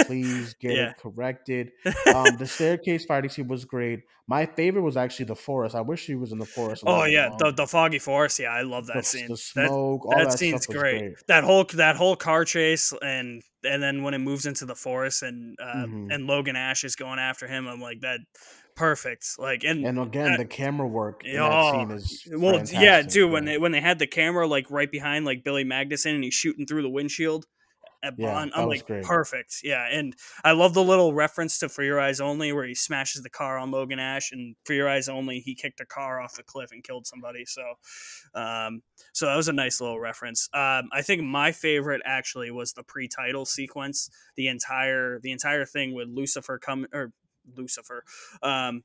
Please 0.06 0.54
get 0.62 0.76
Yeah. 0.76 0.90
it 0.92 0.98
corrected. 0.98 1.72
Um, 2.14 2.38
the 2.38 2.46
staircase 2.58 3.06
fighting 3.06 3.30
scene 3.32 3.48
was 3.48 3.66
great. 3.66 4.02
My 4.28 4.46
favorite 4.46 4.84
was 4.84 4.96
actually 4.96 5.26
the 5.26 5.36
forest. 5.36 5.74
I 5.74 5.82
wish 5.82 6.06
he 6.06 6.14
was 6.14 6.32
in 6.32 6.38
the 6.38 6.46
forest. 6.46 6.84
oh 6.86 7.06
yeah 7.06 7.30
the, 7.40 7.50
the 7.52 7.66
foggy 7.66 7.98
forest 7.98 8.38
yeah 8.38 8.50
i 8.54 8.62
love 8.62 8.86
that 8.86 8.98
the, 8.98 9.04
scene 9.04 9.24
the 9.28 9.34
that, 9.34 9.40
smoke, 9.40 10.06
all 10.06 10.14
that 10.16 10.30
that, 10.30 10.38
scene's 10.38 10.68
great. 10.68 11.00
great. 11.00 11.14
That 11.28 11.44
whole 11.44 11.64
that 11.74 11.96
whole 11.96 12.16
car 12.16 12.46
chase 12.46 12.59
and 13.02 13.42
and 13.64 13.84
then 13.84 14.04
when 14.04 14.14
it 14.14 14.20
moves 14.20 14.46
into 14.46 14.66
the 14.66 14.76
forest 14.76 15.24
and 15.24 15.58
uh, 15.62 15.86
Mhm. 15.86 16.14
and 16.14 16.28
Logan 16.28 16.56
Ash 16.56 16.84
is 16.84 16.96
going 16.96 17.20
after 17.20 17.48
him, 17.48 17.68
I'm 17.68 17.82
like 17.82 18.02
that 18.02 18.20
perfect. 18.76 19.26
Like 19.38 19.64
and, 19.64 19.86
And 19.86 20.00
again, 20.00 20.34
uh, 20.34 20.38
the 20.38 20.46
camera 20.46 20.88
work 20.88 21.24
in 21.26 21.38
oh, 21.40 21.50
that 21.50 21.72
scene 21.74 21.92
is 21.92 22.28
well, 22.32 22.64
yeah, 22.72 23.02
dude. 23.02 23.32
When 23.32 23.46
they 23.46 23.58
when 23.58 23.72
they 23.72 23.82
had 23.82 24.00
the 24.00 24.08
camera 24.08 24.48
like 24.48 24.70
right 24.72 24.92
behind 24.92 25.26
like 25.26 25.44
Billy 25.44 25.64
Magnussen 25.66 26.16
and 26.16 26.24
he's 26.24 26.34
shooting 26.34 26.66
through 26.66 26.84
the 26.84 26.90
windshield 26.90 27.46
at 28.04 28.14
Yeah, 28.18 28.34
Bond, 28.34 28.52
I'm 28.56 28.68
like 28.68 28.86
great. 28.86 29.04
perfect. 29.04 29.58
Yeah, 29.64 29.86
and 29.92 30.16
I 30.44 30.54
love 30.54 30.74
the 30.74 30.84
little 30.84 31.14
reference 31.14 31.60
to 31.60 31.70
For 31.70 31.84
Your 31.84 32.00
Eyes 32.00 32.22
Only 32.22 32.52
where 32.54 32.66
he 32.66 32.76
smashes 32.76 33.24
the 33.24 33.30
car 33.30 33.58
on 33.58 33.72
Logan 33.72 34.00
Ash, 34.00 34.32
and 34.32 34.56
For 34.66 34.74
Your 34.74 34.90
Eyes 34.90 35.10
Only 35.10 35.40
he 35.40 35.56
kicked 35.56 35.80
a 35.80 35.86
car 35.86 36.22
off 36.22 36.36
the 36.36 36.44
cliff 36.44 36.72
and 36.72 36.84
killed 36.84 37.08
somebody. 37.08 37.46
So, 37.46 37.64
um, 38.34 38.82
so 39.14 39.26
that 39.26 39.36
was 39.36 39.48
a 39.48 39.54
nice 39.54 39.82
little 39.82 40.00
reference. 40.00 40.50
Um, 40.54 40.90
I 40.94 41.02
think 41.02 41.22
my 41.24 41.52
favorite 41.52 42.02
actually 42.06 42.52
was 42.52 42.74
the 42.74 42.84
pre-title 42.84 43.46
sequence. 43.46 44.10
The 44.36 44.48
entire 44.48 45.20
the 45.20 45.32
entire 45.32 45.66
thing 45.66 45.94
with 45.94 46.08
Lucifer 46.08 46.58
come 46.58 46.88
or 46.94 47.12
Lucifer. 47.56 48.04
Um, 48.42 48.84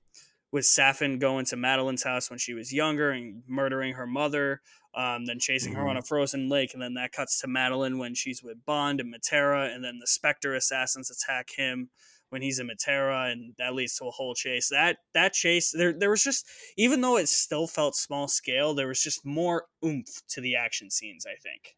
with 0.55 0.65
Safin 0.65 1.19
going 1.19 1.45
to 1.47 1.57
Madeleine's 1.57 2.05
house 2.05 2.31
when 2.31 2.39
she 2.39 2.55
was 2.55 2.73
younger 2.73 3.11
and 3.11 3.43
murdering 3.49 3.95
her 3.95 4.07
mother, 4.07 4.61
um, 4.95 5.27
then 5.27 5.41
chasing 5.41 5.75
her 5.75 5.89
on 5.89 5.97
a 5.97 6.03
frozen 6.03 6.49
lake, 6.49 6.75
and 6.75 6.81
then 6.81 6.95
that 6.95 7.11
cuts 7.11 7.41
to 7.41 7.49
Madeleine 7.49 7.99
when 7.99 8.15
she's 8.15 8.41
with 8.41 8.65
Bond 8.65 9.01
and 9.01 9.13
Matera, 9.13 9.75
and 9.75 9.83
then 9.83 9.99
the 9.99 10.07
Spectre 10.07 10.55
assassins 10.55 11.11
attack 11.11 11.49
him 11.57 11.91
when 12.31 12.41
he's 12.41 12.61
in 12.61 12.69
Matera, 12.69 13.33
and 13.33 13.55
that 13.59 13.75
leads 13.75 13.97
to 13.97 14.05
a 14.05 14.13
whole 14.13 14.37
chase. 14.37 14.69
That 14.69 14.99
that 15.13 15.33
chase, 15.33 15.73
there 15.73 15.93
there 15.93 16.11
was 16.11 16.23
just 16.23 16.47
even 16.77 17.01
though 17.01 17.17
it 17.17 17.29
still 17.29 17.67
felt 17.67 17.97
small 17.97 18.29
scale, 18.29 18.75
there 18.75 18.87
was 18.87 19.03
just 19.03 19.27
more 19.27 19.65
oomph 19.85 20.23
to 20.29 20.41
the 20.41 20.55
action 20.55 20.89
scenes. 20.89 21.27
I 21.27 21.35
think. 21.43 21.75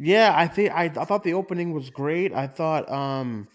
Yeah, 0.00 0.34
I 0.36 0.48
think 0.48 0.72
I, 0.72 0.86
I 0.86 1.04
thought 1.04 1.22
the 1.22 1.34
opening 1.34 1.72
was 1.72 1.90
great. 1.90 2.32
I 2.32 2.48
thought 2.48 2.90
um 2.90 3.46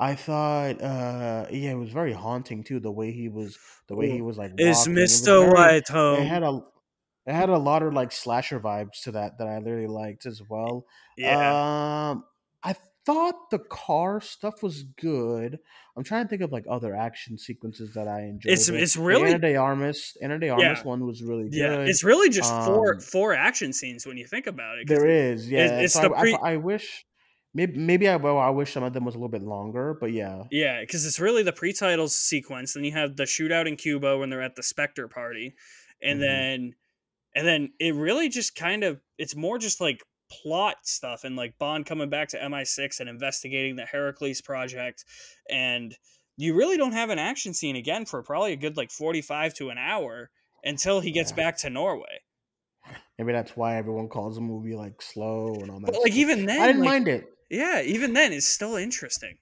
I 0.00 0.14
thought 0.14 0.80
uh 0.80 1.46
yeah, 1.50 1.72
it 1.72 1.78
was 1.78 1.90
very 1.90 2.12
haunting 2.12 2.62
too, 2.62 2.78
the 2.80 2.92
way 2.92 3.10
he 3.12 3.28
was 3.28 3.58
the 3.88 3.96
way 3.96 4.10
he 4.10 4.22
was 4.22 4.38
like 4.38 4.52
Is 4.56 4.56
walking. 4.56 4.66
It 4.66 4.68
was 4.68 4.88
Mister 4.88 5.50
White 5.52 5.90
It 5.90 6.26
had 6.26 6.42
a 6.44 6.60
it 7.26 7.34
had 7.34 7.48
a 7.50 7.58
lot 7.58 7.82
of 7.82 7.92
like 7.92 8.12
slasher 8.12 8.60
vibes 8.60 9.02
to 9.04 9.12
that 9.12 9.38
that 9.38 9.48
I 9.48 9.56
really 9.58 9.86
liked 9.88 10.24
as 10.26 10.40
well. 10.48 10.86
yeah. 11.16 12.10
Um 12.10 12.24
I 12.62 12.74
thought 13.06 13.50
the 13.50 13.58
car 13.58 14.20
stuff 14.20 14.62
was 14.62 14.82
good. 15.00 15.58
I'm 15.96 16.04
trying 16.04 16.24
to 16.24 16.28
think 16.28 16.42
of 16.42 16.52
like 16.52 16.66
other 16.68 16.94
action 16.94 17.38
sequences 17.38 17.94
that 17.94 18.06
I 18.06 18.20
enjoyed. 18.22 18.52
It's- 18.52 18.68
it's 18.68 18.94
the 18.94 19.02
really- 19.02 19.30
Ana 19.30 19.38
de 19.38 19.56
Armas 19.56 20.16
Ana 20.22 20.38
de 20.38 20.48
Armas 20.50 20.62
Yeah. 20.78 20.82
one 20.84 21.06
was 21.06 21.22
really 21.22 21.48
yeah, 21.50 21.76
good. 21.76 21.88
it's 21.88 22.04
really 22.04 22.28
just 22.28 22.52
four 22.66 22.94
Um, 22.94 23.00
four 23.00 23.32
action 23.34 23.72
scenes 23.72 24.06
when 24.06 24.16
you 24.18 24.26
think 24.26 24.46
about 24.46 24.78
it. 24.78 24.86
There 24.86 25.06
is, 25.08 25.50
yeah. 25.50 25.80
it's 25.80 25.94
so 25.94 26.02
the 26.08 26.14
I, 26.14 26.20
pre- 26.20 26.34
I, 26.34 26.52
I 26.52 26.56
wish, 26.58 27.04
maybe, 27.58 27.78
maybe 27.78 28.08
I 28.08 28.16
well, 28.16 28.38
I 28.38 28.50
wish 28.50 28.72
some 28.72 28.82
of 28.84 28.92
them 28.94 29.04
was 29.04 29.14
a 29.14 29.18
little 29.18 29.28
bit 29.28 29.42
longer, 29.42 29.96
but 30.00 30.12
yeah, 30.12 30.44
Yeah, 30.50 30.80
because 30.80 31.04
it's 31.04 31.20
really 31.20 31.42
the 31.42 31.52
pre-titles 31.52 32.16
sequence. 32.16 32.72
Then 32.74 32.84
you 32.84 32.92
have 32.92 33.16
the 33.16 33.24
shootout 33.24 33.66
in 33.68 33.76
Cuba 33.76 34.16
when 34.16 34.30
they're 34.30 34.42
at 34.42 34.56
the 34.56 34.62
Spectre 34.62 35.08
party, 35.08 35.54
and 36.00 36.18
Mhm. 36.18 36.22
then 36.22 36.74
and 37.34 37.46
then 37.46 37.72
it 37.78 37.94
really 37.94 38.28
just 38.28 38.54
kind 38.54 38.82
of 38.84 39.00
it's 39.18 39.36
more 39.36 39.58
just 39.58 39.80
like 39.80 40.02
plot 40.30 40.76
stuff 40.84 41.24
and 41.24 41.36
like 41.36 41.58
Bond 41.58 41.84
coming 41.86 42.08
back 42.08 42.28
to 42.28 42.38
MI6 42.42 43.00
and 43.00 43.08
investigating 43.08 43.76
the 43.76 43.84
Heracles 43.86 44.40
project, 44.40 45.04
and 45.50 45.96
you 46.36 46.54
really 46.54 46.76
don't 46.76 46.92
have 46.92 47.10
an 47.10 47.18
action 47.18 47.52
scene 47.54 47.76
again 47.76 48.04
for 48.06 48.22
probably 48.22 48.52
a 48.52 48.56
good 48.56 48.76
like 48.76 48.90
forty-five 48.90 49.54
to 49.54 49.70
an 49.70 49.78
hour 49.78 50.30
until 50.64 51.00
he 51.00 51.10
gets 51.10 51.30
Yeah. 51.32 51.36
back 51.36 51.56
to 51.58 51.70
Norway. 51.70 52.20
maybe 53.18 53.32
that's 53.32 53.56
why 53.56 53.76
everyone 53.76 54.08
calls 54.08 54.36
the 54.36 54.40
movie 54.40 54.74
like 54.76 55.02
slow 55.02 55.54
and 55.60 55.70
all 55.70 55.80
that. 55.80 55.86
But 55.86 55.94
like 56.02 56.12
stuff. 56.12 56.18
even 56.18 56.46
then, 56.46 56.60
I 56.60 56.66
didn't 56.68 56.80
like, 56.82 56.88
mind 56.90 57.08
it. 57.08 57.26
Yeah, 57.50 57.82
even 57.82 58.12
then, 58.14 58.32
it's 58.32 58.46
still 58.48 58.76
interesting. 58.76 59.38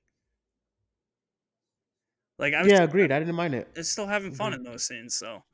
Like 2.38 2.54
I'm 2.54 2.68
Yeah, 2.68 2.70
still, 2.70 2.84
agreed. 2.84 3.12
I 3.12 3.18
didn't 3.18 3.34
mind 3.34 3.54
it. 3.54 3.68
it's 3.74 3.88
still 3.90 4.06
having 4.06 4.32
fun 4.32 4.52
Mhm. 4.52 4.54
in 4.54 4.62
those 4.62 4.86
scenes. 4.86 5.16
So. 5.16 5.44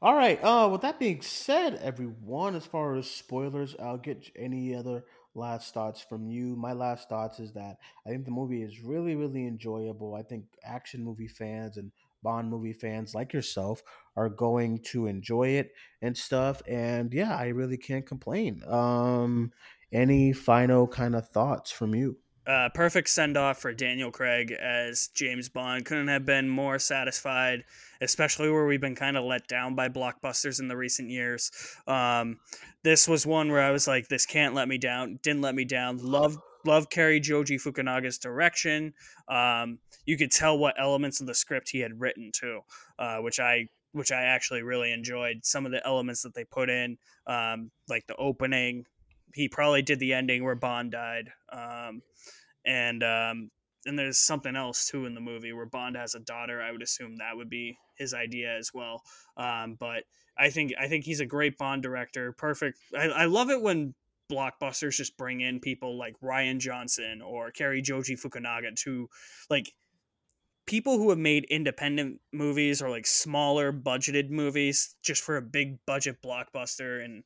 All 0.00 0.14
right. 0.14 0.38
Uh, 0.42 0.68
with 0.70 0.82
that 0.82 0.98
being 1.00 1.22
said, 1.22 1.74
everyone, 1.76 2.54
as 2.54 2.64
far 2.66 2.94
as 2.94 3.10
spoilers, 3.10 3.74
I'll 3.80 3.98
get 3.98 4.30
any 4.36 4.74
other 4.74 5.04
last 5.34 5.74
thoughts 5.74 6.00
from 6.00 6.28
you. 6.28 6.54
My 6.54 6.72
last 6.72 7.08
thoughts 7.08 7.40
is 7.40 7.52
that 7.54 7.78
I 8.06 8.10
think 8.10 8.24
the 8.24 8.30
movie 8.30 8.62
is 8.62 8.80
really, 8.80 9.16
really 9.16 9.46
enjoyable. 9.46 10.14
I 10.14 10.22
think 10.22 10.46
action 10.62 11.02
movie 11.02 11.28
fans 11.28 11.76
and 11.76 11.92
Bond 12.22 12.48
movie 12.50 12.72
fans 12.72 13.14
like 13.14 13.32
yourself 13.32 13.82
are 14.16 14.28
going 14.28 14.82
to 14.82 15.06
enjoy 15.06 15.48
it 15.50 15.72
and 16.02 16.16
stuff. 16.16 16.62
And 16.66 17.12
yeah, 17.14 17.36
I 17.36 17.48
really 17.48 17.76
can't 17.76 18.06
complain. 18.06 18.62
Um, 18.64 19.52
any 19.92 20.32
final 20.32 20.86
kind 20.86 21.14
of 21.14 21.28
thoughts 21.28 21.70
from 21.70 21.94
you? 21.94 22.18
Uh, 22.46 22.70
perfect 22.70 23.10
send 23.10 23.36
off 23.36 23.58
for 23.58 23.74
Daniel 23.74 24.10
Craig 24.10 24.52
as 24.52 25.08
James 25.08 25.50
Bond. 25.50 25.84
Couldn't 25.84 26.08
have 26.08 26.24
been 26.24 26.48
more 26.48 26.78
satisfied, 26.78 27.64
especially 28.00 28.50
where 28.50 28.64
we've 28.64 28.80
been 28.80 28.94
kind 28.94 29.18
of 29.18 29.24
let 29.24 29.46
down 29.48 29.74
by 29.74 29.90
blockbusters 29.90 30.58
in 30.58 30.66
the 30.66 30.76
recent 30.76 31.10
years. 31.10 31.50
Um, 31.86 32.38
this 32.82 33.06
was 33.06 33.26
one 33.26 33.52
where 33.52 33.60
I 33.60 33.70
was 33.70 33.86
like, 33.86 34.08
this 34.08 34.24
can't 34.24 34.54
let 34.54 34.66
me 34.66 34.78
down. 34.78 35.18
Didn't 35.22 35.42
let 35.42 35.54
me 35.54 35.66
down. 35.66 35.98
Love 35.98 36.38
love 36.64 36.88
Cary 36.88 37.20
Joji 37.20 37.58
Fukunaga's 37.58 38.18
direction. 38.18 38.94
Um, 39.28 39.78
you 40.06 40.16
could 40.16 40.30
tell 40.30 40.56
what 40.58 40.74
elements 40.78 41.20
of 41.20 41.26
the 41.26 41.34
script 41.34 41.68
he 41.68 41.80
had 41.80 42.00
written 42.00 42.30
too, 42.32 42.60
uh, 42.98 43.18
which 43.18 43.40
I 43.40 43.68
which 43.92 44.10
I 44.10 44.22
actually 44.22 44.62
really 44.62 44.90
enjoyed. 44.90 45.44
Some 45.44 45.66
of 45.66 45.72
the 45.72 45.86
elements 45.86 46.22
that 46.22 46.34
they 46.34 46.44
put 46.44 46.70
in, 46.70 46.96
um, 47.26 47.70
like 47.88 48.06
the 48.06 48.16
opening. 48.16 48.86
He 49.34 49.48
probably 49.48 49.82
did 49.82 49.98
the 49.98 50.14
ending 50.14 50.44
where 50.44 50.54
Bond 50.54 50.92
died. 50.92 51.30
Um, 51.52 52.02
and 52.64 53.02
um, 53.02 53.50
and 53.86 53.98
there's 53.98 54.18
something 54.18 54.56
else 54.56 54.88
too 54.88 55.06
in 55.06 55.14
the 55.14 55.20
movie 55.20 55.52
where 55.52 55.66
Bond 55.66 55.96
has 55.96 56.14
a 56.14 56.20
daughter. 56.20 56.60
I 56.60 56.72
would 56.72 56.82
assume 56.82 57.16
that 57.16 57.36
would 57.36 57.48
be 57.50 57.78
his 57.96 58.14
idea 58.14 58.56
as 58.56 58.70
well. 58.74 59.02
Um, 59.36 59.76
but 59.78 60.04
I 60.36 60.50
think 60.50 60.72
I 60.78 60.88
think 60.88 61.04
he's 61.04 61.20
a 61.20 61.26
great 61.26 61.58
Bond 61.58 61.82
director. 61.82 62.32
Perfect. 62.32 62.78
I, 62.96 63.08
I 63.08 63.24
love 63.24 63.50
it 63.50 63.62
when 63.62 63.94
blockbusters 64.30 64.96
just 64.96 65.16
bring 65.16 65.40
in 65.40 65.58
people 65.58 65.98
like 65.98 66.14
Rian 66.22 66.58
Johnson 66.58 67.22
or 67.22 67.50
Cary 67.50 67.80
Joji 67.80 68.16
Fukunaga 68.16 68.74
to 68.84 69.08
like 69.48 69.72
people 70.66 70.98
who 70.98 71.08
have 71.08 71.18
made 71.18 71.44
independent 71.44 72.20
movies 72.30 72.82
or 72.82 72.90
like 72.90 73.06
smaller 73.06 73.72
budgeted 73.72 74.28
movies 74.28 74.96
just 75.02 75.22
for 75.22 75.38
a 75.38 75.42
big 75.42 75.78
budget 75.86 76.20
blockbuster 76.22 77.02
and 77.02 77.24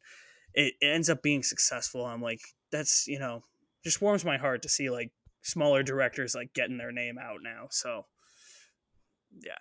it, 0.54 0.74
ends 0.82 1.10
up 1.10 1.22
being 1.22 1.42
successful. 1.42 2.04
I'm 2.04 2.22
like, 2.22 2.40
that's 2.70 3.06
you 3.06 3.18
know, 3.18 3.44
just 3.84 4.02
warms 4.02 4.24
my 4.24 4.36
heart 4.36 4.62
to 4.62 4.68
see 4.68 4.90
like 4.90 5.10
smaller 5.42 5.82
directors 5.82 6.34
like 6.34 6.54
getting 6.54 6.78
their 6.78 6.92
name 6.92 7.18
out 7.18 7.40
now. 7.42 7.66
So 7.70 8.06
yeah. 9.40 9.52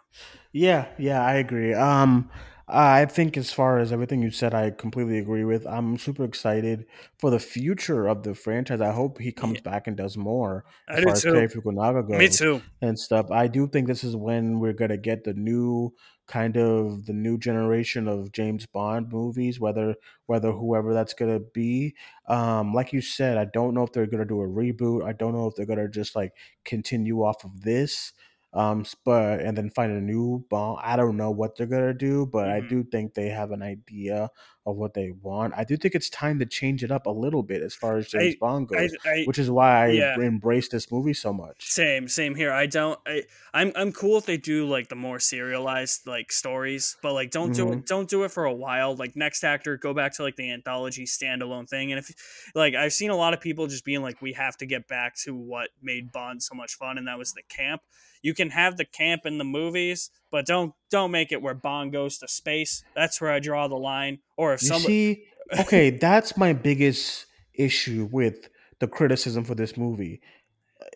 Yeah, 0.51 0.87
yeah, 0.97 1.23
I 1.23 1.35
agree. 1.35 1.73
Um 1.73 2.29
I 2.67 3.05
think 3.05 3.37
as 3.37 3.51
far 3.51 3.79
as 3.79 3.91
everything 3.91 4.21
you 4.21 4.31
said, 4.31 4.53
I 4.53 4.71
completely 4.71 5.19
agree 5.19 5.43
with. 5.43 5.65
I'm 5.67 5.97
super 5.97 6.23
excited 6.23 6.85
for 7.17 7.29
the 7.29 7.39
future 7.39 8.07
of 8.07 8.23
the 8.23 8.33
franchise. 8.33 8.81
I 8.81 8.91
hope 8.91 9.19
he 9.19 9.31
comes 9.31 9.59
back 9.61 9.87
and 9.87 9.97
does 9.97 10.17
more 10.17 10.63
as 10.87 10.99
I 10.99 11.03
far 11.03 11.13
as 11.13 11.23
Fukunaga 11.23 12.07
goes. 12.07 12.17
Me 12.17 12.29
too. 12.29 12.61
And 12.81 12.97
stuff. 12.97 13.29
I 13.31 13.47
do 13.47 13.67
think 13.67 13.87
this 13.87 14.03
is 14.03 14.15
when 14.15 14.59
we're 14.59 14.73
gonna 14.73 14.97
get 14.97 15.23
the 15.23 15.33
new 15.33 15.93
kind 16.27 16.55
of 16.55 17.05
the 17.05 17.13
new 17.13 17.37
generation 17.37 18.07
of 18.07 18.31
James 18.31 18.65
Bond 18.65 19.11
movies, 19.11 19.59
whether 19.59 19.95
whether 20.27 20.51
whoever 20.51 20.93
that's 20.93 21.13
gonna 21.13 21.39
be. 21.39 21.95
Um, 22.27 22.73
like 22.73 22.93
you 22.93 23.01
said, 23.01 23.37
I 23.37 23.45
don't 23.45 23.73
know 23.73 23.83
if 23.83 23.91
they're 23.91 24.05
gonna 24.05 24.25
do 24.25 24.41
a 24.41 24.47
reboot. 24.47 25.03
I 25.03 25.11
don't 25.11 25.33
know 25.33 25.47
if 25.47 25.55
they're 25.55 25.65
gonna 25.65 25.89
just 25.89 26.15
like 26.15 26.33
continue 26.63 27.23
off 27.23 27.43
of 27.43 27.61
this 27.63 28.13
um 28.53 28.85
but 29.05 29.39
and 29.39 29.57
then 29.57 29.69
find 29.69 29.91
a 29.91 30.01
new 30.01 30.43
bond 30.49 30.79
i 30.83 30.95
don't 30.95 31.15
know 31.15 31.31
what 31.31 31.55
they're 31.55 31.67
gonna 31.67 31.93
do 31.93 32.25
but 32.25 32.47
mm-hmm. 32.47 32.65
i 32.65 32.69
do 32.69 32.83
think 32.83 33.13
they 33.13 33.29
have 33.29 33.51
an 33.51 33.61
idea 33.61 34.29
of 34.65 34.75
what 34.75 34.93
they 34.93 35.11
want 35.21 35.53
i 35.55 35.63
do 35.63 35.75
think 35.75 35.95
it's 35.95 36.09
time 36.09 36.37
to 36.39 36.45
change 36.45 36.83
it 36.83 36.91
up 36.91 37.05
a 37.05 37.09
little 37.09 37.41
bit 37.41 37.61
as 37.61 37.73
far 37.73 37.97
as 37.97 38.07
james 38.07 38.35
I, 38.35 38.37
bond 38.39 38.67
goes 38.67 38.95
I, 39.05 39.09
I, 39.09 39.23
which 39.25 39.39
is 39.39 39.49
why 39.49 39.85
i 39.85 39.87
yeah. 39.87 40.19
embrace 40.19 40.69
this 40.69 40.91
movie 40.91 41.13
so 41.13 41.33
much 41.33 41.65
same 41.65 42.07
same 42.07 42.35
here 42.35 42.51
i 42.51 42.67
don't 42.67 42.99
I, 43.07 43.23
i'm 43.53 43.71
i'm 43.75 43.91
cool 43.91 44.17
if 44.17 44.25
they 44.25 44.37
do 44.37 44.67
like 44.67 44.89
the 44.89 44.95
more 44.95 45.19
serialized 45.19 46.05
like 46.05 46.31
stories 46.31 46.97
but 47.01 47.13
like 47.13 47.31
don't 47.31 47.53
mm-hmm. 47.53 47.69
do 47.69 47.73
it 47.73 47.85
don't 47.87 48.09
do 48.09 48.23
it 48.23 48.31
for 48.31 48.45
a 48.45 48.53
while 48.53 48.95
like 48.95 49.15
next 49.15 49.43
actor 49.43 49.77
go 49.77 49.93
back 49.93 50.13
to 50.15 50.23
like 50.23 50.35
the 50.35 50.51
anthology 50.51 51.05
standalone 51.05 51.67
thing 51.67 51.91
and 51.91 51.99
if 51.99 52.51
like 52.53 52.75
i've 52.75 52.93
seen 52.93 53.09
a 53.09 53.15
lot 53.15 53.33
of 53.33 53.41
people 53.41 53.67
just 53.67 53.83
being 53.83 54.01
like 54.01 54.21
we 54.21 54.33
have 54.33 54.55
to 54.57 54.65
get 54.65 54.87
back 54.87 55.15
to 55.15 55.35
what 55.35 55.69
made 55.81 56.11
bond 56.11 56.43
so 56.43 56.53
much 56.53 56.75
fun 56.75 56.97
and 56.97 57.07
that 57.07 57.17
was 57.17 57.33
the 57.33 57.43
camp 57.49 57.81
you 58.21 58.33
can 58.33 58.49
have 58.51 58.77
the 58.77 58.85
camp 58.85 59.25
in 59.25 59.37
the 59.37 59.43
movies, 59.43 60.11
but 60.31 60.45
don't 60.45 60.73
don't 60.89 61.11
make 61.11 61.31
it 61.31 61.41
where 61.41 61.53
Bond 61.53 61.91
goes 61.91 62.17
to 62.19 62.27
space. 62.27 62.83
That's 62.95 63.19
where 63.21 63.31
I 63.31 63.39
draw 63.39 63.67
the 63.67 63.75
line. 63.75 64.19
Or 64.37 64.53
if 64.53 64.61
you 64.61 64.69
somebody 64.69 65.15
see, 65.15 65.23
okay, 65.59 65.89
that's 66.01 66.37
my 66.37 66.53
biggest 66.53 67.27
issue 67.53 68.07
with 68.11 68.49
the 68.79 68.87
criticism 68.87 69.43
for 69.43 69.55
this 69.55 69.77
movie. 69.77 70.21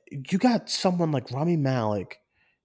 You 0.09 0.37
got 0.37 0.69
someone 0.69 1.11
like 1.11 1.31
Rami 1.31 1.57
Malek. 1.57 2.19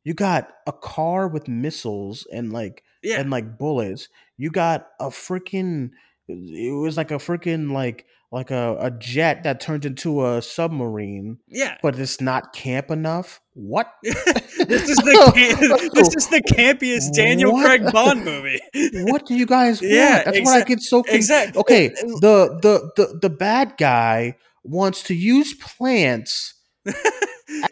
You 0.04 0.14
got 0.14 0.48
a 0.66 0.72
car 0.72 1.28
with 1.28 1.48
missiles 1.48 2.26
and 2.32 2.52
like 2.52 2.84
yeah. 3.02 3.20
and 3.20 3.30
like 3.30 3.58
bullets. 3.58 4.08
You 4.36 4.50
got 4.50 4.88
a 4.98 5.08
freaking 5.08 5.90
it 6.28 6.72
was 6.72 6.96
like 6.96 7.10
a 7.10 7.16
freaking 7.16 7.72
like 7.72 8.06
like 8.32 8.50
a, 8.50 8.76
a 8.80 8.90
jet 8.92 9.42
that 9.42 9.60
turns 9.60 9.84
into 9.84 10.24
a 10.24 10.40
submarine. 10.40 11.38
Yeah. 11.48 11.76
But 11.82 11.98
it's 11.98 12.20
not 12.20 12.52
camp 12.52 12.90
enough. 12.90 13.40
What? 13.54 13.92
this 14.02 14.88
is 14.88 14.96
the 14.96 15.32
camp, 15.34 15.92
this 15.94 16.14
is 16.14 16.28
the 16.28 16.42
campiest 16.42 17.12
Daniel 17.12 17.52
what? 17.52 17.66
Craig 17.66 17.92
Bond 17.92 18.24
movie. 18.24 18.60
what 19.10 19.26
do 19.26 19.34
you 19.34 19.46
guys 19.46 19.80
want? 19.80 19.92
Yeah, 19.92 20.22
That's 20.24 20.38
exa- 20.38 20.44
what 20.44 20.62
I 20.62 20.64
get 20.64 20.80
so 20.80 21.02
confused. 21.02 21.16
Exactly. 21.30 21.60
Okay, 21.60 21.88
the, 21.88 22.58
the 22.62 22.90
the 22.96 23.18
the 23.22 23.30
bad 23.30 23.74
guy 23.78 24.36
wants 24.62 25.02
to 25.04 25.14
use 25.14 25.54
plants 25.54 26.54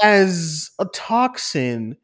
as 0.02 0.70
a 0.78 0.86
toxin 0.86 1.96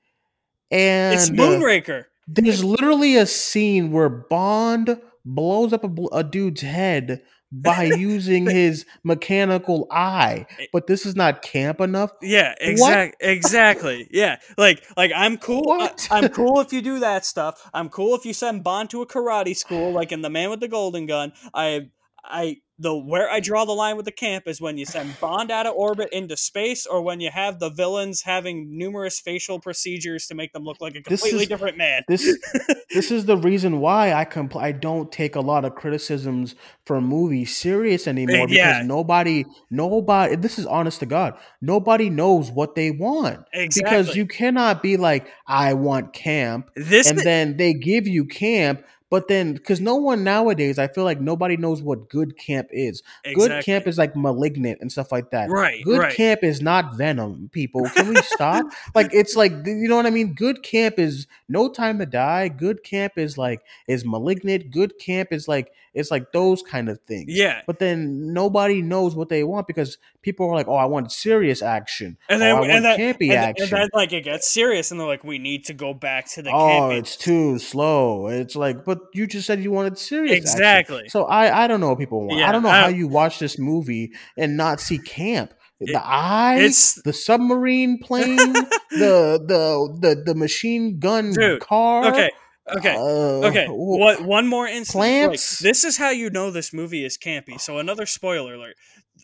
and 0.71 1.15
It's 1.15 1.31
Moonraker. 1.31 2.05
There's 2.27 2.65
literally 2.65 3.17
a 3.17 3.27
scene 3.27 3.91
where 3.91 4.09
Bond 4.09 5.01
blows 5.25 5.73
up 5.73 5.85
a, 5.85 5.91
a 6.13 6.25
dude's 6.25 6.63
head 6.63 7.23
by 7.63 7.85
using 7.85 8.47
his 8.51 8.85
mechanical 9.03 9.87
eye. 9.91 10.47
Eh 10.59 10.67
but 10.73 10.87
this 10.87 11.07
is 11.07 11.15
not 11.15 11.43
camp 11.43 11.81
enough. 11.81 12.11
Yeah, 12.21 12.55
exactly. 12.61 13.29
Exactly. 13.29 14.09
Yeah, 14.11 14.39
like 14.59 14.83
like 14.97 15.13
I'm 15.15 15.39
cool. 15.39 15.73
I, 15.73 15.93
I'm 16.11 16.29
cool 16.41 16.61
if 16.61 16.73
you 16.73 16.83
do 16.83 17.01
that 17.01 17.25
stuff. 17.25 17.69
I'm 17.73 17.89
cool 17.89 18.15
if 18.15 18.27
you 18.27 18.33
send 18.33 18.65
Bond 18.65 18.91
to 18.91 19.03
a 19.03 19.07
karate 19.07 19.57
school, 19.57 19.93
like 19.93 20.13
in 20.13 20.23
The 20.23 20.31
Man 20.31 20.51
with 20.51 20.61
the 20.61 20.69
Golden 20.69 21.07
Gun. 21.07 21.33
I 21.53 21.91
I 22.25 22.59
the 22.79 22.97
where 22.97 23.31
I 23.31 23.41
draw 23.41 23.65
the 23.65 23.73
line 23.73 23.97
with 23.97 24.05
the 24.05 24.13
camp 24.13 24.45
is 24.47 24.61
when 24.61 24.77
you 24.77 24.85
send 24.85 25.19
Bond 25.21 25.51
out 25.51 25.67
of 25.67 25.75
orbit 25.75 26.09
into 26.13 26.37
space, 26.37 26.87
or 26.87 27.03
when 27.03 27.21
you 27.21 27.31
have 27.31 27.61
the 27.61 27.71
villains 27.71 28.23
having 28.23 28.77
numerous 28.77 29.21
facial 29.21 29.61
procedures 29.61 30.27
to 30.27 30.35
make 30.35 30.53
them 30.53 30.65
look 30.65 30.81
like 30.81 30.97
a 30.97 31.03
completely 31.03 31.43
is, 31.43 31.49
different 31.49 31.77
man. 31.77 32.03
This 32.09 32.39
this 32.93 33.11
is 33.11 33.27
the 33.27 33.37
reason 33.37 33.81
why 33.81 34.13
I 34.13 34.25
compl- 34.25 34.61
I 34.61 34.73
don't 34.73 35.13
take 35.13 35.37
a 35.37 35.41
lot 35.41 35.65
of 35.65 35.75
criticisms 35.75 36.55
for 36.85 37.01
movies 37.01 37.57
serious 37.57 38.07
anymore 38.07 38.37
eh, 38.37 38.47
because 38.47 38.57
yeah. 38.57 38.83
nobody 38.85 39.45
nobody 39.71 40.37
this 40.37 40.59
is 40.59 40.67
honest 40.67 41.01
to 41.01 41.07
God 41.07 41.35
nobody 41.61 42.11
knows 42.11 42.51
what 42.51 42.75
they 42.75 42.91
want 42.91 43.41
exactly 43.53 43.83
because 43.83 44.17
you 44.17 44.27
cannot 44.27 44.83
be 44.83 44.97
like 44.97 45.27
I 45.47 45.75
want 45.75 46.13
camp 46.13 46.71
this 46.77 47.09
and 47.09 47.19
then 47.19 47.57
they 47.57 47.73
give 47.73 48.07
you 48.07 48.27
camp 48.27 48.85
but 49.11 49.29
then, 49.29 49.53
because 49.53 49.81
no 49.81 49.97
one 49.97 50.25
nowadays, 50.25 50.79
I 50.79 50.89
feel 50.89 51.05
like 51.05 51.21
nobody 51.21 51.57
knows 51.57 51.83
what 51.83 52.09
good 52.09 52.37
camp 52.39 52.69
is. 52.71 53.03
Exactly. 53.25 53.35
Good 53.35 53.65
camp 53.65 53.87
is 53.87 53.99
like 53.99 54.17
malignant 54.17 54.79
and 54.81 54.91
stuff 54.91 55.13
like 55.13 55.31
that. 55.31 55.51
Right. 55.51 55.85
Good 55.85 56.01
right. 56.01 56.15
camp 56.15 56.43
is 56.43 56.61
not 56.61 56.97
venom. 56.97 57.51
People, 57.53 57.89
can 57.91 58.09
we 58.09 58.17
stop? 58.23 58.67
like 58.95 59.13
it's 59.13 59.37
like 59.37 59.53
you 59.67 59.89
know 59.89 59.97
what 59.97 60.07
I 60.07 60.11
mean. 60.11 60.35
Good 60.35 60.63
camp 60.63 60.99
is 60.99 61.27
no 61.49 61.69
time 61.69 61.99
to 61.99 62.07
die. 62.07 62.49
Good 62.49 62.83
camp 62.83 63.15
is 63.17 63.39
like 63.39 63.61
is 63.87 64.05
malignant. 64.05 64.71
Good 64.71 64.99
camp 64.99 65.33
is 65.33 65.47
like 65.47 65.73
it's 65.95 66.11
like 66.11 66.33
those 66.33 66.61
kind 66.61 66.89
of 66.89 67.01
things. 67.03 67.27
Yeah. 67.29 67.63
But 67.67 67.79
then 67.79 68.33
nobody 68.33 68.83
knows 68.83 69.15
what 69.15 69.29
they 69.29 69.45
want 69.45 69.69
because 69.69 69.97
people 70.23 70.51
are 70.51 70.55
like, 70.55 70.67
"Oh, 70.67 70.75
I 70.75 70.87
want 70.87 71.13
serious 71.13 71.63
action." 71.63 72.19
And 72.29 72.43
oh, 72.43 72.45
then, 72.45 72.51
oh, 72.51 72.57
I 72.57 72.61
want 72.61 72.73
and 72.73 72.85
then, 72.85 72.99
campy 72.99 73.31
and, 73.31 73.39
action. 73.39 73.65
And 73.65 73.83
then, 73.83 73.89
like, 73.95 74.13
it 74.13 74.23
gets 74.23 74.51
serious, 74.51 74.91
and 74.91 74.99
they're 74.99 75.07
like, 75.07 75.23
"We 75.23 75.39
need 75.39 75.65
to 75.67 75.75
go 75.75 75.95
back 75.95 76.29
to 76.33 76.43
the." 76.43 76.51
Oh, 76.51 76.53
campy. 76.53 76.99
it's 76.99 77.17
too 77.17 77.59
slow. 77.59 78.27
It's 78.27 78.57
like, 78.57 78.85
but 78.85 78.94
you 79.13 79.27
just 79.27 79.47
said 79.47 79.63
you 79.63 79.71
wanted 79.71 79.99
serious. 79.99 80.37
Exactly. 80.37 80.97
Action. 80.97 81.11
So 81.11 81.25
I, 81.25 81.65
I 81.65 81.67
don't 81.67 81.81
know 81.81 81.89
what 81.91 81.99
people 81.99 82.27
want. 82.27 82.39
Yeah, 82.41 82.49
I 82.49 82.53
don't 82.53 82.63
know 82.63 82.69
I 82.69 82.81
how 82.83 82.89
you 82.89 83.09
watch 83.09 83.39
this 83.39 83.59
movie 83.59 84.13
and 84.37 84.57
not 84.57 84.81
see 84.81 84.99
camp. 84.99 85.53
The 85.81 85.93
It- 85.93 85.97
eye, 85.97 86.57
it's- 86.59 87.01
the 87.05 87.13
submarine 87.13 87.99
plane, 87.99 88.37
the 88.91 89.41
the 89.47 89.99
the 90.01 90.23
the 90.27 90.35
machine 90.35 90.99
gun 90.99 91.33
Dude, 91.33 91.61
car. 91.61 92.07
Okay. 92.09 92.31
Okay. 92.77 92.95
uh, 92.97 93.47
Okay. 93.49 93.67
What? 93.69 94.23
One 94.25 94.47
more 94.47 94.67
instance. 94.67 94.93
Plants? 94.93 95.61
Like, 95.61 95.69
this 95.69 95.85
is 95.85 95.99
how 95.99 96.11
you 96.11 96.31
know 96.31 96.51
this 96.51 96.73
movie 96.73 97.05
is 97.05 97.19
campy. 97.19 97.61
So 97.61 97.79
another 97.79 98.07
spoiler 98.07 98.55
alert. 98.55 98.77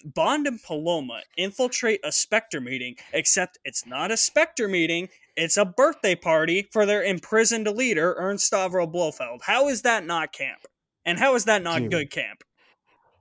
Bond 0.04 0.46
and 0.46 0.62
Paloma 0.62 1.22
infiltrate 1.36 2.00
a 2.04 2.12
Spectre 2.12 2.60
meeting, 2.60 2.96
except 3.12 3.58
it's 3.64 3.86
not 3.86 4.10
a 4.10 4.16
Spectre 4.16 4.68
meeting. 4.68 5.08
It's 5.40 5.56
a 5.56 5.64
birthday 5.64 6.14
party 6.14 6.68
for 6.70 6.84
their 6.84 7.02
imprisoned 7.02 7.66
leader, 7.66 8.14
Ernst 8.18 8.52
Stavro 8.52 8.90
Blofeld. 8.90 9.40
How 9.42 9.68
is 9.68 9.82
that 9.82 10.04
not 10.04 10.32
camp? 10.32 10.60
And 11.06 11.18
how 11.18 11.34
is 11.34 11.46
that 11.46 11.62
not 11.62 11.80
Dude. 11.80 11.90
good 11.90 12.10
camp? 12.10 12.44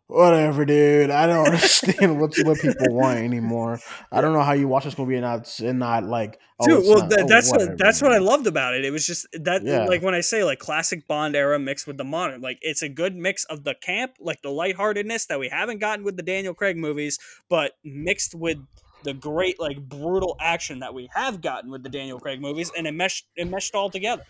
Whatever, 0.08 0.66
dude. 0.66 1.12
I 1.12 1.28
don't 1.28 1.46
understand 1.54 2.20
what's 2.20 2.44
what 2.44 2.60
people 2.60 2.96
want 2.96 3.20
anymore. 3.20 3.80
I 4.12 4.22
don't 4.22 4.34
know 4.34 4.42
how 4.42 4.54
you 4.54 4.68
watch 4.68 4.84
this 4.84 4.98
movie 4.98 5.14
and 5.14 5.22
not 5.22 5.60
and 5.60 5.78
not 5.78 6.04
like. 6.04 6.40
Oh, 6.60 6.66
Dude, 6.66 6.84
well, 6.88 6.98
not- 7.02 7.10
that, 7.12 7.20
oh, 7.22 7.28
that's 7.28 7.52
whatever, 7.52 7.70
what 7.72 7.78
that's 7.78 8.02
what 8.02 8.12
I 8.12 8.18
loved 8.18 8.48
about 8.48 8.74
it. 8.74 8.84
It 8.84 8.90
was 8.92 9.06
just 9.06 9.28
that, 9.34 9.64
Yeah. 9.64 9.86
like 9.86 10.02
when 10.02 10.16
I 10.16 10.22
say 10.22 10.44
like 10.44 10.58
classic 10.58 11.08
Bond 11.08 11.36
era 11.36 11.60
mixed 11.60 11.86
with 11.86 11.98
the 11.98 12.04
modern, 12.04 12.42
like 12.42 12.58
it's 12.62 12.82
a 12.82 12.90
good 12.90 13.16
mix 13.16 13.46
of 13.46 13.64
the 13.64 13.76
camp, 13.76 14.14
like 14.20 14.42
the 14.42 14.50
lightheartedness 14.50 15.28
that 15.28 15.40
we 15.40 15.48
haven't 15.48 15.78
gotten 15.78 16.04
with 16.04 16.18
the 16.18 16.24
Daniel 16.24 16.56
Craig 16.56 16.76
movies, 16.76 17.20
but 17.48 17.74
mixed 17.86 18.34
with 18.34 18.58
the 19.04 19.14
great 19.14 19.60
like 19.60 19.80
brutal 19.88 20.36
action 20.40 20.80
that 20.80 20.94
we 20.94 21.10
have 21.14 21.42
gotten 21.42 21.72
with 21.72 21.84
the 21.84 21.90
Daniel 21.90 22.20
Craig 22.20 22.42
movies, 22.42 22.72
and 22.78 22.86
it 22.88 22.94
meshed 22.94 23.26
it 23.36 23.48
meshed 23.48 23.76
all 23.76 23.90
together. 23.90 24.24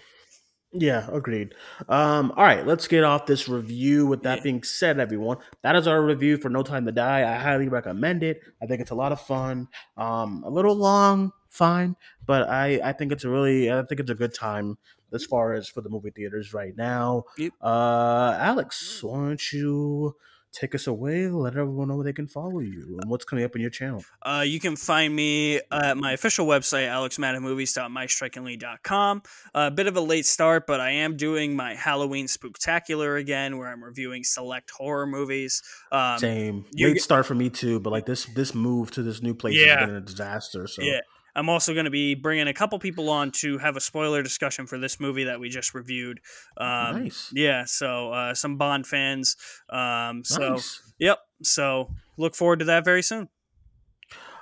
Yeah, 0.72 1.08
agreed. 1.12 1.56
Um, 1.88 2.32
all 2.38 2.44
right, 2.44 2.66
let's 2.66 2.88
get 2.88 3.04
off 3.04 3.26
this 3.26 3.50
review. 3.50 4.06
With 4.06 4.22
that 4.24 4.38
Yeah. 4.38 4.44
being 4.44 4.64
said, 4.64 5.00
everyone, 5.00 5.38
that 5.64 5.76
is 5.76 5.88
our 5.88 6.00
review 6.00 6.38
for 6.38 6.50
No 6.50 6.62
Time 6.62 6.86
to 6.86 6.92
Die. 6.92 7.22
I 7.22 7.40
highly 7.40 7.68
recommend 7.68 8.22
it. 8.22 8.40
I 8.62 8.68
think 8.68 8.80
it's 8.80 8.92
a 8.92 8.96
lot 8.96 9.12
of 9.12 9.20
fun. 9.20 9.68
Um, 9.98 10.44
a 10.46 10.50
little 10.50 10.76
long, 10.76 11.32
fine, 11.50 11.96
but 12.26 12.48
I 12.48 12.80
I 12.84 12.94
think 12.94 13.12
it's 13.12 13.24
a 13.24 13.30
really 13.30 13.72
I 13.72 13.82
think 13.84 14.00
it's 14.00 14.12
a 14.12 14.16
good 14.16 14.34
time 14.36 14.78
as 15.12 15.26
far 15.26 15.54
as 15.54 15.68
for 15.68 15.82
the 15.82 15.90
movie 15.90 16.12
theaters 16.12 16.54
right 16.54 16.78
now. 16.78 17.24
Yep. 17.40 17.54
Uh, 17.60 18.38
Alex, 18.40 19.02
why 19.02 19.18
don't 19.26 19.52
you 19.52 20.16
take 20.52 20.74
us 20.76 20.88
away? 20.88 21.28
Let 21.28 21.56
everyone 21.56 21.88
know 21.90 21.96
where 21.96 22.06
they 22.06 22.14
can 22.14 22.28
follow 22.28 22.60
you 22.60 22.98
and 23.02 23.10
what's 23.10 23.26
coming 23.26 23.46
up 23.46 23.52
on 23.56 23.62
your 23.62 23.70
channel. 23.70 24.04
Uh, 24.22 24.44
you 24.46 24.60
can 24.60 24.76
find 24.76 25.16
me 25.16 25.62
at 25.72 25.98
my 25.98 26.12
official 26.14 26.46
website, 26.46 26.88
alexmadamovies.mystrikingly.com. 26.88 29.22
A 29.54 29.72
bit 29.72 29.88
of 29.88 29.98
a 29.98 30.02
late 30.02 30.26
start, 30.26 30.66
but 30.68 30.80
I 30.80 30.92
am 30.92 31.18
doing 31.18 31.56
my 31.56 31.76
Halloween 31.76 32.28
Spooktacular 32.28 33.20
again, 33.20 33.58
where 33.58 33.68
I'm 33.68 33.84
reviewing 33.84 34.24
select 34.24 34.72
horror 34.72 35.08
movies. 35.08 35.62
Um, 35.92 36.20
Same 36.20 36.66
late 36.74 37.02
start 37.02 37.26
for 37.26 37.36
me 37.36 37.50
too, 37.50 37.80
but 37.80 37.92
like 37.92 38.06
this 38.06 38.26
this 38.26 38.54
move 38.54 38.92
to 38.92 39.04
this 39.04 39.22
new 39.22 39.34
place 39.34 39.56
Yeah. 39.58 39.80
has 39.80 39.88
been 39.88 39.96
a 39.96 40.02
disaster. 40.02 40.68
So 40.68 40.82
Yeah. 40.82 41.00
I'm 41.36 41.50
also 41.50 41.74
going 41.74 41.86
to 41.86 41.92
be 41.92 42.16
bringing 42.16 42.48
a 42.48 42.54
couple 42.54 42.80
people 42.80 43.10
on 43.10 43.32
to 43.32 43.58
have 43.58 43.76
a 43.76 43.82
spoiler 43.82 44.24
discussion 44.24 44.68
for 44.68 44.78
this 44.78 45.00
movie 45.00 45.26
that 45.26 45.40
we 45.40 45.50
just 45.50 45.74
reviewed. 45.74 46.20
Um, 46.58 47.04
Nice. 47.04 47.32
Yeah, 47.34 47.66
so 47.66 48.12
uh, 48.12 48.34
some 48.34 48.58
Bond 48.58 48.88
fans. 48.88 49.36
Um, 49.70 50.24
so, 50.24 50.50
nice. 50.52 50.82
yep. 51.00 51.20
So 51.44 51.94
look 52.18 52.36
forward 52.36 52.60
to 52.60 52.66
that 52.66 52.86
very 52.86 53.04
soon. 53.04 53.30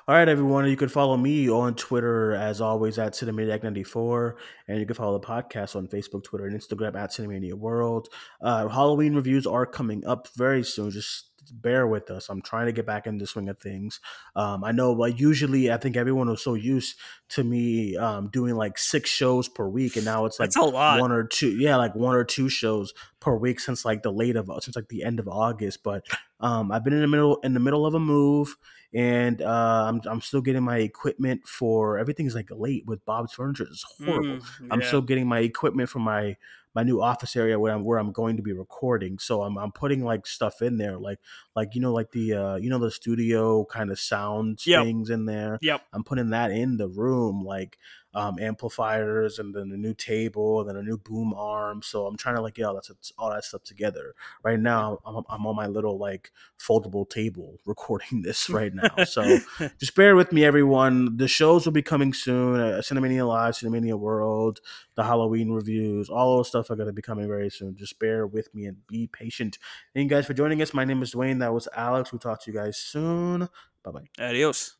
All 0.09 0.15
right, 0.15 0.29
everyone. 0.29 0.65
You 0.69 0.77
can 0.77 0.87
follow 0.87 1.17
me 1.17 1.49
on 1.49 1.75
Twitter 1.75 2.33
as 2.33 2.61
always 2.61 2.97
at 2.97 3.11
Cinemaniac94, 3.11 4.35
and 4.69 4.79
you 4.79 4.85
can 4.85 4.95
follow 4.95 5.19
the 5.19 5.27
podcast 5.27 5.75
on 5.75 5.89
Facebook, 5.89 6.23
Twitter, 6.23 6.45
and 6.45 6.57
Instagram 6.57 6.95
at 6.95 7.11
Cinemania 7.11 7.55
World. 7.55 8.07
Uh, 8.41 8.69
Halloween 8.69 9.15
reviews 9.15 9.45
are 9.45 9.65
coming 9.65 10.05
up 10.05 10.29
very 10.37 10.63
soon. 10.63 10.91
Just 10.91 11.26
bear 11.51 11.87
with 11.87 12.09
us. 12.11 12.29
I'm 12.29 12.41
trying 12.41 12.67
to 12.67 12.71
get 12.71 12.85
back 12.85 13.07
in 13.07 13.17
the 13.17 13.27
swing 13.27 13.49
of 13.49 13.59
things. 13.59 13.99
Um, 14.35 14.63
I 14.63 14.71
know, 14.71 14.95
but 14.95 15.19
usually, 15.19 15.71
I 15.71 15.77
think 15.77 15.97
everyone 15.97 16.29
was 16.29 16.43
so 16.43 16.53
used 16.53 16.97
to 17.29 17.43
me 17.43 17.97
um, 17.97 18.29
doing 18.29 18.55
like 18.55 18.77
six 18.77 19.09
shows 19.09 19.47
per 19.47 19.67
week, 19.67 19.95
and 19.95 20.05
now 20.05 20.25
it's 20.25 20.39
like 20.39 20.55
one 20.55 21.11
or 21.11 21.23
two. 21.23 21.49
Yeah, 21.49 21.75
like 21.77 21.95
one 21.95 22.15
or 22.15 22.23
two 22.23 22.49
shows 22.49 22.93
per 23.19 23.35
week 23.35 23.59
since 23.59 23.85
like 23.85 24.03
the 24.03 24.11
late 24.11 24.35
of 24.35 24.49
since 24.61 24.75
like 24.75 24.89
the 24.89 25.03
end 25.03 25.19
of 25.19 25.27
August. 25.27 25.83
But 25.83 26.05
um, 26.39 26.71
I've 26.71 26.83
been 26.83 26.93
in 26.93 27.01
the 27.01 27.07
middle 27.07 27.37
in 27.37 27.53
the 27.53 27.59
middle 27.59 27.85
of 27.85 27.93
a 27.93 27.99
move 27.99 28.55
and 28.93 29.41
uh, 29.41 29.85
I'm 29.87 30.01
I'm 30.05 30.21
still 30.21 30.41
getting 30.41 30.63
my 30.63 30.77
equipment 30.77 31.47
for 31.47 31.97
everything's 31.97 32.35
like 32.35 32.49
late 32.51 32.85
with 32.85 33.03
Bob's 33.05 33.33
Furniture. 33.33 33.67
It's 33.69 33.83
horrible. 33.83 34.37
Mm, 34.37 34.67
I'm 34.71 34.81
still 34.81 35.01
getting 35.01 35.27
my 35.27 35.39
equipment 35.39 35.89
for 35.89 35.99
my 35.99 36.37
my 36.77 36.83
new 36.83 37.01
office 37.01 37.35
area 37.35 37.59
where 37.59 37.73
I'm 37.73 37.83
where 37.83 37.97
I'm 37.97 38.11
going 38.11 38.37
to 38.37 38.43
be 38.43 38.53
recording. 38.53 39.17
So 39.17 39.41
I'm 39.41 39.57
I'm 39.57 39.71
putting 39.71 40.03
like 40.03 40.27
stuff 40.27 40.61
in 40.61 40.77
there, 40.77 40.97
like 40.97 41.19
like 41.55 41.73
you 41.73 41.81
know 41.81 41.91
like 41.91 42.11
the 42.11 42.33
uh 42.33 42.55
you 42.57 42.69
know 42.69 42.77
the 42.77 42.91
studio 42.91 43.65
kind 43.65 43.89
of 43.91 43.99
sound 43.99 44.61
Yep. 44.65 44.83
things 44.83 45.09
in 45.09 45.25
there. 45.25 45.57
Yep. 45.61 45.81
I'm 45.93 46.03
putting 46.03 46.29
that 46.29 46.51
in 46.51 46.77
the 46.77 46.87
room, 46.87 47.41
like 47.43 47.79
um, 48.13 48.39
amplifiers 48.39 49.37
and 49.37 49.53
then 49.53 49.71
a 49.71 49.77
new 49.77 49.93
table 49.93 50.61
and 50.61 50.69
then 50.69 50.77
a 50.77 50.81
new 50.81 50.97
boom 50.97 51.33
arm. 51.35 51.81
So 51.83 52.05
I'm 52.07 52.17
trying 52.17 52.35
to 52.35 52.41
like 52.41 52.55
get 52.55 52.63
all 52.63 52.75
that 52.75 52.85
stuff- 52.85 53.11
all 53.17 53.29
that 53.29 53.43
stuff 53.43 53.63
together. 53.63 54.15
Right 54.43 54.59
now, 54.59 54.99
I'm, 55.05 55.23
I'm 55.29 55.45
on 55.45 55.55
my 55.55 55.67
little 55.67 55.97
like 55.97 56.31
foldable 56.59 57.07
table 57.09 57.59
recording 57.65 58.21
this 58.21 58.49
right 58.49 58.73
now. 58.73 58.89
So 59.05 59.39
just 59.79 59.95
bear 59.95 60.15
with 60.15 60.31
me, 60.31 60.43
everyone. 60.43 61.17
The 61.17 61.27
shows 61.27 61.65
will 61.65 61.71
be 61.73 61.81
coming 61.81 62.13
soon. 62.13 62.59
Uh, 62.59 62.81
Cinemania 62.81 63.27
Live, 63.27 63.55
Cinemania 63.55 63.97
World, 63.97 64.59
the 64.95 65.03
Halloween 65.03 65.51
reviews, 65.51 66.09
all 66.09 66.37
those 66.37 66.49
stuff 66.49 66.69
are 66.69 66.75
going 66.75 66.87
to 66.87 66.93
be 66.93 67.01
coming 67.01 67.27
very 67.27 67.49
soon. 67.49 67.75
Just 67.75 67.99
bear 67.99 68.27
with 68.27 68.53
me 68.53 68.65
and 68.65 68.85
be 68.87 69.07
patient. 69.07 69.57
Thank 69.93 70.09
you 70.11 70.15
guys 70.15 70.25
for 70.25 70.33
joining 70.33 70.61
us. 70.61 70.73
My 70.73 70.85
name 70.85 71.01
is 71.01 71.11
Duane. 71.11 71.39
That 71.39 71.53
was 71.53 71.67
Alex. 71.75 72.11
We'll 72.11 72.19
talk 72.19 72.41
to 72.43 72.51
you 72.51 72.57
guys 72.57 72.77
soon. 72.77 73.47
Bye 73.83 73.91
bye. 73.91 74.07
Adios. 74.19 74.77